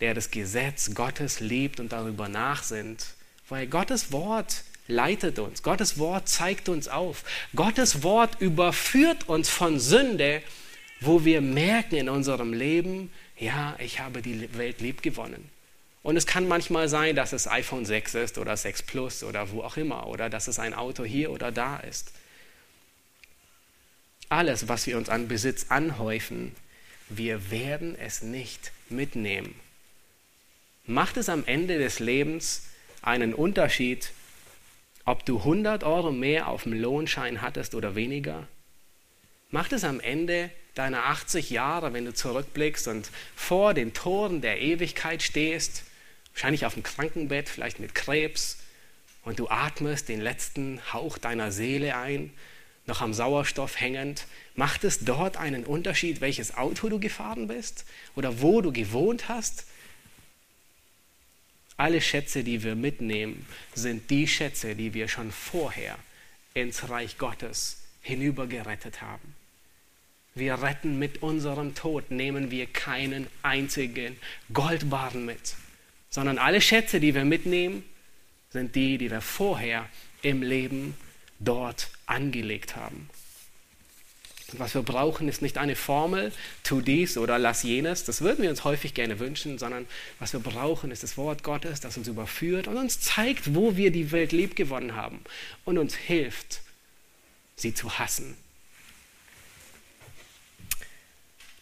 der 0.00 0.14
das 0.14 0.30
Gesetz 0.30 0.94
Gottes 0.94 1.40
liebt 1.40 1.78
und 1.78 1.92
darüber 1.92 2.28
nachsinnt. 2.28 3.06
Weil 3.50 3.66
Gottes 3.66 4.12
Wort 4.12 4.64
leitet 4.86 5.38
uns, 5.38 5.62
Gottes 5.62 5.98
Wort 5.98 6.28
zeigt 6.28 6.70
uns 6.70 6.88
auf, 6.88 7.24
Gottes 7.54 8.02
Wort 8.02 8.40
überführt 8.40 9.28
uns 9.28 9.50
von 9.50 9.78
Sünde, 9.78 10.42
wo 11.00 11.24
wir 11.24 11.42
merken 11.42 11.96
in 11.96 12.08
unserem 12.08 12.54
Leben, 12.54 13.10
ja, 13.38 13.76
ich 13.78 14.00
habe 14.00 14.22
die 14.22 14.48
Welt 14.56 14.80
lieb 14.80 15.02
gewonnen. 15.02 15.50
Und 16.02 16.16
es 16.16 16.26
kann 16.26 16.46
manchmal 16.46 16.88
sein, 16.88 17.16
dass 17.16 17.32
es 17.32 17.48
iPhone 17.48 17.84
6 17.84 18.14
ist 18.14 18.38
oder 18.38 18.56
6 18.56 18.82
Plus 18.82 19.22
oder 19.24 19.50
wo 19.50 19.62
auch 19.62 19.76
immer 19.76 20.06
oder 20.06 20.30
dass 20.30 20.48
es 20.48 20.58
ein 20.58 20.74
Auto 20.74 21.04
hier 21.04 21.30
oder 21.30 21.50
da 21.50 21.78
ist. 21.78 22.12
Alles, 24.28 24.68
was 24.68 24.86
wir 24.86 24.96
uns 24.96 25.08
an 25.08 25.28
Besitz 25.28 25.66
anhäufen, 25.70 26.54
wir 27.08 27.50
werden 27.50 27.96
es 27.98 28.22
nicht 28.22 28.72
mitnehmen. 28.90 29.58
Macht 30.86 31.16
es 31.16 31.28
am 31.28 31.44
Ende 31.46 31.78
des 31.78 31.98
Lebens 31.98 32.62
einen 33.02 33.34
Unterschied, 33.34 34.12
ob 35.04 35.24
du 35.24 35.38
100 35.38 35.84
Euro 35.84 36.12
mehr 36.12 36.48
auf 36.48 36.64
dem 36.64 36.74
Lohnschein 36.74 37.40
hattest 37.40 37.74
oder 37.74 37.94
weniger? 37.94 38.46
Macht 39.50 39.72
es 39.72 39.84
am 39.84 40.00
Ende 40.00 40.50
deiner 40.74 41.06
80 41.06 41.50
Jahre, 41.50 41.92
wenn 41.92 42.04
du 42.04 42.12
zurückblickst 42.12 42.88
und 42.88 43.10
vor 43.34 43.72
den 43.72 43.94
Toren 43.94 44.42
der 44.42 44.60
Ewigkeit 44.60 45.22
stehst, 45.22 45.84
wahrscheinlich 46.38 46.66
auf 46.66 46.74
dem 46.74 46.84
Krankenbett, 46.84 47.48
vielleicht 47.48 47.80
mit 47.80 47.96
Krebs, 47.96 48.58
und 49.24 49.40
du 49.40 49.48
atmest 49.48 50.08
den 50.08 50.20
letzten 50.20 50.80
Hauch 50.92 51.18
deiner 51.18 51.50
Seele 51.50 51.96
ein, 51.96 52.32
noch 52.86 53.00
am 53.00 53.12
Sauerstoff 53.12 53.80
hängend, 53.80 54.24
macht 54.54 54.84
es 54.84 55.00
dort 55.00 55.36
einen 55.36 55.64
Unterschied, 55.64 56.20
welches 56.20 56.56
Auto 56.56 56.88
du 56.88 57.00
gefahren 57.00 57.48
bist 57.48 57.84
oder 58.14 58.40
wo 58.40 58.60
du 58.60 58.72
gewohnt 58.72 59.28
hast? 59.28 59.66
Alle 61.76 62.00
Schätze, 62.00 62.44
die 62.44 62.62
wir 62.62 62.76
mitnehmen, 62.76 63.44
sind 63.74 64.08
die 64.08 64.28
Schätze, 64.28 64.76
die 64.76 64.94
wir 64.94 65.08
schon 65.08 65.32
vorher 65.32 65.98
ins 66.54 66.88
Reich 66.88 67.18
Gottes 67.18 67.78
hinübergerettet 68.00 69.02
haben. 69.02 69.34
Wir 70.36 70.62
retten 70.62 71.00
mit 71.00 71.20
unserem 71.20 71.74
Tod, 71.74 72.12
nehmen 72.12 72.52
wir 72.52 72.66
keinen 72.66 73.26
einzigen 73.42 74.16
Goldbarren 74.52 75.26
mit, 75.26 75.56
sondern 76.10 76.38
alle 76.38 76.60
Schätze, 76.60 77.00
die 77.00 77.14
wir 77.14 77.24
mitnehmen, 77.24 77.84
sind 78.50 78.74
die, 78.74 78.98
die 78.98 79.10
wir 79.10 79.20
vorher 79.20 79.88
im 80.22 80.42
Leben 80.42 80.94
dort 81.38 81.90
angelegt 82.06 82.76
haben. 82.76 83.08
Was 84.52 84.74
wir 84.74 84.82
brauchen, 84.82 85.28
ist 85.28 85.42
nicht 85.42 85.58
eine 85.58 85.76
Formel, 85.76 86.32
tu 86.64 86.80
dies 86.80 87.18
oder 87.18 87.38
lass 87.38 87.64
jenes, 87.64 88.04
das 88.04 88.22
würden 88.22 88.42
wir 88.42 88.48
uns 88.48 88.64
häufig 88.64 88.94
gerne 88.94 89.18
wünschen, 89.18 89.58
sondern 89.58 89.86
was 90.18 90.32
wir 90.32 90.40
brauchen, 90.40 90.90
ist 90.90 91.02
das 91.02 91.18
Wort 91.18 91.42
Gottes, 91.42 91.80
das 91.80 91.98
uns 91.98 92.08
überführt 92.08 92.66
und 92.66 92.78
uns 92.78 92.98
zeigt, 92.98 93.54
wo 93.54 93.76
wir 93.76 93.90
die 93.90 94.10
Welt 94.10 94.32
lieb 94.32 94.56
gewonnen 94.56 94.96
haben 94.96 95.20
und 95.66 95.76
uns 95.76 95.94
hilft, 95.94 96.62
sie 97.56 97.74
zu 97.74 97.98
hassen. 97.98 98.38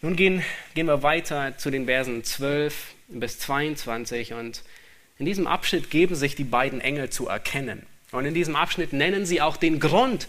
Nun 0.01 0.14
gehen, 0.14 0.44
gehen 0.74 0.86
wir 0.86 1.03
weiter 1.03 1.59
zu 1.59 1.72
den 1.72 1.86
Versen 1.86 2.22
12 2.22 2.94
bis 3.09 3.38
22 3.38 4.32
und 4.32 4.62
in 5.18 5.26
diesem 5.26 5.46
Abschnitt 5.46 5.90
geben 5.90 6.14
sich 6.14 6.34
die 6.34 6.44
beiden 6.44 6.80
Engel 6.80 7.11
zu 7.11 7.26
erkennen. 7.26 7.86
Und 8.12 8.26
in 8.26 8.34
diesem 8.34 8.54
Abschnitt 8.54 8.92
nennen 8.92 9.26
sie 9.26 9.40
auch 9.40 9.57
den 9.57 9.80
Grund, 9.80 10.28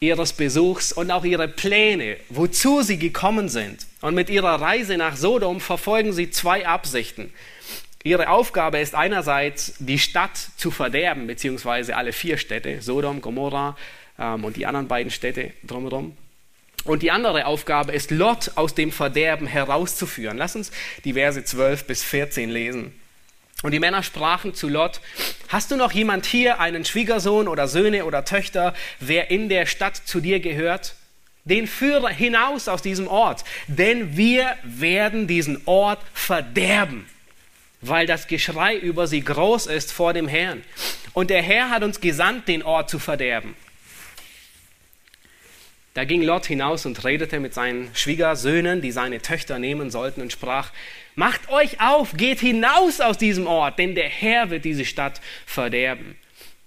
ihres 0.00 0.32
Besuchs 0.34 0.92
und 0.92 1.10
auch 1.10 1.24
ihre 1.24 1.48
Pläne, 1.48 2.16
wozu 2.28 2.82
sie 2.82 2.98
gekommen 2.98 3.48
sind. 3.48 3.86
Und 4.02 4.14
mit 4.14 4.28
ihrer 4.28 4.60
Reise 4.60 4.96
nach 4.96 5.16
Sodom 5.16 5.60
verfolgen 5.60 6.12
sie 6.12 6.30
zwei 6.30 6.66
Absichten. 6.66 7.32
Ihre 8.02 8.28
Aufgabe 8.28 8.78
ist 8.78 8.94
einerseits, 8.94 9.74
die 9.78 9.98
Stadt 9.98 10.36
zu 10.56 10.70
verderben, 10.70 11.26
beziehungsweise 11.26 11.96
alle 11.96 12.12
vier 12.12 12.36
Städte, 12.38 12.80
Sodom, 12.82 13.20
Gomorra 13.20 13.76
ähm, 14.18 14.44
und 14.44 14.56
die 14.56 14.66
anderen 14.66 14.86
beiden 14.86 15.10
Städte 15.10 15.52
drumherum. 15.64 16.16
Und 16.86 17.02
die 17.02 17.10
andere 17.10 17.46
Aufgabe 17.46 17.92
ist, 17.92 18.10
Lot 18.10 18.52
aus 18.54 18.74
dem 18.74 18.92
Verderben 18.92 19.46
herauszuführen. 19.46 20.38
Lass 20.38 20.54
uns 20.54 20.70
die 21.04 21.14
Verse 21.14 21.44
12 21.44 21.84
bis 21.84 22.04
14 22.04 22.48
lesen. 22.48 22.92
Und 23.62 23.72
die 23.72 23.80
Männer 23.80 24.02
sprachen 24.02 24.54
zu 24.54 24.68
Lot, 24.68 25.00
hast 25.48 25.70
du 25.70 25.76
noch 25.76 25.92
jemand 25.92 26.26
hier, 26.26 26.60
einen 26.60 26.84
Schwiegersohn 26.84 27.48
oder 27.48 27.68
Söhne 27.68 28.04
oder 28.04 28.24
Töchter, 28.24 28.74
wer 29.00 29.30
in 29.30 29.48
der 29.48 29.66
Stadt 29.66 29.96
zu 29.96 30.20
dir 30.20 30.40
gehört? 30.40 30.94
Den 31.44 31.66
führe 31.66 32.10
hinaus 32.10 32.68
aus 32.68 32.82
diesem 32.82 33.08
Ort, 33.08 33.44
denn 33.66 34.16
wir 34.16 34.56
werden 34.62 35.26
diesen 35.26 35.62
Ort 35.64 36.00
verderben, 36.12 37.08
weil 37.80 38.06
das 38.06 38.26
Geschrei 38.26 38.76
über 38.76 39.06
sie 39.06 39.22
groß 39.22 39.66
ist 39.66 39.92
vor 39.92 40.12
dem 40.12 40.28
Herrn. 40.28 40.62
Und 41.12 41.30
der 41.30 41.42
Herr 41.42 41.70
hat 41.70 41.82
uns 41.82 42.00
gesandt, 42.00 42.48
den 42.48 42.62
Ort 42.62 42.90
zu 42.90 42.98
verderben. 42.98 43.56
Da 45.96 46.04
ging 46.04 46.20
Lot 46.20 46.44
hinaus 46.44 46.84
und 46.84 47.02
redete 47.04 47.40
mit 47.40 47.54
seinen 47.54 47.88
Schwiegersöhnen, 47.94 48.82
die 48.82 48.92
seine 48.92 49.22
Töchter 49.22 49.58
nehmen 49.58 49.90
sollten, 49.90 50.20
und 50.20 50.30
sprach, 50.30 50.70
Macht 51.14 51.48
euch 51.48 51.80
auf, 51.80 52.12
geht 52.18 52.38
hinaus 52.38 53.00
aus 53.00 53.16
diesem 53.16 53.46
Ort, 53.46 53.78
denn 53.78 53.94
der 53.94 54.10
Herr 54.10 54.50
wird 54.50 54.66
diese 54.66 54.84
Stadt 54.84 55.22
verderben. 55.46 56.16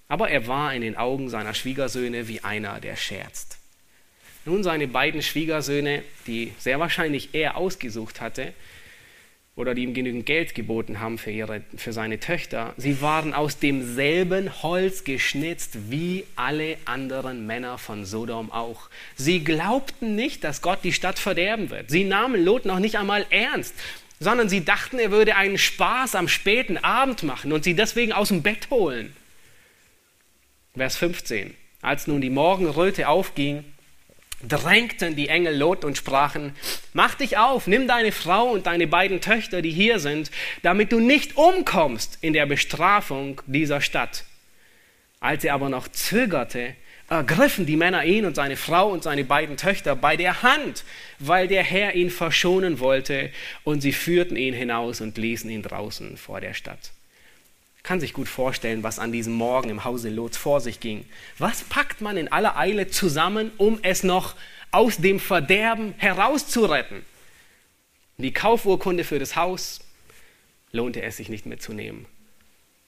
Aber 0.08 0.32
er 0.32 0.48
war 0.48 0.74
in 0.74 0.82
den 0.82 0.98
Augen 0.98 1.30
seiner 1.30 1.54
Schwiegersöhne 1.54 2.28
wie 2.28 2.44
einer, 2.44 2.80
der 2.80 2.96
scherzt. 2.96 3.60
Nun 4.46 4.64
seine 4.64 4.88
beiden 4.88 5.22
Schwiegersöhne, 5.22 6.02
die 6.26 6.52
sehr 6.58 6.80
wahrscheinlich 6.80 7.30
er 7.34 7.56
ausgesucht 7.56 8.22
hatte, 8.22 8.56
oder 9.60 9.76
die 9.76 9.84
ihm 9.84 9.94
genügend 9.94 10.26
Geld 10.26 10.56
geboten 10.56 11.02
haben 11.02 11.18
für, 11.18 11.32
ihre, 11.32 11.64
für 11.76 11.92
seine 11.92 12.22
Töchter, 12.22 12.74
sie 12.78 13.02
waren 13.02 13.34
aus 13.34 13.60
demselben 13.60 14.64
Holz 14.64 15.04
geschnitzt 15.04 15.92
wie 15.92 16.24
alle 16.38 16.78
anderen 16.86 17.46
Männer 17.46 17.78
von 17.78 18.06
Sodom 18.06 18.54
auch. 18.54 18.90
Sie 19.18 19.44
glaubten 19.44 20.16
nicht, 20.16 20.46
dass 20.46 20.62
Gott 20.62 20.80
die 20.86 20.94
Stadt 20.94 21.20
verderben 21.20 21.72
wird. 21.72 21.90
Sie 21.90 22.06
nahmen 22.06 22.42
Lot 22.42 22.64
noch 22.64 22.80
nicht 22.80 22.98
einmal 22.98 23.26
ernst, 23.32 23.76
sondern 24.22 24.48
sie 24.48 24.64
dachten, 24.64 24.98
er 24.98 25.12
würde 25.12 25.36
einen 25.36 25.58
Spaß 25.58 26.16
am 26.16 26.30
späten 26.30 26.78
Abend 26.78 27.24
machen 27.24 27.52
und 27.52 27.66
sie 27.66 27.74
deswegen 27.74 28.14
aus 28.14 28.30
dem 28.30 28.42
Bett 28.42 28.70
holen. 28.70 29.14
Vers 30.74 30.96
15. 30.96 31.54
Als 31.82 32.08
nun 32.08 32.22
die 32.22 32.30
Morgenröte 32.30 33.10
aufging, 33.10 33.66
drängten 34.48 35.16
die 35.16 35.28
Engel 35.28 35.56
Lot 35.56 35.84
und 35.84 35.98
sprachen, 35.98 36.56
mach 36.94 37.16
dich 37.16 37.38
auf, 37.38 37.68
nimm 37.68 37.88
deine 37.88 38.12
Frau 38.12 38.50
und 38.50 38.66
deine 38.66 38.88
beiden 38.88 39.22
Töchter, 39.22 39.62
die 39.62 39.72
hier 39.72 40.00
sind, 40.00 40.32
damit 40.62 40.92
du 40.92 41.00
nicht 41.00 41.38
umkommst 41.38 42.18
in 42.22 42.34
der 42.34 42.46
Bestrafung 42.46 43.42
dieser 43.48 43.82
Stadt. 43.82 44.26
Als 45.20 45.44
er 45.44 45.54
aber 45.54 45.70
noch 45.70 45.88
zögerte, 45.90 46.76
ergriffen 47.10 47.66
die 47.66 47.76
Männer 47.76 48.06
ihn 48.06 48.26
und 48.26 48.36
seine 48.36 48.56
Frau 48.56 48.90
und 48.90 49.04
seine 49.04 49.24
beiden 49.24 49.58
Töchter 49.58 49.96
bei 49.96 50.16
der 50.16 50.44
Hand, 50.44 50.84
weil 51.18 51.48
der 51.48 51.64
Herr 51.64 51.96
ihn 51.96 52.10
verschonen 52.10 52.80
wollte, 52.80 53.32
und 53.64 53.82
sie 53.82 53.94
führten 53.94 54.38
ihn 54.38 54.54
hinaus 54.54 55.02
und 55.02 55.18
ließen 55.18 55.50
ihn 55.50 55.64
draußen 55.64 56.18
vor 56.18 56.40
der 56.40 56.54
Stadt. 56.54 56.92
Kann 57.90 58.00
sich 58.00 58.14
gut 58.14 58.30
vorstellen, 58.30 58.84
was 58.84 59.00
an 59.00 59.12
diesem 59.12 59.34
Morgen 59.34 59.72
im 59.72 59.84
Hause 59.84 60.10
Lots 60.10 60.38
vor 60.38 60.62
sich 60.62 60.80
ging. 60.80 61.06
Was 61.40 61.64
packt 61.64 62.02
man 62.02 62.18
in 62.18 62.32
aller 62.32 62.56
Eile 62.56 62.90
zusammen, 62.90 63.52
um 63.58 63.80
es 63.82 64.04
noch 64.04 64.36
aus 64.70 64.98
dem 64.98 65.20
Verderben 65.20 65.96
herauszuretten? 65.98 67.04
Die 68.18 68.32
Kaufurkunde 68.32 69.04
für 69.04 69.18
das 69.18 69.36
Haus 69.36 69.80
lohnte 70.72 71.02
es 71.02 71.18
sich 71.18 71.30
nicht 71.30 71.48
mehr 71.48 71.58
zu 71.58 71.74
nehmen, 71.74 72.06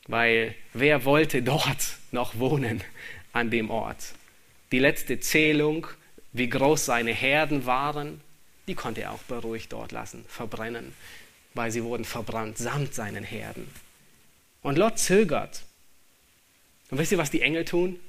weil 0.05 0.53
wer 0.75 1.03
wollte 1.03 1.41
dort 1.41 1.97
noch 2.11 2.37
wohnen 2.37 2.83
an 3.33 3.49
dem 3.49 3.71
Ort? 3.71 4.13
Die 4.71 4.77
letzte 4.77 5.19
Zählung, 5.19 5.87
wie 6.31 6.47
groß 6.47 6.85
seine 6.85 7.11
Herden 7.11 7.65
waren, 7.65 8.21
die 8.67 8.75
konnte 8.75 9.01
er 9.01 9.13
auch 9.13 9.23
beruhigt 9.23 9.73
dort 9.73 9.93
lassen, 9.93 10.23
verbrennen, 10.27 10.93
weil 11.55 11.71
sie 11.71 11.83
wurden 11.83 12.05
verbrannt 12.05 12.59
samt 12.59 12.93
seinen 12.93 13.23
Herden. 13.23 13.67
Und 14.61 14.77
Lot 14.77 14.99
zögert. 14.99 15.63
Und 16.89 16.97
wisst 16.97 17.11
ihr, 17.11 17.17
was 17.17 17.31
die 17.31 17.41
Engel 17.41 17.65
tun? 17.65 17.99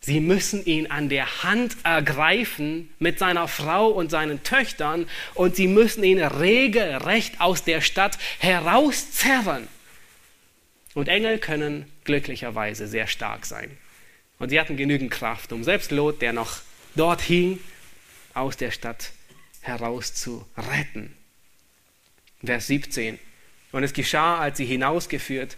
Sie 0.00 0.20
müssen 0.20 0.62
ihn 0.66 0.88
an 0.88 1.08
der 1.08 1.44
Hand 1.44 1.78
ergreifen 1.82 2.92
mit 2.98 3.18
seiner 3.18 3.48
Frau 3.48 3.88
und 3.88 4.10
seinen 4.10 4.42
Töchtern 4.42 5.08
und 5.32 5.56
sie 5.56 5.66
müssen 5.66 6.04
ihn 6.04 6.22
regelrecht 6.22 7.40
aus 7.40 7.64
der 7.64 7.80
Stadt 7.80 8.18
herauszerren. 8.38 9.66
Und 10.92 11.08
Engel 11.08 11.38
können 11.38 11.90
glücklicherweise 12.04 12.86
sehr 12.86 13.06
stark 13.06 13.46
sein. 13.46 13.70
Und 14.38 14.50
sie 14.50 14.60
hatten 14.60 14.76
genügend 14.76 15.10
Kraft, 15.10 15.52
um 15.52 15.64
selbst 15.64 15.90
Lot, 15.90 16.20
der 16.20 16.34
noch 16.34 16.58
dort 16.96 17.22
hing, 17.22 17.58
aus 18.34 18.58
der 18.58 18.72
Stadt 18.72 19.12
herauszuretten. 19.62 21.16
Vers 22.44 22.66
17. 22.66 23.18
Und 23.74 23.82
es 23.82 23.92
geschah, 23.92 24.38
als 24.38 24.56
sie 24.56 24.66
hinausgeführt, 24.66 25.56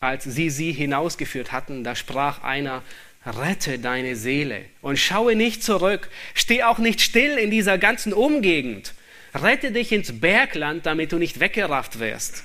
als 0.00 0.24
sie 0.24 0.50
sie 0.50 0.72
hinausgeführt 0.72 1.52
hatten, 1.52 1.84
da 1.84 1.94
sprach 1.94 2.42
einer, 2.42 2.82
rette 3.24 3.78
deine 3.78 4.16
Seele 4.16 4.64
und 4.82 4.98
schaue 4.98 5.36
nicht 5.36 5.62
zurück, 5.62 6.10
steh 6.34 6.64
auch 6.64 6.78
nicht 6.78 7.00
still 7.00 7.38
in 7.38 7.52
dieser 7.52 7.78
ganzen 7.78 8.12
Umgegend, 8.12 8.94
rette 9.32 9.70
dich 9.70 9.92
ins 9.92 10.18
Bergland, 10.18 10.86
damit 10.86 11.12
du 11.12 11.18
nicht 11.18 11.38
weggerafft 11.38 12.00
wirst. 12.00 12.42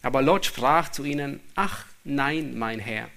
Aber 0.00 0.22
Lot 0.22 0.46
sprach 0.46 0.90
zu 0.90 1.04
ihnen, 1.04 1.40
ach 1.54 1.84
nein, 2.04 2.56
mein 2.56 2.78
Herr, 2.78 3.10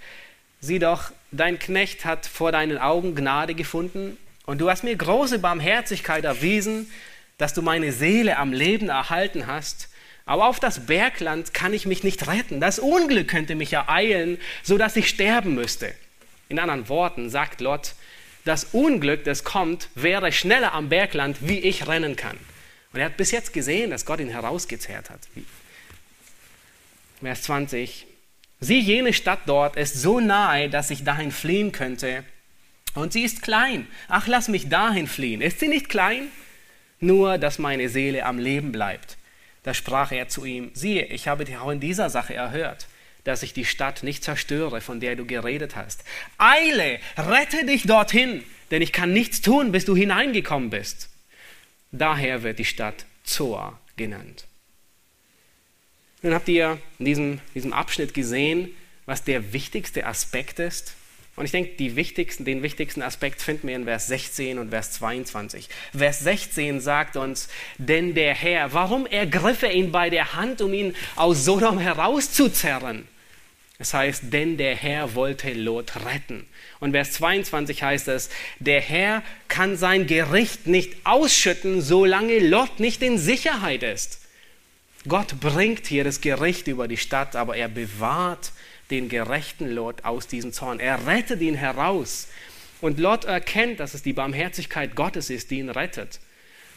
sieh 0.59 0.79
doch, 0.79 1.13
dein 1.31 1.59
Knecht 1.59 2.03
hat 2.03 2.25
vor 2.25 2.51
deinen 2.51 2.77
Augen 2.77 3.15
Gnade 3.15 3.55
gefunden 3.55 4.17
und 4.45 4.59
du 4.59 4.69
hast 4.69 4.83
mir 4.83 4.97
große 4.97 5.39
Barmherzigkeit 5.39 6.25
erwiesen, 6.25 6.91
dass 7.37 7.53
du 7.53 7.61
meine 7.61 7.93
Seele 7.93 8.35
am 8.35 8.51
Leben 8.51 8.89
erhalten 8.89 9.47
hast 9.47 9.87
aber 10.27 10.45
auf 10.45 10.59
das 10.59 10.85
Bergland 10.85 11.53
kann 11.53 11.73
ich 11.73 11.85
mich 11.85 12.03
nicht 12.03 12.27
retten. 12.27 12.59
Das 12.59 12.79
Unglück 12.79 13.29
könnte 13.29 13.55
mich 13.55 13.73
ereilen, 13.73 14.37
so 14.61 14.77
dass 14.77 14.95
ich 14.97 15.07
sterben 15.07 15.55
müsste. 15.55 15.93
In 16.49 16.59
anderen 16.59 16.89
Worten 16.89 17.29
sagt 17.29 17.61
Lot, 17.61 17.95
das 18.45 18.65
Unglück, 18.65 19.23
das 19.23 19.43
kommt, 19.43 19.89
wäre 19.95 20.31
schneller 20.31 20.73
am 20.73 20.89
Bergland, 20.89 21.37
wie 21.41 21.59
ich 21.59 21.87
rennen 21.87 22.15
kann. 22.15 22.37
Und 22.93 22.99
er 22.99 23.07
hat 23.07 23.17
bis 23.17 23.31
jetzt 23.31 23.53
gesehen, 23.53 23.89
dass 23.89 24.05
Gott 24.05 24.19
ihn 24.19 24.29
herausgezerrt 24.29 25.09
hat. 25.09 25.21
Vers 27.21 27.41
20. 27.43 28.05
Sieh, 28.59 28.79
jene 28.79 29.13
Stadt 29.13 29.41
dort 29.45 29.75
ist 29.75 29.95
so 29.95 30.19
nahe, 30.19 30.69
dass 30.69 30.89
ich 30.89 31.03
dahin 31.03 31.31
fliehen 31.31 31.71
könnte. 31.71 32.23
Und 32.95 33.13
sie 33.13 33.23
ist 33.23 33.43
klein. 33.43 33.87
Ach, 34.07 34.27
lass 34.27 34.47
mich 34.47 34.69
dahin 34.69 35.07
fliehen. 35.07 35.41
Ist 35.41 35.59
sie 35.59 35.67
nicht 35.67 35.89
klein? 35.89 36.27
Nur, 36.99 37.37
dass 37.37 37.59
meine 37.59 37.89
Seele 37.89 38.25
am 38.25 38.39
Leben 38.39 38.71
bleibt. 38.71 39.17
Da 39.67 39.73
sprach 39.73 40.13
er 40.13 40.29
zu 40.29 40.45
ihm, 40.45 40.71
siehe, 40.73 41.07
ich 41.07 41.27
habe 41.27 41.43
dich 41.43 41.57
auch 41.57 41.69
in 41.69 41.81
dieser 41.81 42.09
Sache 42.09 42.33
erhört, 42.33 42.87
dass 43.25 43.43
ich 43.43 43.51
die 43.51 43.65
Stadt 43.65 44.01
nicht 44.01 44.23
zerstöre, 44.23 44.79
von 44.79 45.01
der 45.01 45.17
du 45.17 45.25
geredet 45.25 45.75
hast. 45.75 46.05
Eile, 46.37 47.01
rette 47.17 47.65
dich 47.65 47.83
dorthin, 47.83 48.45
denn 48.71 48.81
ich 48.81 48.93
kann 48.93 49.11
nichts 49.11 49.41
tun, 49.41 49.73
bis 49.73 49.83
du 49.83 49.93
hineingekommen 49.93 50.69
bist. 50.69 51.09
Daher 51.91 52.43
wird 52.43 52.59
die 52.59 52.63
Stadt 52.63 53.05
Zoar 53.25 53.77
genannt. 53.97 54.45
Nun 56.21 56.33
habt 56.33 56.47
ihr 56.47 56.77
in 56.97 57.03
diesem, 57.03 57.41
diesem 57.53 57.73
Abschnitt 57.73 58.13
gesehen, 58.13 58.69
was 59.05 59.25
der 59.25 59.51
wichtigste 59.51 60.05
Aspekt 60.05 60.59
ist 60.59 60.95
und 61.37 61.45
ich 61.45 61.51
denke, 61.51 61.95
wichtigsten, 61.95 62.45
den 62.45 62.63
wichtigsten 62.63 63.03
Aspekt 63.03 63.43
finden 63.43 63.67
wir 63.67 63.75
in 63.75 63.85
Vers 63.85 64.07
16 64.07 64.57
und 64.57 64.71
Vers 64.71 64.93
22. 64.93 65.69
Vers 65.95 66.19
16 66.21 66.81
sagt 66.81 67.15
uns, 67.15 67.47
denn 67.77 68.15
der 68.15 68.33
Herr, 68.33 68.73
warum 68.73 69.05
ergriff 69.05 69.61
er 69.61 69.71
ihn 69.71 69.91
bei 69.91 70.09
der 70.09 70.33
Hand, 70.33 70.61
um 70.61 70.73
ihn 70.73 70.95
aus 71.15 71.45
Sodom 71.45 71.77
herauszuzerren? 71.77 73.07
Es 73.77 73.93
heißt, 73.93 74.33
denn 74.33 74.57
der 74.57 74.75
Herr 74.75 75.13
wollte 75.13 75.53
Lot 75.53 75.91
retten. 76.07 76.47
Und 76.79 76.93
Vers 76.93 77.11
22 77.13 77.83
heißt 77.83 78.07
es, 78.07 78.31
der 78.57 78.81
Herr 78.81 79.21
kann 79.47 79.77
sein 79.77 80.07
Gericht 80.07 80.65
nicht 80.65 80.95
ausschütten, 81.03 81.83
solange 81.83 82.39
Lot 82.39 82.79
nicht 82.79 83.03
in 83.03 83.19
Sicherheit 83.19 83.83
ist. 83.83 84.21
Gott 85.07 85.39
bringt 85.39 85.85
hier 85.85 86.03
das 86.03 86.19
Gericht 86.19 86.65
über 86.65 86.87
die 86.87 86.97
Stadt, 86.97 87.35
aber 87.35 87.55
er 87.55 87.67
bewahrt 87.67 88.51
den 88.89 89.09
gerechten 89.09 89.69
Lot 89.69 90.05
aus 90.05 90.27
diesem 90.27 90.53
Zorn. 90.53 90.79
Er 90.79 91.07
rettet 91.07 91.41
ihn 91.41 91.55
heraus. 91.55 92.27
Und 92.79 92.99
Lot 92.99 93.25
erkennt, 93.25 93.79
dass 93.79 93.93
es 93.93 94.03
die 94.03 94.13
Barmherzigkeit 94.13 94.95
Gottes 94.95 95.29
ist, 95.29 95.51
die 95.51 95.59
ihn 95.59 95.69
rettet. 95.69 96.19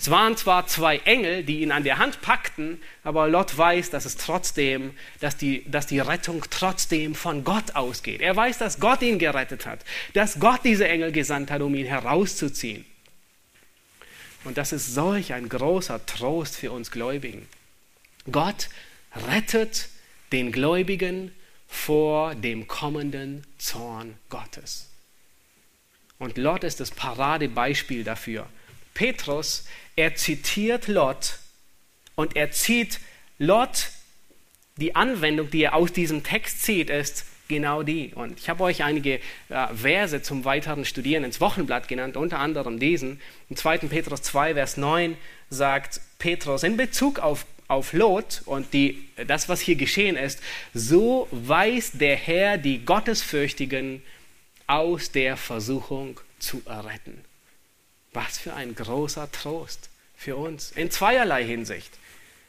Es 0.00 0.10
waren 0.10 0.34
zwar 0.34 0.66
zwei 0.66 0.96
Engel, 1.04 1.44
die 1.44 1.60
ihn 1.60 1.72
an 1.72 1.84
der 1.84 1.98
Hand 1.98 2.22
packten, 2.22 2.80
aber 3.04 3.28
Lot 3.28 3.58
weiß, 3.58 3.90
dass 3.90 4.06
es 4.06 4.16
trotzdem, 4.16 4.94
dass 5.20 5.36
die, 5.36 5.62
dass 5.70 5.86
die 5.86 5.98
Rettung 5.98 6.42
trotzdem 6.48 7.14
von 7.14 7.44
Gott 7.44 7.76
ausgeht. 7.76 8.22
Er 8.22 8.34
weiß, 8.34 8.56
dass 8.56 8.80
Gott 8.80 9.02
ihn 9.02 9.18
gerettet 9.18 9.66
hat, 9.66 9.84
dass 10.14 10.40
Gott 10.40 10.60
diese 10.64 10.88
Engel 10.88 11.12
gesandt 11.12 11.50
hat, 11.50 11.60
um 11.60 11.74
ihn 11.74 11.84
herauszuziehen. 11.84 12.86
Und 14.44 14.56
das 14.56 14.72
ist 14.72 14.94
solch 14.94 15.34
ein 15.34 15.50
großer 15.50 16.06
Trost 16.06 16.56
für 16.56 16.72
uns 16.72 16.90
Gläubigen. 16.90 17.46
Gott 18.32 18.70
rettet 19.28 19.90
den 20.32 20.50
Gläubigen 20.50 21.30
vor 21.70 22.34
dem 22.34 22.66
kommenden 22.66 23.44
Zorn 23.56 24.16
Gottes. 24.28 24.88
Und 26.18 26.36
Lot 26.36 26.64
ist 26.64 26.80
das 26.80 26.90
Paradebeispiel 26.90 28.04
dafür. 28.04 28.46
Petrus, 28.92 29.64
er 29.96 30.16
zitiert 30.16 30.88
Lot 30.88 31.38
und 32.16 32.36
er 32.36 32.50
zieht 32.50 33.00
Lot, 33.38 33.88
die 34.76 34.96
Anwendung, 34.96 35.48
die 35.50 35.62
er 35.62 35.74
aus 35.74 35.92
diesem 35.92 36.24
Text 36.24 36.62
zieht, 36.62 36.90
ist 36.90 37.24
genau 37.48 37.82
die. 37.82 38.12
Und 38.14 38.38
ich 38.38 38.48
habe 38.48 38.64
euch 38.64 38.82
einige 38.82 39.20
äh, 39.48 39.68
Verse 39.74 40.20
zum 40.22 40.44
weiteren 40.44 40.84
Studieren 40.84 41.24
ins 41.24 41.40
Wochenblatt 41.40 41.88
genannt, 41.88 42.16
unter 42.16 42.40
anderem 42.40 42.78
diesen. 42.78 43.20
Im 43.48 43.56
2. 43.56 43.78
Petrus 43.78 44.22
2, 44.22 44.54
Vers 44.54 44.76
9 44.76 45.16
sagt 45.48 46.00
Petrus 46.18 46.62
in 46.62 46.76
Bezug 46.76 47.20
auf 47.20 47.46
auf 47.70 47.92
Lot 47.92 48.42
und 48.46 48.72
die, 48.72 49.08
das, 49.28 49.48
was 49.48 49.60
hier 49.60 49.76
geschehen 49.76 50.16
ist, 50.16 50.40
so 50.74 51.28
weist 51.30 52.00
der 52.00 52.16
Herr 52.16 52.58
die 52.58 52.84
Gottesfürchtigen 52.84 54.02
aus 54.66 55.12
der 55.12 55.36
Versuchung 55.36 56.18
zu 56.40 56.62
erretten. 56.66 57.24
Was 58.12 58.38
für 58.38 58.54
ein 58.54 58.74
großer 58.74 59.30
Trost 59.30 59.88
für 60.16 60.34
uns 60.34 60.72
in 60.72 60.90
zweierlei 60.90 61.44
Hinsicht. 61.44 61.96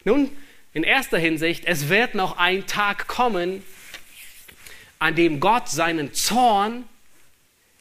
Nun, 0.05 0.31
in 0.73 0.83
erster 0.83 1.19
Hinsicht, 1.19 1.65
es 1.65 1.87
wird 1.87 2.15
noch 2.15 2.37
ein 2.37 2.65
Tag 2.65 3.07
kommen, 3.07 3.63
an 4.97 5.13
dem 5.13 5.39
Gott 5.39 5.69
seinen 5.69 6.15
Zorn 6.15 6.85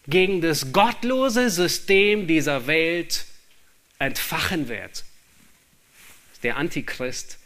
gegen 0.07 0.43
das 0.43 0.73
gottlose 0.73 1.49
System 1.49 2.27
dieser 2.27 2.67
Welt 2.67 3.25
entfachen 3.99 4.69
wird 4.69 5.05
der 6.43 6.57
Antichrist, 6.57 7.39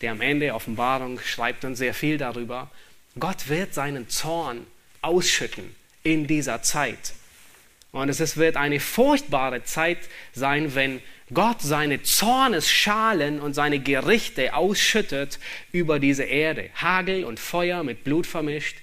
der 0.00 0.12
am 0.12 0.20
Ende 0.20 0.54
Offenbarung 0.54 1.20
schreibt 1.20 1.64
uns 1.64 1.78
sehr 1.78 1.94
viel 1.94 2.18
darüber. 2.18 2.70
Gott 3.18 3.48
wird 3.48 3.74
seinen 3.74 4.08
Zorn 4.08 4.66
ausschütten 5.00 5.74
in 6.02 6.26
dieser 6.26 6.62
Zeit. 6.62 7.14
Und 7.92 8.10
es 8.10 8.36
wird 8.36 8.56
eine 8.56 8.78
furchtbare 8.78 9.64
Zeit 9.64 9.98
sein, 10.34 10.74
wenn 10.74 11.00
Gott 11.32 11.62
seine 11.62 12.02
Zornesschalen 12.02 13.40
und 13.40 13.54
seine 13.54 13.80
Gerichte 13.80 14.54
ausschüttet 14.54 15.38
über 15.72 15.98
diese 15.98 16.24
Erde. 16.24 16.70
Hagel 16.74 17.24
und 17.24 17.40
Feuer 17.40 17.82
mit 17.82 18.04
Blut 18.04 18.26
vermischt. 18.26 18.76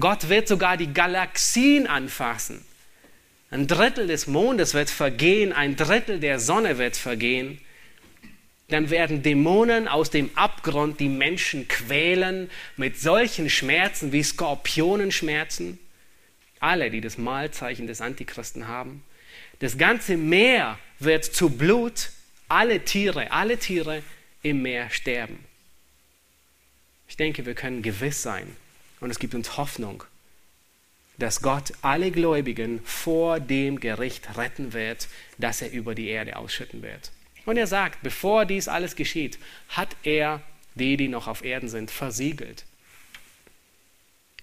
Gott 0.00 0.28
wird 0.28 0.48
sogar 0.48 0.76
die 0.76 0.92
Galaxien 0.92 1.86
anfassen. 1.86 2.64
Ein 3.50 3.66
Drittel 3.66 4.06
des 4.06 4.26
Mondes 4.26 4.74
wird 4.74 4.90
vergehen, 4.90 5.52
ein 5.52 5.76
Drittel 5.76 6.18
der 6.20 6.40
Sonne 6.40 6.78
wird 6.78 6.96
vergehen 6.96 7.60
dann 8.68 8.90
werden 8.90 9.22
Dämonen 9.22 9.88
aus 9.88 10.10
dem 10.10 10.30
Abgrund 10.36 11.00
die 11.00 11.08
Menschen 11.08 11.68
quälen 11.68 12.50
mit 12.76 13.00
solchen 13.00 13.48
Schmerzen 13.48 14.12
wie 14.12 14.22
Skorpionenschmerzen. 14.22 15.78
Alle, 16.60 16.90
die 16.90 17.00
das 17.00 17.16
Mahlzeichen 17.16 17.86
des 17.86 18.02
Antichristen 18.02 18.68
haben. 18.68 19.02
Das 19.60 19.78
ganze 19.78 20.16
Meer 20.18 20.78
wird 20.98 21.24
zu 21.24 21.50
Blut. 21.50 22.10
Alle 22.48 22.84
Tiere, 22.84 23.32
alle 23.32 23.58
Tiere 23.58 24.02
im 24.42 24.62
Meer 24.62 24.90
sterben. 24.90 25.38
Ich 27.08 27.16
denke, 27.16 27.46
wir 27.46 27.54
können 27.54 27.82
gewiss 27.82 28.22
sein 28.22 28.54
und 29.00 29.10
es 29.10 29.18
gibt 29.18 29.34
uns 29.34 29.56
Hoffnung, 29.56 30.04
dass 31.16 31.40
Gott 31.40 31.72
alle 31.80 32.10
Gläubigen 32.10 32.80
vor 32.84 33.40
dem 33.40 33.80
Gericht 33.80 34.36
retten 34.36 34.72
wird, 34.74 35.08
das 35.38 35.62
er 35.62 35.70
über 35.72 35.94
die 35.94 36.08
Erde 36.08 36.36
ausschütten 36.36 36.82
wird. 36.82 37.10
Und 37.48 37.56
er 37.56 37.66
sagt, 37.66 38.02
bevor 38.02 38.44
dies 38.44 38.68
alles 38.68 38.94
geschieht, 38.94 39.38
hat 39.70 39.96
er 40.02 40.42
die, 40.74 40.98
die 40.98 41.08
noch 41.08 41.28
auf 41.28 41.42
Erden 41.42 41.70
sind, 41.70 41.90
versiegelt. 41.90 42.66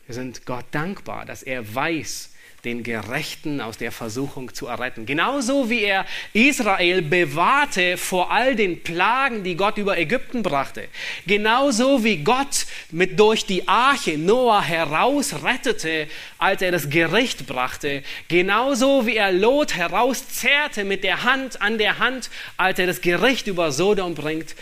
Wir 0.07 0.15
sind 0.15 0.47
Gott 0.47 0.65
dankbar, 0.71 1.23
dass 1.23 1.43
er 1.43 1.75
weiß, 1.75 2.33
den 2.65 2.83
Gerechten 2.83 3.61
aus 3.61 3.77
der 3.77 3.91
Versuchung 3.91 4.53
zu 4.53 4.67
erretten. 4.67 5.05
Genauso 5.05 5.69
wie 5.69 5.83
er 5.83 6.05
Israel 6.33 7.01
bewahrte 7.01 7.97
vor 7.97 8.31
all 8.31 8.55
den 8.55 8.81
Plagen, 8.81 9.43
die 9.43 9.55
Gott 9.55 9.77
über 9.77 9.97
Ägypten 9.97 10.43
brachte. 10.43 10.87
Genauso 11.27 12.03
wie 12.03 12.17
Gott 12.17 12.65
mit 12.91 13.19
durch 13.19 13.45
die 13.45 13.67
Arche 13.67 14.17
Noah 14.17 14.61
herausrettete, 14.61 16.07
als 16.37 16.61
er 16.61 16.71
das 16.71 16.89
Gericht 16.89 17.45
brachte. 17.47 18.03
Genauso 18.27 19.05
wie 19.05 19.15
er 19.15 19.31
Lot 19.31 19.75
herauszerrte 19.75 20.83
mit 20.83 21.03
der 21.03 21.23
Hand 21.23 21.61
an 21.61 21.77
der 21.77 21.99
Hand, 21.99 22.29
als 22.57 22.79
er 22.79 22.87
das 22.87 23.01
Gericht 23.01 23.47
über 23.47 23.71
Sodom 23.71 24.15
bringt 24.15 24.55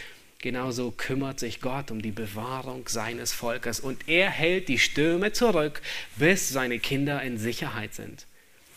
Genauso 0.44 0.92
kümmert 0.92 1.40
sich 1.40 1.62
Gott 1.62 1.90
um 1.90 2.02
die 2.02 2.12
Bewahrung 2.12 2.90
seines 2.90 3.32
Volkes 3.32 3.80
und 3.80 4.10
er 4.10 4.30
hält 4.30 4.68
die 4.68 4.78
Stürme 4.78 5.32
zurück, 5.32 5.82
bis 6.18 6.50
seine 6.50 6.80
Kinder 6.80 7.22
in 7.22 7.38
Sicherheit 7.38 7.94
sind. 7.94 8.26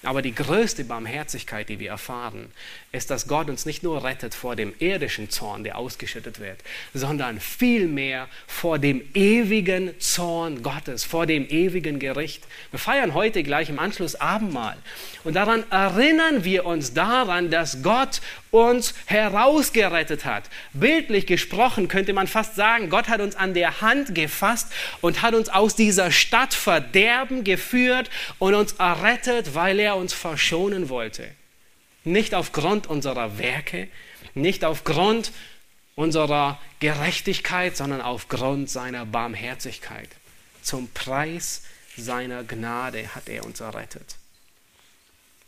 Aber 0.05 0.23
die 0.23 0.33
größte 0.33 0.85
Barmherzigkeit, 0.85 1.69
die 1.69 1.81
wir 1.81 1.91
erfahren, 1.91 2.53
ist, 2.97 3.11
dass 3.11 3.29
Gott 3.29 3.49
uns 3.49 3.67
nicht 3.67 3.83
nur 3.83 4.03
rettet 4.03 4.35
vor 4.35 4.57
dem 4.57 4.75
irdischen 4.79 5.31
Zorn, 5.31 5.63
der 5.63 5.79
ausgeschüttet 5.79 6.41
wird, 6.41 6.59
sondern 6.95 7.39
vielmehr 7.39 8.29
vor 8.47 8.79
dem 8.79 9.03
ewigen 9.15 9.99
Zorn 10.01 10.63
Gottes, 10.63 11.05
vor 11.05 11.27
dem 11.27 11.47
ewigen 11.49 11.99
Gericht. 11.99 12.45
Wir 12.71 12.79
feiern 12.79 13.15
heute 13.15 13.43
gleich 13.43 13.69
im 13.69 13.79
Anschluss 13.79 14.17
Abendmahl. 14.17 14.77
Und 15.25 15.35
daran 15.35 15.65
erinnern 15.71 16.45
wir 16.45 16.65
uns 16.67 16.95
daran, 16.95 17.51
dass 17.51 17.83
Gott 17.83 18.21
uns 18.51 18.95
herausgerettet 19.05 20.25
hat. 20.25 20.45
Bildlich 20.73 21.27
gesprochen 21.27 21.89
könnte 21.89 22.13
man 22.15 22.27
fast 22.27 22.57
sagen, 22.57 22.89
Gott 22.89 23.09
hat 23.09 23.21
uns 23.21 23.37
an 23.37 23.55
der 23.55 23.83
Hand 23.83 24.15
gefasst 24.15 24.73
und 25.03 25.23
hat 25.23 25.35
uns 25.35 25.49
aus 25.49 25.77
dieser 25.77 26.11
Stadt 26.11 26.55
Verderben 26.55 27.45
geführt 27.45 28.11
und 28.39 28.55
uns 28.55 28.73
errettet, 28.73 29.55
weil 29.55 29.79
er 29.79 29.97
uns 29.97 30.15
verschonen 30.15 30.89
wollte. 30.89 31.29
Nicht 32.07 32.35
aufgrund 32.35 32.87
unserer 32.87 33.37
Werke, 33.37 33.89
nicht 34.35 34.65
aufgrund 34.65 35.33
unserer 35.97 36.61
Gerechtigkeit, 36.79 37.77
sondern 37.77 38.01
aufgrund 38.01 38.71
seiner 38.71 39.05
Barmherzigkeit. 39.05 40.09
Zum 40.63 40.89
Preis 40.93 41.63
seiner 41.97 42.45
Gnade 42.45 43.13
hat 43.17 43.29
er 43.29 43.45
uns 43.45 43.59
errettet. 43.59 44.15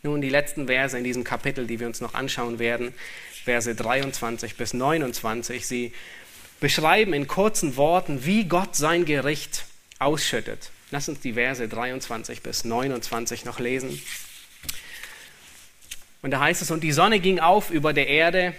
Nun 0.03 0.21
die 0.21 0.31
letzten 0.31 0.67
Verse 0.67 0.99
in 0.99 1.05
diesem 1.05 1.23
Kapitel, 1.23 1.69
die 1.69 1.79
wir 1.79 1.87
uns 1.87 2.01
noch 2.01 2.15
anschauen 2.15 2.59
werden, 2.59 2.93
Verse 3.45 3.73
23 3.73 4.57
bis 4.57 4.75
29, 4.75 5.65
sie 5.65 5.93
beschreiben 6.59 7.13
in 7.13 7.29
kurzen 7.29 7.77
Worten, 7.77 8.25
wie 8.25 8.47
Gott 8.47 8.75
sein 8.75 9.05
Gericht 9.05 9.65
ausschüttet. 10.01 10.71
Lass 10.91 11.09
uns 11.09 11.21
die 11.21 11.35
Verse 11.35 11.69
23 11.69 12.43
bis 12.43 12.65
29 12.65 13.45
noch 13.45 13.61
lesen. 13.61 14.03
Und 16.23 16.33
da 16.33 16.41
heißt 16.41 16.63
es, 16.63 16.71
und 16.71 16.83
die 16.83 16.93
Sonne 16.93 17.21
ging 17.21 17.39
auf 17.39 17.71
über 17.71 17.93
der 17.93 18.09
Erde, 18.09 18.55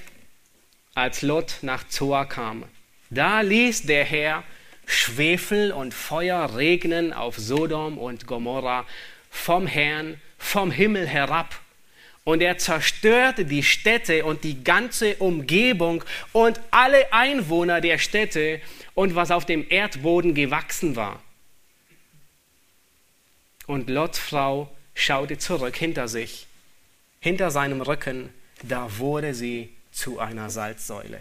als 0.96 1.22
Lot 1.22 1.58
nach 1.62 1.88
Zoa 1.88 2.26
kam. 2.26 2.64
Da 3.10 3.42
ließ 3.42 3.84
der 3.84 4.06
Herr 4.06 4.44
Schwefel 4.86 5.72
und 5.72 5.94
Feuer 5.94 6.56
regnen 6.56 7.14
auf 7.14 7.38
Sodom 7.38 7.98
und 7.98 8.28
Gomorra 8.28 8.86
vom 9.30 9.68
Herrn, 9.68 10.20
vom 10.38 10.72
Himmel 10.72 11.08
herab. 11.08 11.60
Und 12.24 12.42
er 12.42 12.58
zerstörte 12.58 13.46
die 13.46 13.64
Städte 13.64 14.26
und 14.26 14.44
die 14.44 14.64
ganze 14.64 15.16
Umgebung 15.16 16.04
und 16.32 16.60
alle 16.72 17.12
Einwohner 17.14 17.82
der 17.82 17.98
Städte 17.98 18.62
und 18.94 19.16
was 19.16 19.32
auf 19.32 19.46
dem 19.46 19.66
Erdboden 19.70 20.34
gewachsen 20.34 20.96
war. 20.96 21.22
Und 23.68 23.90
Lots 23.90 24.20
Frau 24.20 24.70
schaute 24.94 25.38
zurück 25.38 25.76
hinter 25.76 26.08
sich 26.08 26.49
hinter 27.20 27.52
seinem 27.52 27.82
Rücken, 27.82 28.30
da 28.64 28.98
wurde 28.98 29.34
sie 29.34 29.70
zu 29.92 30.20
einer 30.20 30.50
Salzsäule. 30.50 31.20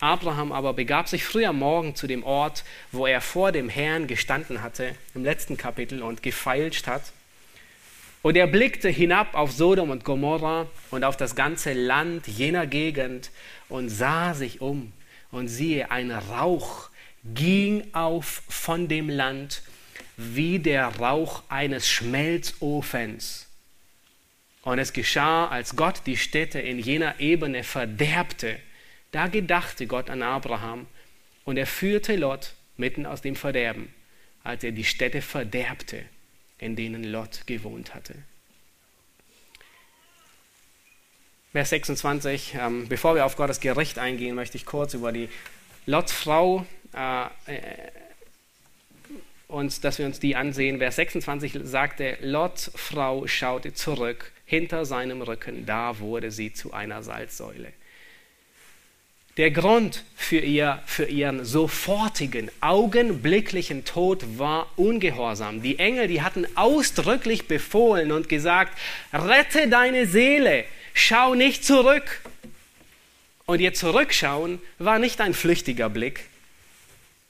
Abraham 0.00 0.52
aber 0.52 0.74
begab 0.74 1.08
sich 1.08 1.24
früh 1.24 1.44
am 1.44 1.58
Morgen 1.58 1.94
zu 1.94 2.06
dem 2.06 2.22
Ort, 2.22 2.64
wo 2.92 3.06
er 3.06 3.20
vor 3.20 3.50
dem 3.50 3.68
Herrn 3.68 4.06
gestanden 4.06 4.62
hatte, 4.62 4.94
im 5.14 5.24
letzten 5.24 5.56
Kapitel, 5.56 6.02
und 6.02 6.22
gefeilscht 6.22 6.86
hat. 6.86 7.12
Und 8.22 8.36
er 8.36 8.46
blickte 8.46 8.88
hinab 8.88 9.34
auf 9.34 9.52
Sodom 9.52 9.90
und 9.90 10.04
Gomorra 10.04 10.66
und 10.90 11.04
auf 11.04 11.16
das 11.16 11.34
ganze 11.34 11.72
Land 11.72 12.26
jener 12.28 12.66
Gegend 12.66 13.30
und 13.68 13.88
sah 13.88 14.34
sich 14.34 14.60
um. 14.60 14.92
Und 15.30 15.48
siehe, 15.48 15.90
ein 15.90 16.10
Rauch 16.10 16.90
ging 17.24 17.92
auf 17.92 18.42
von 18.48 18.88
dem 18.88 19.08
Land 19.08 19.62
wie 20.16 20.58
der 20.58 20.96
Rauch 20.96 21.42
eines 21.48 21.88
Schmelzofens 21.88 23.47
und 24.68 24.78
es 24.78 24.92
geschah, 24.92 25.48
als 25.48 25.76
Gott 25.76 26.02
die 26.04 26.18
Städte 26.18 26.60
in 26.60 26.78
jener 26.78 27.18
Ebene 27.20 27.64
verderbte. 27.64 28.58
Da 29.12 29.26
gedachte 29.26 29.86
Gott 29.86 30.10
an 30.10 30.22
Abraham 30.22 30.86
und 31.46 31.56
er 31.56 31.66
führte 31.66 32.16
Lot 32.16 32.52
mitten 32.76 33.06
aus 33.06 33.22
dem 33.22 33.34
Verderben, 33.34 33.88
als 34.44 34.62
er 34.64 34.72
die 34.72 34.84
Städte 34.84 35.22
verderbte, 35.22 36.04
in 36.58 36.76
denen 36.76 37.04
Lot 37.04 37.46
gewohnt 37.46 37.94
hatte. 37.94 38.14
Vers 41.52 41.70
26, 41.70 42.56
ähm, 42.60 42.88
bevor 42.88 43.14
wir 43.14 43.24
auf 43.24 43.36
Gottes 43.36 43.60
Gericht 43.60 43.98
eingehen, 43.98 44.34
möchte 44.34 44.58
ich 44.58 44.66
kurz 44.66 44.92
über 44.92 45.12
die 45.12 45.30
Lots 45.86 46.12
Frau 46.12 46.66
äh, 46.94 47.24
äh, 47.24 47.28
uns, 49.46 49.80
dass 49.80 49.98
wir 49.98 50.04
uns 50.04 50.20
die 50.20 50.36
ansehen. 50.36 50.76
Vers 50.76 50.96
26 50.96 51.58
sagte, 51.62 52.18
Lots 52.20 52.70
Frau 52.74 53.26
schaute 53.26 53.72
zurück 53.72 54.30
hinter 54.48 54.86
seinem 54.86 55.20
Rücken, 55.20 55.66
da 55.66 55.98
wurde 55.98 56.30
sie 56.30 56.54
zu 56.54 56.72
einer 56.72 57.02
Salzsäule. 57.02 57.70
Der 59.36 59.50
Grund 59.50 60.04
für, 60.16 60.38
ihr, 60.38 60.82
für 60.86 61.04
ihren 61.04 61.44
sofortigen, 61.44 62.50
augenblicklichen 62.62 63.84
Tod 63.84 64.38
war 64.38 64.72
Ungehorsam. 64.76 65.60
Die 65.60 65.78
Engel, 65.78 66.08
die 66.08 66.22
hatten 66.22 66.46
ausdrücklich 66.56 67.46
befohlen 67.46 68.10
und 68.10 68.30
gesagt, 68.30 68.76
rette 69.12 69.68
deine 69.68 70.06
Seele, 70.06 70.64
schau 70.94 71.34
nicht 71.34 71.62
zurück. 71.62 72.22
Und 73.44 73.60
ihr 73.60 73.74
Zurückschauen 73.74 74.60
war 74.78 74.98
nicht 74.98 75.20
ein 75.20 75.34
flüchtiger 75.34 75.90
Blick. 75.90 76.24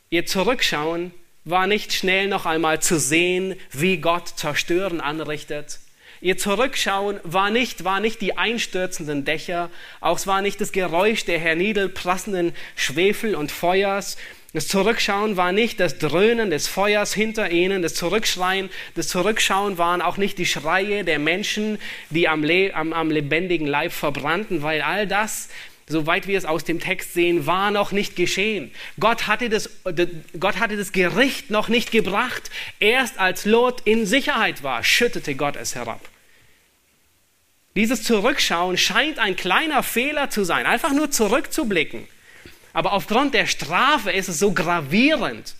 Ihr 0.08 0.24
Zurückschauen 0.24 1.12
war 1.44 1.66
nicht 1.66 1.92
schnell 1.92 2.28
noch 2.28 2.46
einmal 2.46 2.80
zu 2.80 3.00
sehen, 3.00 3.56
wie 3.72 3.98
Gott 3.98 4.28
Zerstören 4.28 5.00
anrichtet. 5.00 5.80
Ihr 6.20 6.36
Zurückschauen 6.36 7.20
war 7.22 7.50
nicht, 7.50 7.84
war 7.84 8.00
nicht 8.00 8.20
die 8.20 8.36
einstürzenden 8.36 9.24
Dächer, 9.24 9.70
auch 10.00 10.16
es 10.16 10.26
war 10.26 10.42
nicht 10.42 10.60
das 10.60 10.72
Geräusch 10.72 11.24
der 11.24 11.38
herniederprasselnden 11.38 12.54
Schwefel 12.74 13.36
und 13.36 13.52
Feuers. 13.52 14.16
Das 14.52 14.66
Zurückschauen 14.66 15.36
war 15.36 15.52
nicht 15.52 15.78
das 15.78 15.98
Dröhnen 15.98 16.50
des 16.50 16.66
Feuers 16.66 17.14
hinter 17.14 17.50
ihnen, 17.50 17.82
das 17.82 17.94
Zurückschreien, 17.94 18.70
das 18.96 19.06
Zurückschauen 19.06 19.78
waren 19.78 20.00
auch 20.00 20.16
nicht 20.16 20.38
die 20.38 20.46
Schreie 20.46 21.04
der 21.04 21.18
Menschen, 21.18 21.78
die 22.10 22.28
am, 22.28 22.42
Le 22.42 22.74
am, 22.74 22.92
am 22.92 23.10
lebendigen 23.10 23.66
Leib 23.66 23.92
verbrannten, 23.92 24.62
weil 24.62 24.80
all 24.80 25.06
das 25.06 25.50
soweit 25.88 26.26
wir 26.26 26.38
es 26.38 26.44
aus 26.44 26.64
dem 26.64 26.80
Text 26.80 27.14
sehen, 27.14 27.46
war 27.46 27.70
noch 27.70 27.92
nicht 27.92 28.16
geschehen. 28.16 28.72
Gott 29.00 29.26
hatte, 29.26 29.48
das, 29.48 29.70
Gott 30.38 30.58
hatte 30.58 30.76
das 30.76 30.92
Gericht 30.92 31.50
noch 31.50 31.68
nicht 31.68 31.90
gebracht. 31.90 32.50
Erst 32.80 33.18
als 33.18 33.44
Lot 33.44 33.82
in 33.84 34.06
Sicherheit 34.06 34.62
war, 34.62 34.84
schüttete 34.84 35.34
Gott 35.34 35.56
es 35.56 35.74
herab. 35.74 36.08
Dieses 37.74 38.02
Zurückschauen 38.02 38.76
scheint 38.76 39.18
ein 39.18 39.36
kleiner 39.36 39.82
Fehler 39.82 40.30
zu 40.30 40.44
sein, 40.44 40.66
einfach 40.66 40.92
nur 40.92 41.10
zurückzublicken. 41.10 42.08
Aber 42.72 42.92
aufgrund 42.92 43.34
der 43.34 43.46
Strafe 43.46 44.10
ist 44.10 44.28
es 44.28 44.38
so 44.38 44.52
gravierend. 44.52 45.54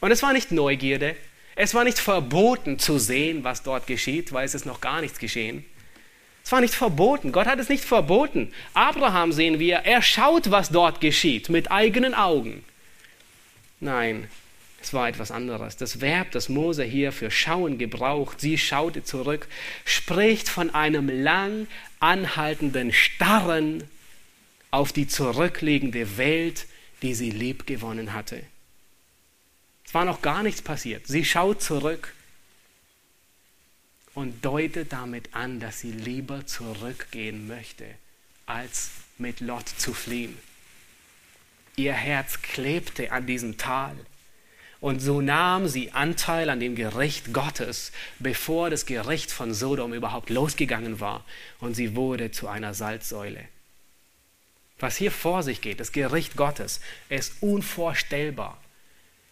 Und 0.00 0.10
es 0.10 0.22
war 0.22 0.32
nicht 0.32 0.52
Neugierde, 0.52 1.16
es 1.56 1.74
war 1.74 1.84
nicht 1.84 1.98
verboten 1.98 2.78
zu 2.78 2.98
sehen, 2.98 3.44
was 3.44 3.62
dort 3.62 3.86
geschieht, 3.86 4.32
weil 4.32 4.46
es 4.46 4.54
ist 4.54 4.66
noch 4.66 4.80
gar 4.80 5.00
nichts 5.00 5.18
geschehen. 5.18 5.64
Es 6.44 6.52
war 6.52 6.60
nicht 6.60 6.74
verboten. 6.74 7.32
Gott 7.32 7.46
hat 7.46 7.58
es 7.58 7.68
nicht 7.68 7.84
verboten. 7.84 8.52
Abraham 8.74 9.32
sehen 9.32 9.58
wir, 9.58 9.76
er 9.78 10.02
schaut, 10.02 10.50
was 10.50 10.70
dort 10.70 11.00
geschieht, 11.00 11.48
mit 11.48 11.70
eigenen 11.70 12.14
Augen. 12.14 12.64
Nein, 13.80 14.28
Es 14.82 14.94
war 14.94 15.08
etwas 15.08 15.30
anderes. 15.30 15.76
Das 15.76 16.00
Verb, 16.00 16.30
das 16.30 16.48
Mose 16.48 16.84
hier 16.84 17.12
für 17.12 17.30
schauen 17.30 17.76
gebraucht, 17.76 18.40
sie 18.40 18.56
schaute 18.56 19.04
zurück, 19.04 19.46
spricht 19.84 20.48
von 20.48 20.74
einem 20.74 21.08
lang 21.08 21.66
anhaltenden 21.98 22.90
Starren 22.90 23.84
auf 24.70 24.92
die 24.92 25.06
zurückliegende 25.06 26.16
Welt, 26.16 26.66
die 27.02 27.14
sie 27.14 27.30
lieb 27.30 27.66
gewonnen 27.66 28.14
hatte. 28.14 28.42
Es 29.84 29.92
war 29.92 30.06
noch 30.06 30.22
gar 30.22 30.42
nichts 30.42 30.62
passiert. 30.62 31.06
Sie 31.06 31.24
schaut 31.24 31.62
zurück 31.62 32.14
und 34.20 34.44
deutet 34.44 34.92
damit 34.92 35.34
an, 35.34 35.60
dass 35.60 35.80
sie 35.80 35.92
lieber 35.92 36.46
zurückgehen 36.46 37.48
möchte, 37.48 37.86
als 38.44 38.90
mit 39.16 39.40
Lot 39.40 39.66
zu 39.66 39.94
fliehen. 39.94 40.36
Ihr 41.76 41.94
Herz 41.94 42.42
klebte 42.42 43.12
an 43.12 43.26
diesem 43.26 43.56
Tal. 43.56 43.96
Und 44.80 45.00
so 45.00 45.20
nahm 45.22 45.68
sie 45.68 45.92
Anteil 45.92 46.50
an 46.50 46.60
dem 46.60 46.74
Gericht 46.74 47.32
Gottes, 47.32 47.92
bevor 48.18 48.68
das 48.68 48.84
Gericht 48.84 49.30
von 49.32 49.54
Sodom 49.54 49.94
überhaupt 49.94 50.28
losgegangen 50.28 51.00
war. 51.00 51.24
Und 51.58 51.74
sie 51.74 51.96
wurde 51.96 52.30
zu 52.30 52.46
einer 52.48 52.74
Salzsäule. 52.74 53.44
Was 54.78 54.96
hier 54.96 55.12
vor 55.12 55.42
sich 55.42 55.62
geht, 55.62 55.80
das 55.80 55.92
Gericht 55.92 56.36
Gottes, 56.36 56.80
ist 57.08 57.34
unvorstellbar. 57.40 58.58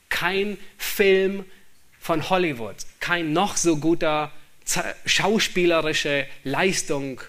Kein 0.08 0.58
Film 0.78 1.44
von 2.00 2.30
Hollywood, 2.30 2.76
kein 3.00 3.34
noch 3.34 3.56
so 3.56 3.76
guter 3.76 4.32
schauspielerische 5.04 6.26
Leistung 6.44 7.20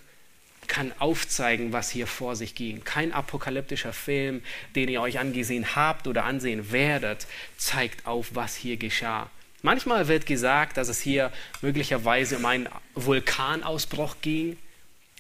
kann 0.68 0.94
aufzeigen, 1.00 1.74
was 1.74 1.90
hier 1.90 2.08
vor 2.08 2.36
sich 2.36 2.56
ging. 2.56 2.84
Kein 2.84 3.12
apokalyptischer 3.12 3.92
Film, 3.92 4.42
den 4.76 4.88
ihr 4.88 5.02
euch 5.02 5.20
angesehen 5.20 5.76
habt 5.76 6.08
oder 6.08 6.26
ansehen 6.26 6.72
werdet, 6.72 7.28
zeigt 7.58 8.06
auf, 8.06 8.30
was 8.34 8.56
hier 8.56 8.78
geschah. 8.78 9.30
Manchmal 9.62 10.08
wird 10.08 10.26
gesagt, 10.26 10.78
dass 10.78 10.88
es 10.88 11.02
hier 11.02 11.32
möglicherweise 11.62 12.38
um 12.38 12.46
einen 12.46 12.70
Vulkanausbruch 12.96 14.18
ging, 14.22 14.58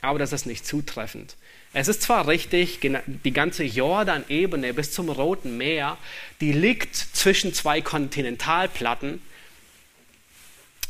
aber 0.01 0.19
das 0.19 0.31
ist 0.31 0.45
nicht 0.45 0.65
zutreffend. 0.65 1.35
Es 1.73 1.87
ist 1.87 2.01
zwar 2.01 2.27
richtig, 2.27 2.79
die 2.81 3.33
ganze 3.33 3.63
Jordan-Ebene 3.63 4.73
bis 4.73 4.91
zum 4.91 5.09
Roten 5.09 5.57
Meer, 5.57 5.97
die 6.41 6.53
liegt 6.53 6.95
zwischen 6.95 7.53
zwei 7.53 7.81
Kontinentalplatten, 7.81 9.21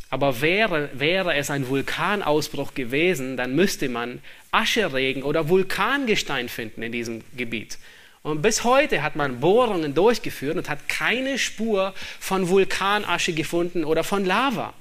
aber 0.09 0.41
wäre, 0.41 0.89
wäre 0.93 1.35
es 1.35 1.51
ein 1.51 1.67
Vulkanausbruch 1.67 2.73
gewesen, 2.73 3.37
dann 3.37 3.55
müsste 3.55 3.89
man 3.89 4.21
Ascheregen 4.51 5.23
oder 5.23 5.49
Vulkangestein 5.49 6.49
finden 6.49 6.81
in 6.81 6.91
diesem 6.91 7.23
Gebiet. 7.37 7.77
Und 8.21 8.41
bis 8.41 8.63
heute 8.63 9.01
hat 9.01 9.15
man 9.15 9.39
Bohrungen 9.39 9.93
durchgeführt 9.93 10.57
und 10.57 10.69
hat 10.69 10.89
keine 10.89 11.37
Spur 11.37 11.93
von 12.19 12.49
Vulkanasche 12.49 13.33
gefunden 13.33 13.85
oder 13.85 14.03
von 14.03 14.25
Lava. 14.25 14.73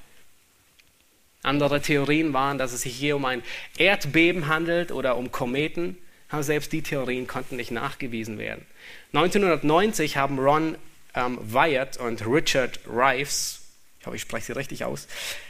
Andere 1.41 1.81
Theorien 1.81 2.33
waren, 2.33 2.57
dass 2.57 2.73
es 2.73 2.81
sich 2.81 2.95
hier 2.95 3.15
um 3.15 3.23
ein 3.23 3.43
Erdbeben 3.77 4.47
handelt 4.47 4.91
oder 4.91 5.15
um 5.15 5.31
Kometen. 5.31 5.97
Aber 6.29 6.43
selbst 6.43 6.73
die 6.73 6.81
Theorien 6.81 7.27
konnten 7.27 7.55
nicht 7.55 7.71
nachgewiesen 7.71 8.37
werden. 8.37 8.65
1990 9.13 10.17
haben 10.17 10.37
Ron 10.37 10.75
ähm, 11.15 11.39
Wyatt 11.41 11.97
und 11.97 12.25
Richard 12.27 12.81
Rives 12.87 13.58
ich 13.99 14.05
hoffe, 14.05 14.15
ich 14.15 14.21
spreche 14.21 14.45
sie 14.47 14.55
richtig 14.55 14.85
aus, 14.85 15.07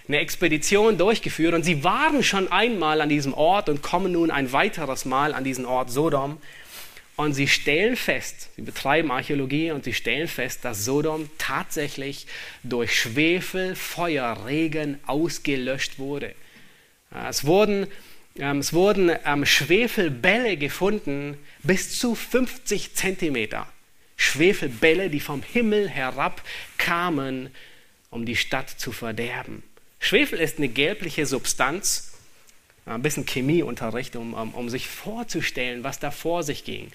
eine 0.08 0.18
Expedition 0.18 0.98
durchgeführt 0.98 1.54
und 1.54 1.62
sie 1.64 1.84
waren 1.84 2.24
schon 2.24 2.52
einmal 2.52 3.02
an 3.02 3.10
diesem 3.10 3.36
Ort 3.36 3.70
und 3.70 3.84
kommen 3.84 4.14
nun 4.14 4.32
ein 4.32 4.52
weiteres 4.52 5.06
Mal 5.06 5.36
an 5.36 5.44
diesen 5.44 5.66
Ort 5.66 5.92
Sodom. 5.92 6.40
Und 7.16 7.34
sie 7.34 7.48
stellen 7.50 7.98
fest, 7.98 8.50
sie 8.56 8.62
betreiben 8.62 9.12
Archäologie 9.12 9.72
und 9.72 9.84
sie 9.84 9.94
stellen 9.94 10.30
fest, 10.30 10.64
dass 10.64 10.86
Sodom 10.86 11.30
tatsächlich 11.38 12.28
durch 12.64 12.98
Schwefelfeuerregen 12.98 15.02
ausgelöscht 15.06 16.00
wurde. 16.00 16.34
Es 17.28 17.46
wurden, 17.46 17.88
ähm, 18.38 18.60
es 18.60 18.72
wurden 18.72 19.12
ähm, 19.26 19.46
Schwefelbälle 19.46 20.56
gefunden 20.56 21.38
bis 21.62 22.00
zu 22.00 22.16
50 22.16 22.96
Zentimeter. 22.96 23.68
Schwefelbälle, 24.16 25.10
die 25.10 25.20
vom 25.20 25.44
Himmel 25.44 25.90
herab 25.90 26.42
kamen 26.78 27.50
um 28.10 28.26
die 28.26 28.36
Stadt 28.36 28.70
zu 28.70 28.92
verderben. 28.92 29.64
Schwefel 30.00 30.40
ist 30.40 30.58
eine 30.58 30.70
gelbliche 30.70 31.26
Substanz, 31.26 32.14
ein 32.86 33.02
bisschen 33.02 33.26
Chemieunterricht, 33.26 34.16
um, 34.16 34.34
um, 34.34 34.54
um 34.54 34.70
sich 34.70 34.88
vorzustellen, 34.88 35.84
was 35.84 36.00
da 36.00 36.12
vor 36.12 36.44
sich 36.44 36.64
ging. 36.64 36.92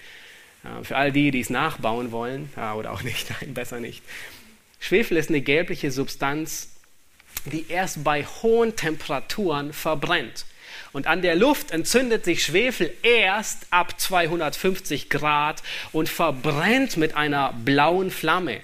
Für 0.81 0.97
all 0.97 1.11
die, 1.11 1.29
die 1.31 1.39
es 1.39 1.51
nachbauen 1.51 2.11
wollen, 2.11 2.49
oder 2.55 2.91
auch 2.91 3.03
nicht, 3.03 3.29
nein, 3.41 3.53
besser 3.53 3.79
nicht. 3.79 4.03
Schwefel 4.79 5.17
ist 5.17 5.29
eine 5.29 5.41
gelbliche 5.41 5.91
Substanz, 5.91 6.69
die 7.45 7.65
erst 7.69 8.03
bei 8.03 8.25
hohen 8.25 8.75
Temperaturen 8.75 9.73
verbrennt. 9.73 10.45
Und 10.91 11.07
an 11.07 11.21
der 11.21 11.35
Luft 11.35 11.71
entzündet 11.71 12.25
sich 12.25 12.43
Schwefel 12.43 12.91
erst 13.03 13.67
ab 13.69 13.99
250 13.99 15.09
Grad 15.09 15.61
und 15.91 16.09
verbrennt 16.09 16.97
mit 16.97 17.15
einer 17.15 17.53
blauen 17.53 18.11
Flamme. 18.11 18.61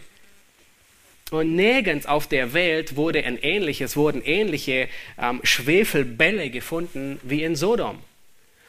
Und 1.32 1.55
nirgends 1.55 2.05
auf 2.05 2.27
der 2.27 2.51
Welt 2.53 2.97
wurde 2.97 3.23
ein 3.23 3.38
ähnliches, 3.41 3.95
wurden 3.95 4.21
ähnliche 4.21 4.89
ähm, 5.17 5.39
Schwefelbälle 5.43 6.49
gefunden 6.49 7.19
wie 7.23 7.43
in 7.43 7.55
Sodom. 7.55 7.99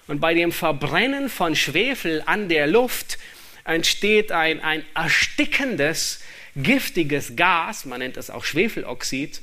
Und 0.06 0.20
bei 0.20 0.32
dem 0.32 0.52
Verbrennen 0.52 1.28
von 1.28 1.56
Schwefel 1.56 2.22
an 2.24 2.48
der 2.48 2.68
Luft 2.68 3.18
entsteht 3.64 4.30
ein, 4.30 4.60
ein 4.60 4.84
erstickendes, 4.94 6.22
giftiges 6.54 7.34
Gas, 7.34 7.84
man 7.84 7.98
nennt 7.98 8.16
es 8.16 8.30
auch 8.30 8.44
Schwefeloxid. 8.44 9.42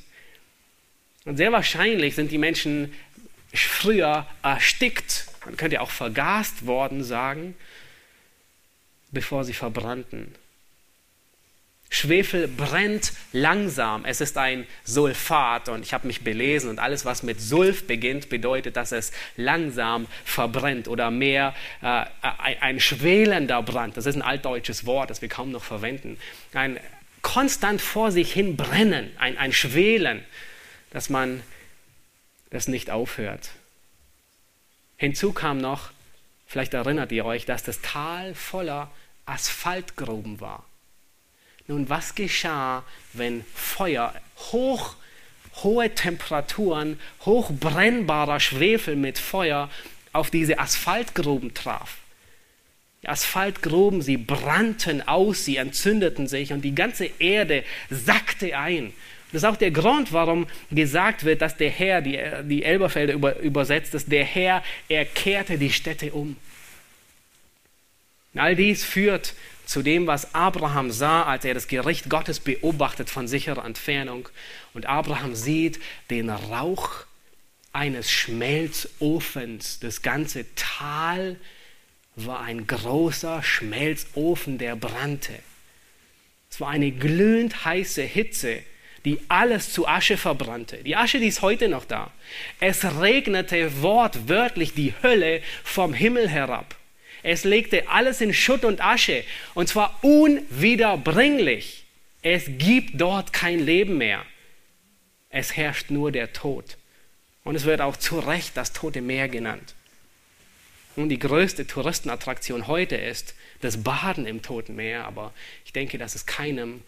Und 1.25 1.35
sehr 1.35 1.51
wahrscheinlich 1.51 2.15
sind 2.15 2.31
die 2.31 2.37
Menschen 2.37 2.93
früher 3.53 4.27
erstickt, 4.43 5.27
man 5.43 5.57
könnte 5.57 5.81
auch 5.81 5.91
vergast 5.91 6.65
worden 6.65 7.03
sagen, 7.03 7.55
bevor 9.11 9.43
sie 9.43 9.53
verbrannten. 9.53 10.35
Schwefel 11.91 12.47
brennt 12.47 13.13
langsam. 13.33 14.05
Es 14.05 14.21
ist 14.21 14.37
ein 14.37 14.67
Sulfat 14.83 15.69
und 15.69 15.83
ich 15.83 15.93
habe 15.93 16.05
mich 16.05 16.23
belesen 16.23 16.69
und 16.69 16.79
alles, 16.79 17.03
was 17.03 17.23
mit 17.23 17.41
Sulf 17.41 17.87
beginnt, 17.87 18.29
bedeutet, 18.29 18.75
dass 18.75 18.91
es 18.91 19.11
langsam 19.37 20.05
verbrennt 20.23 20.87
oder 20.87 21.09
mehr 21.09 21.55
äh, 21.81 22.05
ein 22.21 22.79
schwelender 22.79 23.63
Brand. 23.63 23.97
Das 23.97 24.05
ist 24.05 24.15
ein 24.15 24.21
altdeutsches 24.21 24.85
Wort, 24.85 25.09
das 25.09 25.23
wir 25.23 25.29
kaum 25.29 25.51
noch 25.51 25.63
verwenden. 25.63 26.19
Ein 26.53 26.79
konstant 27.23 27.81
vor 27.81 28.11
sich 28.11 28.31
hin 28.31 28.55
brennen, 28.55 29.11
ein, 29.17 29.37
ein 29.37 29.51
Schwelen, 29.51 30.23
dass 30.91 31.09
man 31.09 31.41
das 32.51 32.67
nicht 32.67 32.91
aufhört. 32.91 33.49
Hinzu 34.95 35.33
kam 35.33 35.57
noch, 35.57 35.89
vielleicht 36.45 36.75
erinnert 36.75 37.11
ihr 37.11 37.25
euch, 37.25 37.45
dass 37.45 37.63
das 37.63 37.81
Tal 37.81 38.35
voller 38.35 38.91
Asphaltgruben 39.25 40.39
war. 40.39 40.68
Nun, 41.69 41.87
was 41.87 42.15
geschah, 42.15 42.83
wenn 43.13 43.45
Feuer, 43.53 44.15
hoch, 44.51 44.95
hohe 45.61 45.93
Temperaturen, 45.93 46.99
hochbrennbarer 47.25 48.39
Schwefel 48.39 48.95
mit 48.95 49.19
Feuer 49.19 49.69
auf 50.11 50.31
diese 50.31 50.57
Asphaltgruben 50.57 51.53
traf? 51.53 51.97
Die 53.03 53.07
Asphaltgruben, 53.07 54.01
sie 54.01 54.17
brannten 54.17 55.07
aus, 55.07 55.45
sie 55.45 55.57
entzündeten 55.57 56.27
sich 56.27 56.53
und 56.53 56.61
die 56.61 56.73
ganze 56.73 57.05
Erde 57.19 57.63
sackte 57.91 58.57
ein. 58.57 58.91
Das 59.31 59.43
ist 59.43 59.47
auch 59.47 59.55
der 59.55 59.69
Grund, 59.69 60.11
warum 60.11 60.47
gesagt 60.71 61.23
wird, 61.23 61.43
dass 61.43 61.55
der 61.55 61.69
Herr, 61.69 62.01
die, 62.01 62.19
die 62.45 62.63
Elberfelder 62.63 63.13
über, 63.13 63.37
übersetzt, 63.41 63.93
dass 63.93 64.07
der 64.07 64.25
Herr, 64.25 64.63
er 64.87 65.05
kehrte 65.05 65.59
die 65.59 65.71
Städte 65.71 66.13
um. 66.13 66.35
all 68.33 68.55
dies 68.55 68.83
führt 68.83 69.35
zu 69.69 69.83
dem, 69.83 70.07
was 70.07 70.33
Abraham 70.33 70.89
sah, 70.89 71.23
als 71.23 71.45
er 71.45 71.53
das 71.53 71.67
Gericht 71.67 72.09
Gottes 72.09 72.39
beobachtet 72.39 73.11
von 73.11 73.27
sicherer 73.27 73.63
Entfernung. 73.63 74.27
Und 74.73 74.87
Abraham 74.87 75.35
sieht 75.35 75.79
den 76.09 76.31
Rauch 76.31 77.05
eines 77.71 78.09
Schmelzofens. 78.09 79.79
Das 79.79 80.01
ganze 80.01 80.45
Tal 80.55 81.35
war 82.15 82.41
ein 82.41 82.65
großer 82.65 83.43
Schmelzofen, 83.43 84.57
der 84.57 84.75
brannte. 84.75 85.35
Es 86.49 86.59
war 86.59 86.69
eine 86.69 86.91
glühend 86.91 87.63
heiße 87.63 88.01
Hitze, 88.01 88.63
die 89.05 89.19
alles 89.27 89.71
zu 89.71 89.87
Asche 89.87 90.17
verbrannte. 90.17 90.77
Die 90.77 90.95
Asche, 90.95 91.19
die 91.19 91.27
ist 91.27 91.43
heute 91.43 91.69
noch 91.69 91.85
da. 91.85 92.11
Es 92.59 92.83
regnete 92.99 93.83
wortwörtlich 93.83 94.73
die 94.73 94.95
Hölle 95.03 95.43
vom 95.63 95.93
Himmel 95.93 96.27
herab. 96.27 96.78
Es 97.23 97.43
legte 97.43 97.89
alles 97.89 98.21
in 98.21 98.33
Schutt 98.33 98.65
und 98.65 98.81
Asche 98.81 99.23
und 99.53 99.67
zwar 99.67 99.99
unwiederbringlich. 100.03 101.85
Es 102.21 102.45
gibt 102.47 102.99
dort 102.99 103.33
kein 103.33 103.59
Leben 103.59 103.97
mehr. 103.97 104.25
Es 105.29 105.55
herrscht 105.55 105.89
nur 105.89 106.11
der 106.11 106.33
Tod. 106.33 106.77
Und 107.43 107.55
es 107.55 107.65
wird 107.65 107.81
auch 107.81 107.97
zu 107.97 108.19
Recht 108.19 108.57
das 108.57 108.73
Tote 108.73 109.01
Meer 109.01 109.29
genannt. 109.29 109.73
Und 110.95 111.09
die 111.09 111.19
größte 111.19 111.65
Touristenattraktion 111.65 112.67
heute 112.67 112.95
ist 112.95 113.35
das 113.61 113.83
Baden 113.83 114.25
im 114.25 114.41
Toten 114.41 114.75
Meer, 114.75 115.05
aber 115.05 115.33
ich 115.65 115.71
denke, 115.71 115.97
dass 115.97 116.15
es 116.15 116.25
keinem 116.25 116.81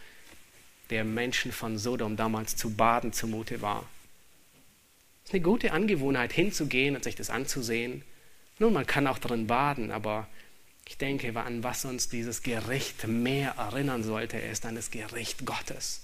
der 0.89 1.05
Menschen 1.05 1.51
von 1.51 1.77
Sodom 1.77 2.17
damals 2.17 2.57
zu 2.57 2.71
baden 2.75 3.13
zumute 3.13 3.61
war. 3.61 3.87
Es 5.23 5.29
ist 5.29 5.33
eine 5.35 5.43
gute 5.43 5.71
Angewohnheit, 5.71 6.33
hinzugehen 6.33 6.95
und 6.95 7.03
sich 7.03 7.15
das 7.15 7.29
anzusehen. 7.29 8.03
Nun, 8.61 8.73
man 8.73 8.85
kann 8.85 9.07
auch 9.07 9.17
drin 9.17 9.47
baden, 9.47 9.89
aber 9.89 10.27
ich 10.87 10.95
denke, 10.95 11.35
an 11.35 11.63
was 11.63 11.83
uns 11.83 12.09
dieses 12.09 12.43
Gericht 12.43 13.07
mehr 13.07 13.55
erinnern 13.57 14.03
sollte, 14.03 14.37
ist 14.37 14.67
an 14.67 14.75
das 14.75 14.91
Gericht 14.91 15.47
Gottes. 15.47 16.03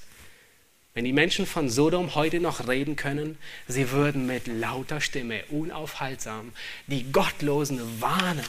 Wenn 0.96 1.06
die 1.06 1.14
Menschen 1.14 1.46
von 1.46 1.70
Sodom 1.70 2.16
heute 2.16 2.40
noch 2.40 2.68
reden 2.68 2.96
können, 2.96 3.38
sie 3.68 3.92
würden 3.92 4.26
mit 4.26 4.48
lauter 4.48 5.02
Stimme 5.02 5.44
unaufhaltsam 5.52 6.52
die 6.88 7.12
Gottlosen 7.12 8.02
warnen. 8.02 8.44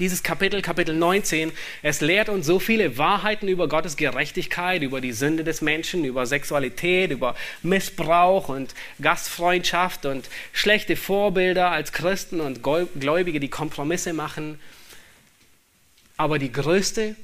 Dieses 0.00 0.22
Kapitel, 0.22 0.62
Kapitel 0.62 0.96
19, 0.96 1.52
es 1.82 2.00
lehrt 2.00 2.30
uns 2.30 2.46
so 2.46 2.58
viele 2.58 2.96
Wahrheiten 2.96 3.48
über 3.48 3.68
Gottes 3.68 3.98
Gerechtigkeit, 3.98 4.80
über 4.80 5.02
die 5.02 5.12
Sünde 5.12 5.44
des 5.44 5.60
Menschen, 5.60 6.06
über 6.06 6.24
Sexualität, 6.24 7.10
über 7.10 7.36
Missbrauch 7.62 8.48
und 8.48 8.74
Gastfreundschaft 9.02 10.06
und 10.06 10.30
schlechte 10.54 10.96
Vorbilder 10.96 11.70
als 11.70 11.92
Christen 11.92 12.40
und 12.40 12.62
Gläubige, 12.62 13.40
die 13.40 13.50
Kompromisse 13.50 14.14
machen. 14.14 14.58
Aber 16.16 16.38
die 16.38 16.50
größte 16.50 17.14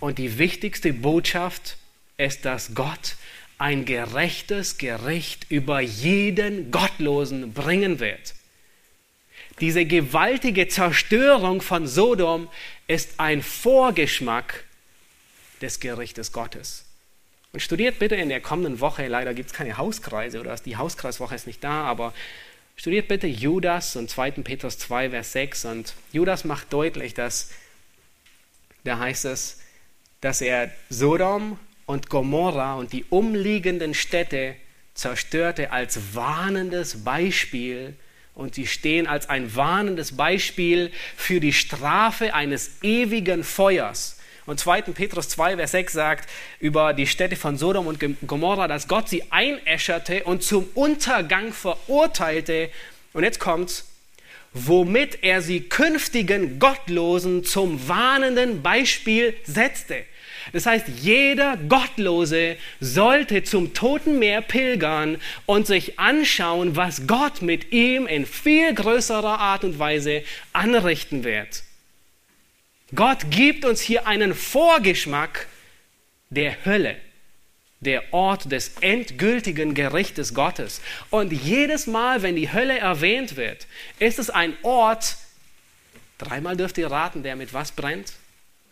und 0.00 0.18
die 0.18 0.36
wichtigste 0.36 0.92
Botschaft 0.92 1.78
ist, 2.18 2.44
dass 2.44 2.74
Gott 2.74 3.16
ein 3.56 3.86
gerechtes 3.86 4.76
Gericht 4.76 5.46
über 5.48 5.80
jeden 5.80 6.70
Gottlosen 6.70 7.54
bringen 7.54 7.98
wird. 7.98 8.34
Diese 9.60 9.86
gewaltige 9.86 10.68
Zerstörung 10.68 11.62
von 11.62 11.86
Sodom 11.86 12.48
ist 12.86 13.18
ein 13.18 13.42
Vorgeschmack 13.42 14.64
des 15.62 15.80
Gerichtes 15.80 16.32
Gottes. 16.32 16.84
Und 17.52 17.60
studiert 17.60 17.98
bitte 17.98 18.16
in 18.16 18.28
der 18.28 18.40
kommenden 18.40 18.80
Woche, 18.80 19.06
leider 19.06 19.32
gibt 19.32 19.50
es 19.50 19.56
keine 19.56 19.78
Hauskreise 19.78 20.40
oder 20.40 20.54
die 20.56 20.76
Hauskreiswoche 20.76 21.34
ist 21.34 21.46
nicht 21.46 21.64
da, 21.64 21.84
aber 21.84 22.12
studiert 22.76 23.08
bitte 23.08 23.26
Judas 23.26 23.96
und 23.96 24.10
2. 24.10 24.32
Petrus 24.32 24.78
2, 24.78 25.10
Vers 25.10 25.32
6. 25.32 25.64
Und 25.64 25.94
Judas 26.12 26.44
macht 26.44 26.70
deutlich, 26.70 27.14
dass, 27.14 27.50
da 28.84 28.98
heißt 28.98 29.24
es, 29.24 29.62
dass 30.20 30.42
er 30.42 30.70
Sodom 30.90 31.58
und 31.86 32.10
Gomorra 32.10 32.74
und 32.74 32.92
die 32.92 33.06
umliegenden 33.08 33.94
Städte 33.94 34.56
zerstörte 34.92 35.72
als 35.72 36.14
warnendes 36.14 37.04
Beispiel 37.04 37.96
und 38.36 38.54
sie 38.54 38.66
stehen 38.66 39.06
als 39.06 39.28
ein 39.28 39.56
warnendes 39.56 40.16
Beispiel 40.16 40.92
für 41.16 41.40
die 41.40 41.54
Strafe 41.54 42.34
eines 42.34 42.82
ewigen 42.82 43.42
Feuers. 43.42 44.18
Und 44.44 44.60
2. 44.60 44.82
Petrus 44.82 45.28
2, 45.30 45.56
Vers 45.56 45.70
6 45.72 45.92
sagt 45.92 46.30
über 46.60 46.92
die 46.92 47.06
Städte 47.06 47.34
von 47.34 47.56
Sodom 47.56 47.88
und 47.88 47.98
Gomorra, 48.28 48.68
dass 48.68 48.86
Gott 48.86 49.08
sie 49.08 49.24
einäscherte 49.30 50.22
und 50.24 50.44
zum 50.44 50.68
Untergang 50.74 51.52
verurteilte. 51.52 52.70
Und 53.12 53.24
jetzt 53.24 53.40
kommt's, 53.40 53.86
womit 54.52 55.24
er 55.24 55.40
sie 55.40 55.62
künftigen 55.62 56.58
Gottlosen 56.58 57.42
zum 57.42 57.88
warnenden 57.88 58.62
Beispiel 58.62 59.34
setzte. 59.44 60.04
Das 60.52 60.66
heißt, 60.66 60.88
jeder 61.00 61.56
Gottlose 61.56 62.56
sollte 62.80 63.42
zum 63.42 63.74
Toten 63.74 64.18
Meer 64.18 64.42
pilgern 64.42 65.18
und 65.44 65.66
sich 65.66 65.98
anschauen, 65.98 66.76
was 66.76 67.06
Gott 67.06 67.42
mit 67.42 67.72
ihm 67.72 68.06
in 68.06 68.26
viel 68.26 68.72
größerer 68.74 69.38
Art 69.38 69.64
und 69.64 69.78
Weise 69.78 70.22
anrichten 70.52 71.24
wird. 71.24 71.62
Gott 72.94 73.30
gibt 73.30 73.64
uns 73.64 73.80
hier 73.80 74.06
einen 74.06 74.34
Vorgeschmack 74.34 75.48
der 76.30 76.64
Hölle, 76.64 76.96
der 77.80 78.12
Ort 78.12 78.50
des 78.52 78.72
endgültigen 78.80 79.74
Gerichtes 79.74 80.34
Gottes. 80.34 80.80
Und 81.10 81.32
jedes 81.32 81.86
Mal, 81.86 82.22
wenn 82.22 82.36
die 82.36 82.52
Hölle 82.52 82.78
erwähnt 82.78 83.36
wird, 83.36 83.66
ist 83.98 84.18
es 84.18 84.30
ein 84.30 84.56
Ort, 84.62 85.16
dreimal 86.18 86.56
dürft 86.56 86.78
ihr 86.78 86.90
raten, 86.90 87.22
der 87.22 87.36
mit 87.36 87.52
was 87.52 87.72
brennt? 87.72 88.12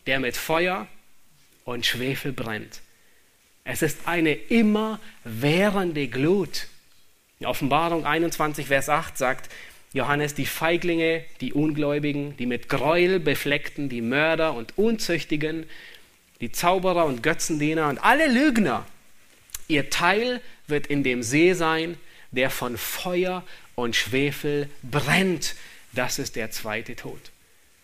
Der 0.06 0.20
mit 0.20 0.36
Feuer, 0.36 0.86
und 1.64 1.86
Schwefel 1.86 2.32
brennt. 2.32 2.80
Es 3.64 3.82
ist 3.82 4.06
eine 4.06 4.34
immerwährende 4.34 6.08
Glut. 6.08 6.68
In 7.40 7.46
Offenbarung 7.46 8.04
21, 8.04 8.66
Vers 8.66 8.88
8 8.88 9.16
sagt 9.16 9.50
Johannes, 9.94 10.34
die 10.34 10.46
Feiglinge, 10.46 11.24
die 11.40 11.52
Ungläubigen, 11.52 12.36
die 12.36 12.46
mit 12.46 12.68
Gräuel 12.68 13.20
befleckten, 13.20 13.88
die 13.88 14.02
Mörder 14.02 14.54
und 14.54 14.76
Unzüchtigen, 14.76 15.66
die 16.40 16.52
Zauberer 16.52 17.06
und 17.06 17.22
Götzendiener 17.22 17.88
und 17.88 17.98
alle 17.98 18.26
Lügner, 18.26 18.84
ihr 19.68 19.88
Teil 19.90 20.40
wird 20.66 20.88
in 20.88 21.04
dem 21.04 21.22
See 21.22 21.54
sein, 21.54 21.96
der 22.32 22.50
von 22.50 22.76
Feuer 22.76 23.44
und 23.76 23.96
Schwefel 23.96 24.68
brennt. 24.82 25.54
Das 25.92 26.18
ist 26.18 26.36
der 26.36 26.50
zweite 26.50 26.96
Tod. 26.96 27.30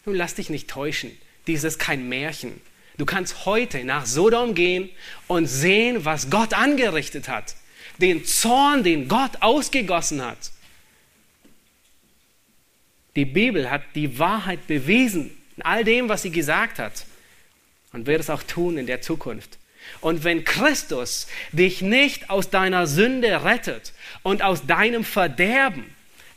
Nun 0.04 0.16
lass 0.16 0.34
dich 0.34 0.50
nicht 0.50 0.68
täuschen, 0.68 1.16
dies 1.46 1.64
ist 1.64 1.78
kein 1.78 2.08
Märchen. 2.08 2.60
Du 3.00 3.06
kannst 3.06 3.46
heute 3.46 3.82
nach 3.82 4.04
Sodom 4.04 4.54
gehen 4.54 4.90
und 5.26 5.46
sehen, 5.46 6.04
was 6.04 6.28
Gott 6.28 6.52
angerichtet 6.52 7.30
hat. 7.30 7.56
Den 7.96 8.26
Zorn, 8.26 8.84
den 8.84 9.08
Gott 9.08 9.40
ausgegossen 9.40 10.22
hat. 10.22 10.50
Die 13.16 13.24
Bibel 13.24 13.70
hat 13.70 13.80
die 13.94 14.18
Wahrheit 14.18 14.66
bewiesen 14.66 15.30
in 15.56 15.62
all 15.62 15.82
dem, 15.82 16.10
was 16.10 16.20
sie 16.20 16.30
gesagt 16.30 16.78
hat. 16.78 17.06
Und 17.94 18.06
wird 18.06 18.20
es 18.20 18.28
auch 18.28 18.42
tun 18.42 18.76
in 18.76 18.84
der 18.86 19.00
Zukunft. 19.00 19.56
Und 20.02 20.22
wenn 20.22 20.44
Christus 20.44 21.26
dich 21.52 21.80
nicht 21.80 22.28
aus 22.28 22.50
deiner 22.50 22.86
Sünde 22.86 23.44
rettet 23.44 23.94
und 24.22 24.42
aus 24.42 24.66
deinem 24.66 25.04
Verderben, 25.04 25.86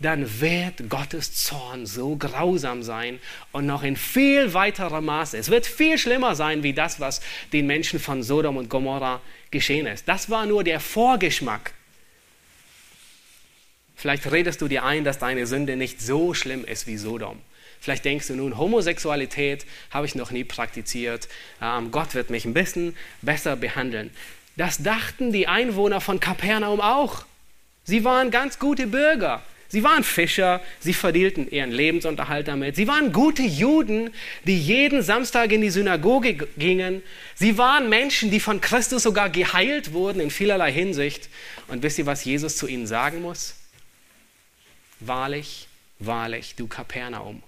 dann 0.04 0.42
wird 0.42 0.90
Gottes 0.90 1.34
Zorn 1.34 1.86
so 1.86 2.16
grausam 2.16 2.84
sein 2.84 3.20
und 3.52 3.66
noch 3.66 3.84
in 3.84 3.96
viel 3.96 4.54
weiterem 4.54 5.06
Maße. 5.06 5.38
Es 5.38 5.50
wird 5.50 5.66
viel 5.66 5.98
schlimmer 5.98 6.36
sein, 6.36 6.62
wie 6.64 6.74
das, 6.74 7.00
was 7.00 7.22
den 7.52 7.68
Menschen 7.68 8.00
von 8.00 8.22
Sodom 8.22 8.58
und 8.58 8.70
Gomorra 8.70 9.22
geschehen 9.52 9.88
ist. 9.88 10.08
Das 10.08 10.30
war 10.30 10.46
nur 10.46 10.64
der 10.64 10.80
Vorgeschmack. 10.80 11.74
Vielleicht 13.96 14.30
redest 14.32 14.62
du 14.62 14.68
dir 14.68 14.84
ein, 14.84 15.04
dass 15.04 15.20
deine 15.20 15.48
Sünde 15.48 15.78
nicht 15.78 16.02
so 16.02 16.34
schlimm 16.34 16.66
ist 16.66 16.88
wie 16.88 16.98
Sodom. 16.98 17.40
Vielleicht 17.80 18.06
denkst 18.06 18.28
du 18.28 18.36
nun, 18.36 18.58
Homosexualität 18.58 19.66
habe 19.92 20.06
ich 20.06 20.16
noch 20.16 20.32
nie 20.32 20.44
praktiziert. 20.44 21.28
Ähm, 21.62 21.92
Gott 21.92 22.14
wird 22.16 22.30
mich 22.30 22.46
ein 22.46 22.54
bisschen 22.54 22.96
besser 23.22 23.56
behandeln. 23.56 24.10
Das 24.56 24.84
dachten 24.84 25.32
die 25.32 25.48
Einwohner 25.48 26.00
von 26.00 26.20
Kapernaum 26.20 26.80
auch. 26.80 27.26
Sie 27.84 28.04
waren 28.04 28.32
ganz 28.32 28.60
gute 28.60 28.88
Bürger. 28.88 29.42
Sie 29.74 29.84
waren 29.84 30.04
Fischer, 30.04 30.62
sie 30.80 30.94
verdienten 30.94 31.50
ihren 31.50 31.72
Lebensunterhalt 31.72 32.48
damit. 32.48 32.76
Sie 32.76 32.88
waren 32.88 33.12
gute 33.12 33.42
Juden, 33.42 34.14
die 34.44 34.56
jeden 34.56 35.02
Samstag 35.02 35.52
in 35.52 35.62
die 35.62 35.72
Synagoge 35.72 36.36
gingen. 36.60 37.02
Sie 37.34 37.58
waren 37.58 37.90
Menschen, 37.90 38.30
die 38.30 38.40
von 38.40 38.62
Christus 38.62 39.02
sogar 39.02 39.32
geheilt 39.32 39.92
wurden 39.92 40.20
in 40.20 40.30
vielerlei 40.30 40.72
Hinsicht. 40.72 41.28
Und 41.70 41.82
wisst 41.82 41.98
ihr, 41.98 42.06
was 42.06 42.24
Jesus 42.24 42.56
zu 42.56 42.68
ihnen 42.68 42.86
sagen 42.86 43.24
muss? 43.24 43.56
Wahrlich, 45.00 45.68
wahrlich, 45.98 46.54
du 46.54 46.68
Kapernaum. 46.68 47.42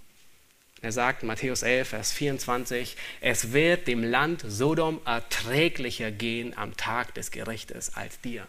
Er 0.81 0.91
sagt 0.91 1.21
in 1.21 1.27
Matthäus 1.27 1.61
11, 1.61 1.89
Vers 1.89 2.11
24, 2.11 2.97
es 3.21 3.53
wird 3.53 3.85
dem 3.85 4.03
Land 4.03 4.43
Sodom 4.47 4.99
erträglicher 5.05 6.09
gehen 6.09 6.57
am 6.57 6.75
Tag 6.75 7.13
des 7.13 7.29
Gerichtes 7.29 7.95
als 7.95 8.19
dir. 8.21 8.47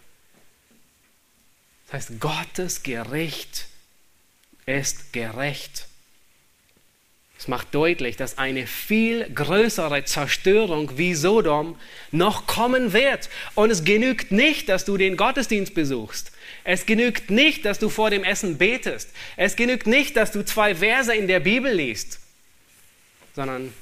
Das 1.87 1.95
heißt, 1.95 2.21
Gottes 2.21 2.83
Gericht 2.83 3.67
ist 4.67 5.13
gerecht. 5.13 5.87
Es 7.39 7.49
macht 7.49 7.75
deutlich, 7.75 8.17
dass 8.17 8.39
eine 8.39 8.67
viel 8.67 9.29
größere 9.33 10.05
Zerstörung 10.05 10.97
wie 10.97 11.15
Sodom 11.15 11.79
noch 12.11 12.47
kommen 12.47 12.93
wird. 12.93 13.29
Und 13.55 13.71
es 13.71 13.85
genügt 13.85 14.33
nicht, 14.33 14.69
dass 14.69 14.85
du 14.85 14.97
den 14.97 15.17
Gottesdienst 15.17 15.75
besuchst. 15.75 16.33
Es 16.65 16.87
genügt 16.87 17.31
nicht, 17.31 17.65
dass 17.65 17.79
du 17.79 17.91
vor 17.91 18.11
dem 18.11 18.25
Essen 18.25 18.57
betest. 18.57 19.11
Es 19.37 19.55
genügt 19.55 19.87
nicht, 19.87 20.17
dass 20.17 20.33
du 20.33 20.45
zwei 20.45 20.75
Verse 20.75 21.15
in 21.15 21.29
der 21.29 21.41
Bibel 21.41 21.73
liest. 21.73 22.21
Sondern 23.35 23.73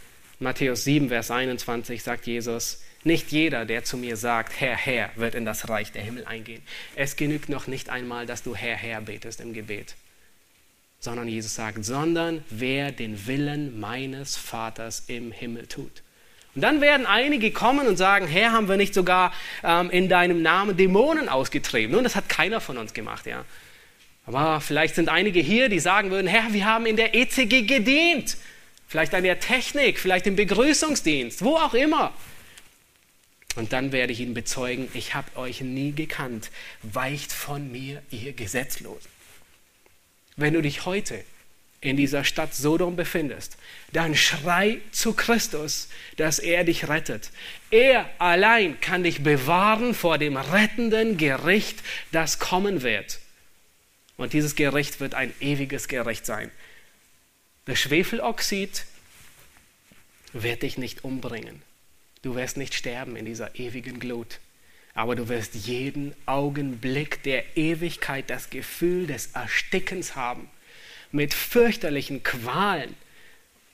Matthäus 0.40 0.84
7, 0.84 1.09
Vers 1.09 1.30
21 1.30 2.02
sagt 2.02 2.26
Jesus, 2.26 2.82
nicht 3.05 3.32
jeder, 3.32 3.64
der 3.64 3.84
zu 3.84 3.96
mir 3.96 4.16
sagt, 4.16 4.61
Herr, 4.61 4.76
Herr, 4.76 5.11
wird 5.16 5.34
in 5.34 5.44
das 5.44 5.68
Reich 5.68 5.92
der 5.92 6.02
Himmel 6.02 6.24
eingehen. 6.24 6.62
Es 6.94 7.16
genügt 7.16 7.48
noch 7.48 7.66
nicht 7.66 7.90
einmal, 7.90 8.26
dass 8.26 8.42
du 8.42 8.55
Herr, 8.55 8.76
Herr 8.76 9.00
betest 9.00 9.40
im 9.40 9.52
Gebet, 9.52 9.94
sondern 11.00 11.28
Jesus 11.28 11.55
sagt, 11.55 11.84
sondern 11.84 12.44
wer 12.50 12.92
den 12.92 13.26
Willen 13.26 13.78
meines 13.78 14.36
Vaters 14.36 15.05
im 15.07 15.32
Himmel 15.32 15.66
tut. 15.66 16.02
Und 16.55 16.62
dann 16.62 16.80
werden 16.80 17.05
einige 17.07 17.50
kommen 17.50 17.86
und 17.88 17.96
sagen, 17.96 18.28
Herr, 18.28 18.52
haben 18.52 18.68
wir 18.68 18.76
nicht 18.76 18.94
sogar 18.94 19.32
ähm, 19.64 19.90
in 19.90 20.09
deinem 20.09 20.40
Namen 20.40 20.76
Dämonen 20.76 21.28
ausgetrieben? 21.28 21.92
Nun, 21.92 22.05
das 22.05 22.14
hat 22.14 22.28
keiner 22.28 22.61
von 22.61 22.78
uns 22.78 22.94
gemacht, 22.94 23.26
ja. 23.26 23.44
Aber 24.26 24.61
vielleicht 24.61 24.94
sind 24.94 25.09
einige 25.09 25.40
hier, 25.40 25.68
die 25.68 25.80
sagen 25.80 26.11
würden, 26.11 26.26
Herr, 26.26 26.52
wir 26.52 26.64
haben 26.64 26.86
in 26.86 26.96
der 26.96 27.14
ECG 27.14 27.62
gedient. 27.62 28.36
Vielleicht 28.86 29.14
an 29.14 29.24
der 29.24 29.40
Technik, 29.40 29.98
vielleicht 29.98 30.26
im 30.26 30.36
Begrüßungsdienst, 30.36 31.42
wo 31.44 31.57
auch 31.57 31.74
immer. 31.74 32.12
Und 33.57 33.72
dann 33.72 33.92
werde 33.92 34.12
ich 34.12 34.20
ihn 34.20 34.34
bezeugen, 34.34 34.88
ich 34.94 35.14
habe 35.14 35.36
euch 35.36 35.61
nie 35.61 35.92
gekannt, 35.92 36.50
weicht 36.82 37.32
von 37.32 37.70
mir, 37.70 38.02
ihr 38.11 38.32
Gesetzlosen. 38.32 39.11
Wenn 40.36 40.55
du 40.55 40.62
dich 40.62 40.84
heute 40.86 41.24
in 41.80 41.96
dieser 41.96 42.24
Stadt 42.24 42.55
Sodom 42.55 42.96
befindest, 42.96 43.57
dann 43.92 44.16
schrei 44.16 44.78
zu 44.90 45.12
Christus, 45.12 45.88
dass 46.16 46.38
er 46.38 46.64
dich 46.64 46.88
rettet. 46.88 47.30
Er 47.70 48.09
allein 48.18 48.80
kann 48.80 49.05
dich 49.05 49.22
bewahren 49.22 49.94
vor 49.94 50.18
dem 50.18 50.36
rettenden 50.36 51.18
Gericht, 51.18 51.82
das 52.11 52.38
kommen 52.38 52.82
wird. 52.82 53.20
Und 54.16 54.32
dieses 54.32 54.55
Gericht 54.57 55.00
wird 55.00 55.14
ein 55.14 55.32
ewiges 55.40 55.86
Gericht 55.86 56.24
sein. 56.24 56.50
Das 57.66 57.78
Schwefeloxid 57.78 58.86
wird 60.32 60.62
dich 60.62 60.78
nicht 60.78 61.05
umbringen. 61.05 61.62
Du 62.24 62.34
wirst 62.36 62.56
nicht 62.56 62.72
sterben 62.72 63.16
in 63.16 63.26
dieser 63.26 63.54
ewigen 63.54 64.00
Glut. 64.00 64.40
Aber 64.94 65.14
du 65.14 65.28
wirst 65.28 65.54
jeden 65.54 66.14
Augenblick 66.24 67.22
der 67.22 67.54
Ewigkeit 67.54 68.30
das 68.30 68.48
Gefühl 68.48 69.06
des 69.06 69.32
Erstickens 69.34 70.16
haben 70.16 70.48
mit 71.12 71.34
fürchterlichen 71.34 72.22
Qualen, 72.22 72.96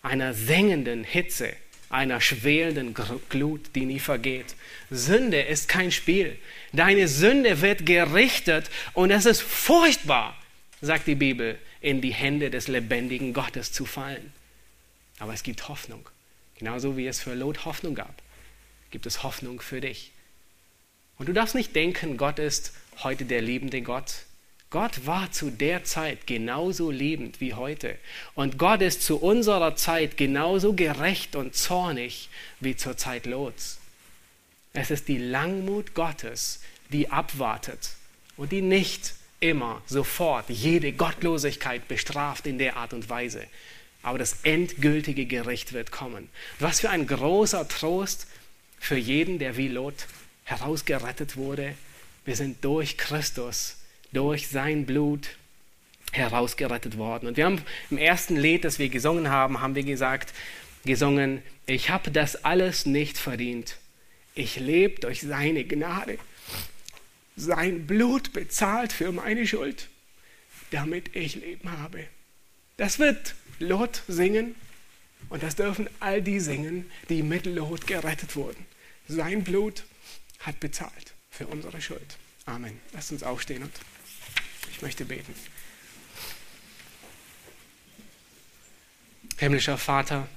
einer 0.03 0.35
sengenden 0.35 1.05
Hitze, 1.05 1.53
einer 1.91 2.21
schwelenden 2.21 2.93
Glut, 3.29 3.71
die 3.77 3.87
nie 3.87 4.01
vergeht. 4.01 4.57
Sünde 4.91 5.41
ist 5.43 5.69
kein 5.69 5.93
Spiel. 5.93 6.37
Deine 6.73 7.07
Sünde 7.07 7.61
wird 7.61 7.87
gerichtet 7.87 8.69
und 8.95 9.13
es 9.13 9.27
ist 9.27 9.43
furchtbar, 9.43 10.37
sagt 10.81 11.07
die 11.07 11.15
Bibel, 11.15 11.57
in 11.81 12.01
die 12.01 12.15
Hände 12.15 12.51
des 12.51 12.67
lebendigen 12.67 13.33
Gottes 13.33 13.71
zu 13.71 13.87
fallen. 13.87 14.33
Aber 15.21 15.35
es 15.35 15.45
gibt 15.45 15.69
Hoffnung. 15.69 16.09
Genauso 16.59 16.97
wie 16.97 17.07
es 17.07 17.21
für 17.21 17.35
Lot 17.35 17.65
Hoffnung 17.65 17.95
gab, 17.95 18.21
gibt 18.91 19.07
es 19.07 19.23
Hoffnung 19.23 19.61
für 19.61 19.81
dich. 19.81 20.13
Und 21.19 21.29
du 21.29 21.33
darfst 21.33 21.55
nicht 21.55 21.75
denken, 21.75 22.17
Gott 22.17 22.39
ist 22.39 22.73
heute 23.03 23.25
der 23.25 23.43
liebende 23.43 23.83
Gott, 23.83 24.25
Gott 24.71 25.05
war 25.05 25.33
zu 25.33 25.51
der 25.51 25.83
Zeit 25.83 26.29
genauso 26.29 26.93
liebend 26.93 27.41
wie 27.41 27.55
heute. 27.55 27.99
Und 28.35 28.57
Gott 28.57 28.83
ist 28.83 29.03
zu 29.03 29.21
unserer 29.21 29.75
Zeit 29.75 30.17
genauso 30.17 30.75
gerecht 30.75 31.35
und 31.35 31.57
zornig 31.57 32.29
wie 32.61 32.77
zur 32.77 32.97
Zeit 32.97 33.27
Lots. 33.27 33.81
Es 34.73 34.93
ist 34.93 35.09
die 35.09 35.19
Langmut 35.19 35.95
Gottes, 35.95 36.61
die 36.91 37.11
abwartet 37.11 37.91
und 38.37 38.53
die 38.53 38.63
nicht 38.63 39.15
immer 39.41 39.83
sofort 39.87 40.49
jede 40.49 40.93
Gottlosigkeit 40.93 41.89
bestraft 41.89 42.47
in 42.47 42.59
der 42.59 42.77
Art 42.77 42.93
und 42.93 43.09
Weise. 43.09 43.45
Aber 44.03 44.19
das 44.19 44.37
endgültige 44.45 45.27
Gericht 45.27 45.73
wird 45.73 45.91
kommen. 45.91 46.29
Was 46.61 46.81
für 46.81 46.91
ein 46.91 47.09
großer 47.09 47.67
Trost 47.67 48.29
für 48.81 48.97
jeden, 48.97 49.39
der 49.39 49.57
wie 49.57 49.69
Lot 49.69 50.09
herausgerettet 50.45 51.37
wurde. 51.37 51.77
Wir 52.25 52.35
sind 52.35 52.65
durch 52.65 52.97
Christus 52.97 53.77
durch 54.13 54.49
sein 54.49 54.87
Blut 54.87 55.29
herausgerettet 56.13 56.99
worden. 56.99 57.29
Und 57.29 57.37
wir 57.37 57.45
haben 57.45 57.63
im 57.91 57.99
ersten 57.99 58.37
Lied, 58.37 58.65
das 58.65 58.79
wir 58.79 58.89
gesungen 58.89 59.31
haben, 59.31 59.61
haben 59.61 59.75
wir 59.75 59.85
gesagt, 59.85 60.35
gesungen, 60.85 61.43
ich 61.67 61.91
habe 61.91 62.11
das 62.11 62.45
alles 62.45 62.87
nicht 62.87 63.19
verdient. 63.19 63.77
Ich 64.35 64.57
lebe 64.57 65.01
durch 65.01 65.21
seine 65.21 65.65
Gnade. 65.65 66.19
Sein 67.37 67.87
Blut 67.87 68.33
bezahlt 68.33 68.93
für 68.93 69.13
meine 69.13 69.47
Schuld, 69.47 69.89
damit 70.73 71.15
ich 71.15 71.37
Leben 71.37 71.71
habe. 71.71 72.05
Das 72.77 72.99
wird 72.99 73.35
Lot 73.61 74.03
singen 74.09 74.57
und 75.29 75.43
das 75.43 75.57
dürfen 75.57 75.89
all 76.01 76.23
die 76.23 76.41
singen, 76.41 76.91
die 77.09 77.23
mit 77.23 77.47
Lot 77.47 77.87
gerettet 77.87 78.35
wurden. 78.37 78.67
Sein 79.07 79.45
Blut 79.45 79.85
hat 80.41 80.61
bezahlt 80.61 81.15
für 81.31 81.47
unsere 81.47 81.81
Schuld. 81.81 82.17
Amen. 82.47 82.81
Lass 82.93 83.13
uns 83.13 83.23
aufstehen 83.23 83.63
und 83.63 83.73
ich 84.73 84.83
möchte 84.83 85.05
beten. 85.05 85.35
Himmlischer 89.39 89.79
Vater, 89.79 90.29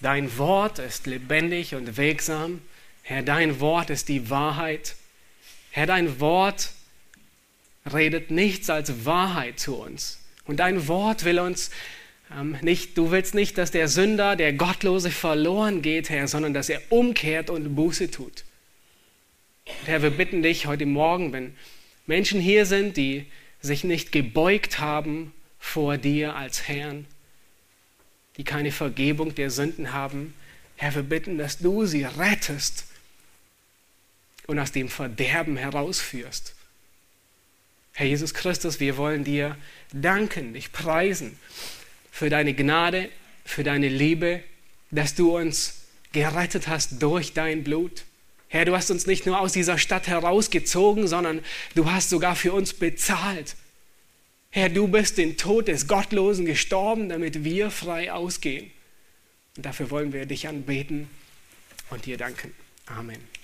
dein 0.00 0.38
Wort 0.38 0.78
ist 0.78 1.06
lebendig 1.06 1.74
und 1.74 1.96
wegsam. 1.96 2.62
Herr, 3.02 3.22
dein 3.22 3.60
Wort 3.60 3.90
ist 3.90 4.08
die 4.08 4.30
Wahrheit. 4.30 4.96
Herr, 5.70 5.86
dein 5.86 6.20
Wort 6.20 6.70
redet 7.92 8.30
nichts 8.30 8.70
als 8.70 9.04
Wahrheit 9.04 9.60
zu 9.60 9.76
uns. 9.76 10.20
Und 10.44 10.56
dein 10.56 10.88
Wort 10.88 11.24
will 11.24 11.38
uns 11.38 11.70
nicht, 12.60 12.98
du 12.98 13.10
willst 13.10 13.34
nicht, 13.34 13.56
dass 13.56 13.70
der 13.70 13.88
Sünder, 13.88 14.36
der 14.36 14.52
Gottlose 14.52 15.10
verloren 15.10 15.82
geht, 15.82 16.10
Herr, 16.10 16.26
sondern 16.28 16.54
dass 16.54 16.68
er 16.68 16.82
umkehrt 16.90 17.50
und 17.50 17.74
Buße 17.74 18.10
tut. 18.10 18.44
Und 19.64 19.86
Herr, 19.86 20.02
wir 20.02 20.10
bitten 20.10 20.42
dich 20.42 20.66
heute 20.66 20.86
Morgen, 20.86 21.32
wenn 21.32 21.54
Menschen 22.06 22.40
hier 22.40 22.66
sind, 22.66 22.96
die 22.96 23.26
sich 23.60 23.84
nicht 23.84 24.12
gebeugt 24.12 24.78
haben 24.80 25.32
vor 25.58 25.98
dir 25.98 26.36
als 26.36 26.68
Herrn, 26.68 27.06
die 28.36 28.44
keine 28.44 28.72
Vergebung 28.72 29.34
der 29.34 29.50
Sünden 29.50 29.92
haben. 29.92 30.34
Herr, 30.76 30.94
wir 30.94 31.02
bitten, 31.02 31.38
dass 31.38 31.58
du 31.58 31.86
sie 31.86 32.04
rettest 32.04 32.86
und 34.46 34.58
aus 34.58 34.72
dem 34.72 34.88
Verderben 34.88 35.56
herausführst. 35.56 36.54
Herr 37.92 38.06
Jesus 38.06 38.34
Christus, 38.34 38.78
wir 38.78 38.96
wollen 38.96 39.24
dir 39.24 39.56
danken, 39.92 40.52
dich 40.54 40.70
preisen 40.70 41.38
für 42.16 42.30
deine 42.30 42.54
Gnade, 42.54 43.10
für 43.44 43.62
deine 43.62 43.90
Liebe, 43.90 44.42
dass 44.90 45.14
du 45.14 45.36
uns 45.36 45.82
gerettet 46.12 46.66
hast 46.66 47.02
durch 47.02 47.34
dein 47.34 47.62
Blut. 47.62 48.04
Herr, 48.48 48.64
du 48.64 48.74
hast 48.74 48.90
uns 48.90 49.06
nicht 49.06 49.26
nur 49.26 49.38
aus 49.38 49.52
dieser 49.52 49.76
Stadt 49.76 50.06
herausgezogen, 50.06 51.08
sondern 51.08 51.44
du 51.74 51.90
hast 51.90 52.08
sogar 52.08 52.34
für 52.34 52.54
uns 52.54 52.72
bezahlt. 52.72 53.54
Herr, 54.48 54.70
du 54.70 54.88
bist 54.88 55.18
den 55.18 55.36
Tod 55.36 55.68
des 55.68 55.88
Gottlosen 55.88 56.46
gestorben, 56.46 57.10
damit 57.10 57.44
wir 57.44 57.70
frei 57.70 58.10
ausgehen. 58.10 58.70
Und 59.58 59.66
dafür 59.66 59.90
wollen 59.90 60.14
wir 60.14 60.24
dich 60.24 60.48
anbeten 60.48 61.10
und 61.90 62.06
dir 62.06 62.16
danken. 62.16 62.54
Amen. 62.86 63.35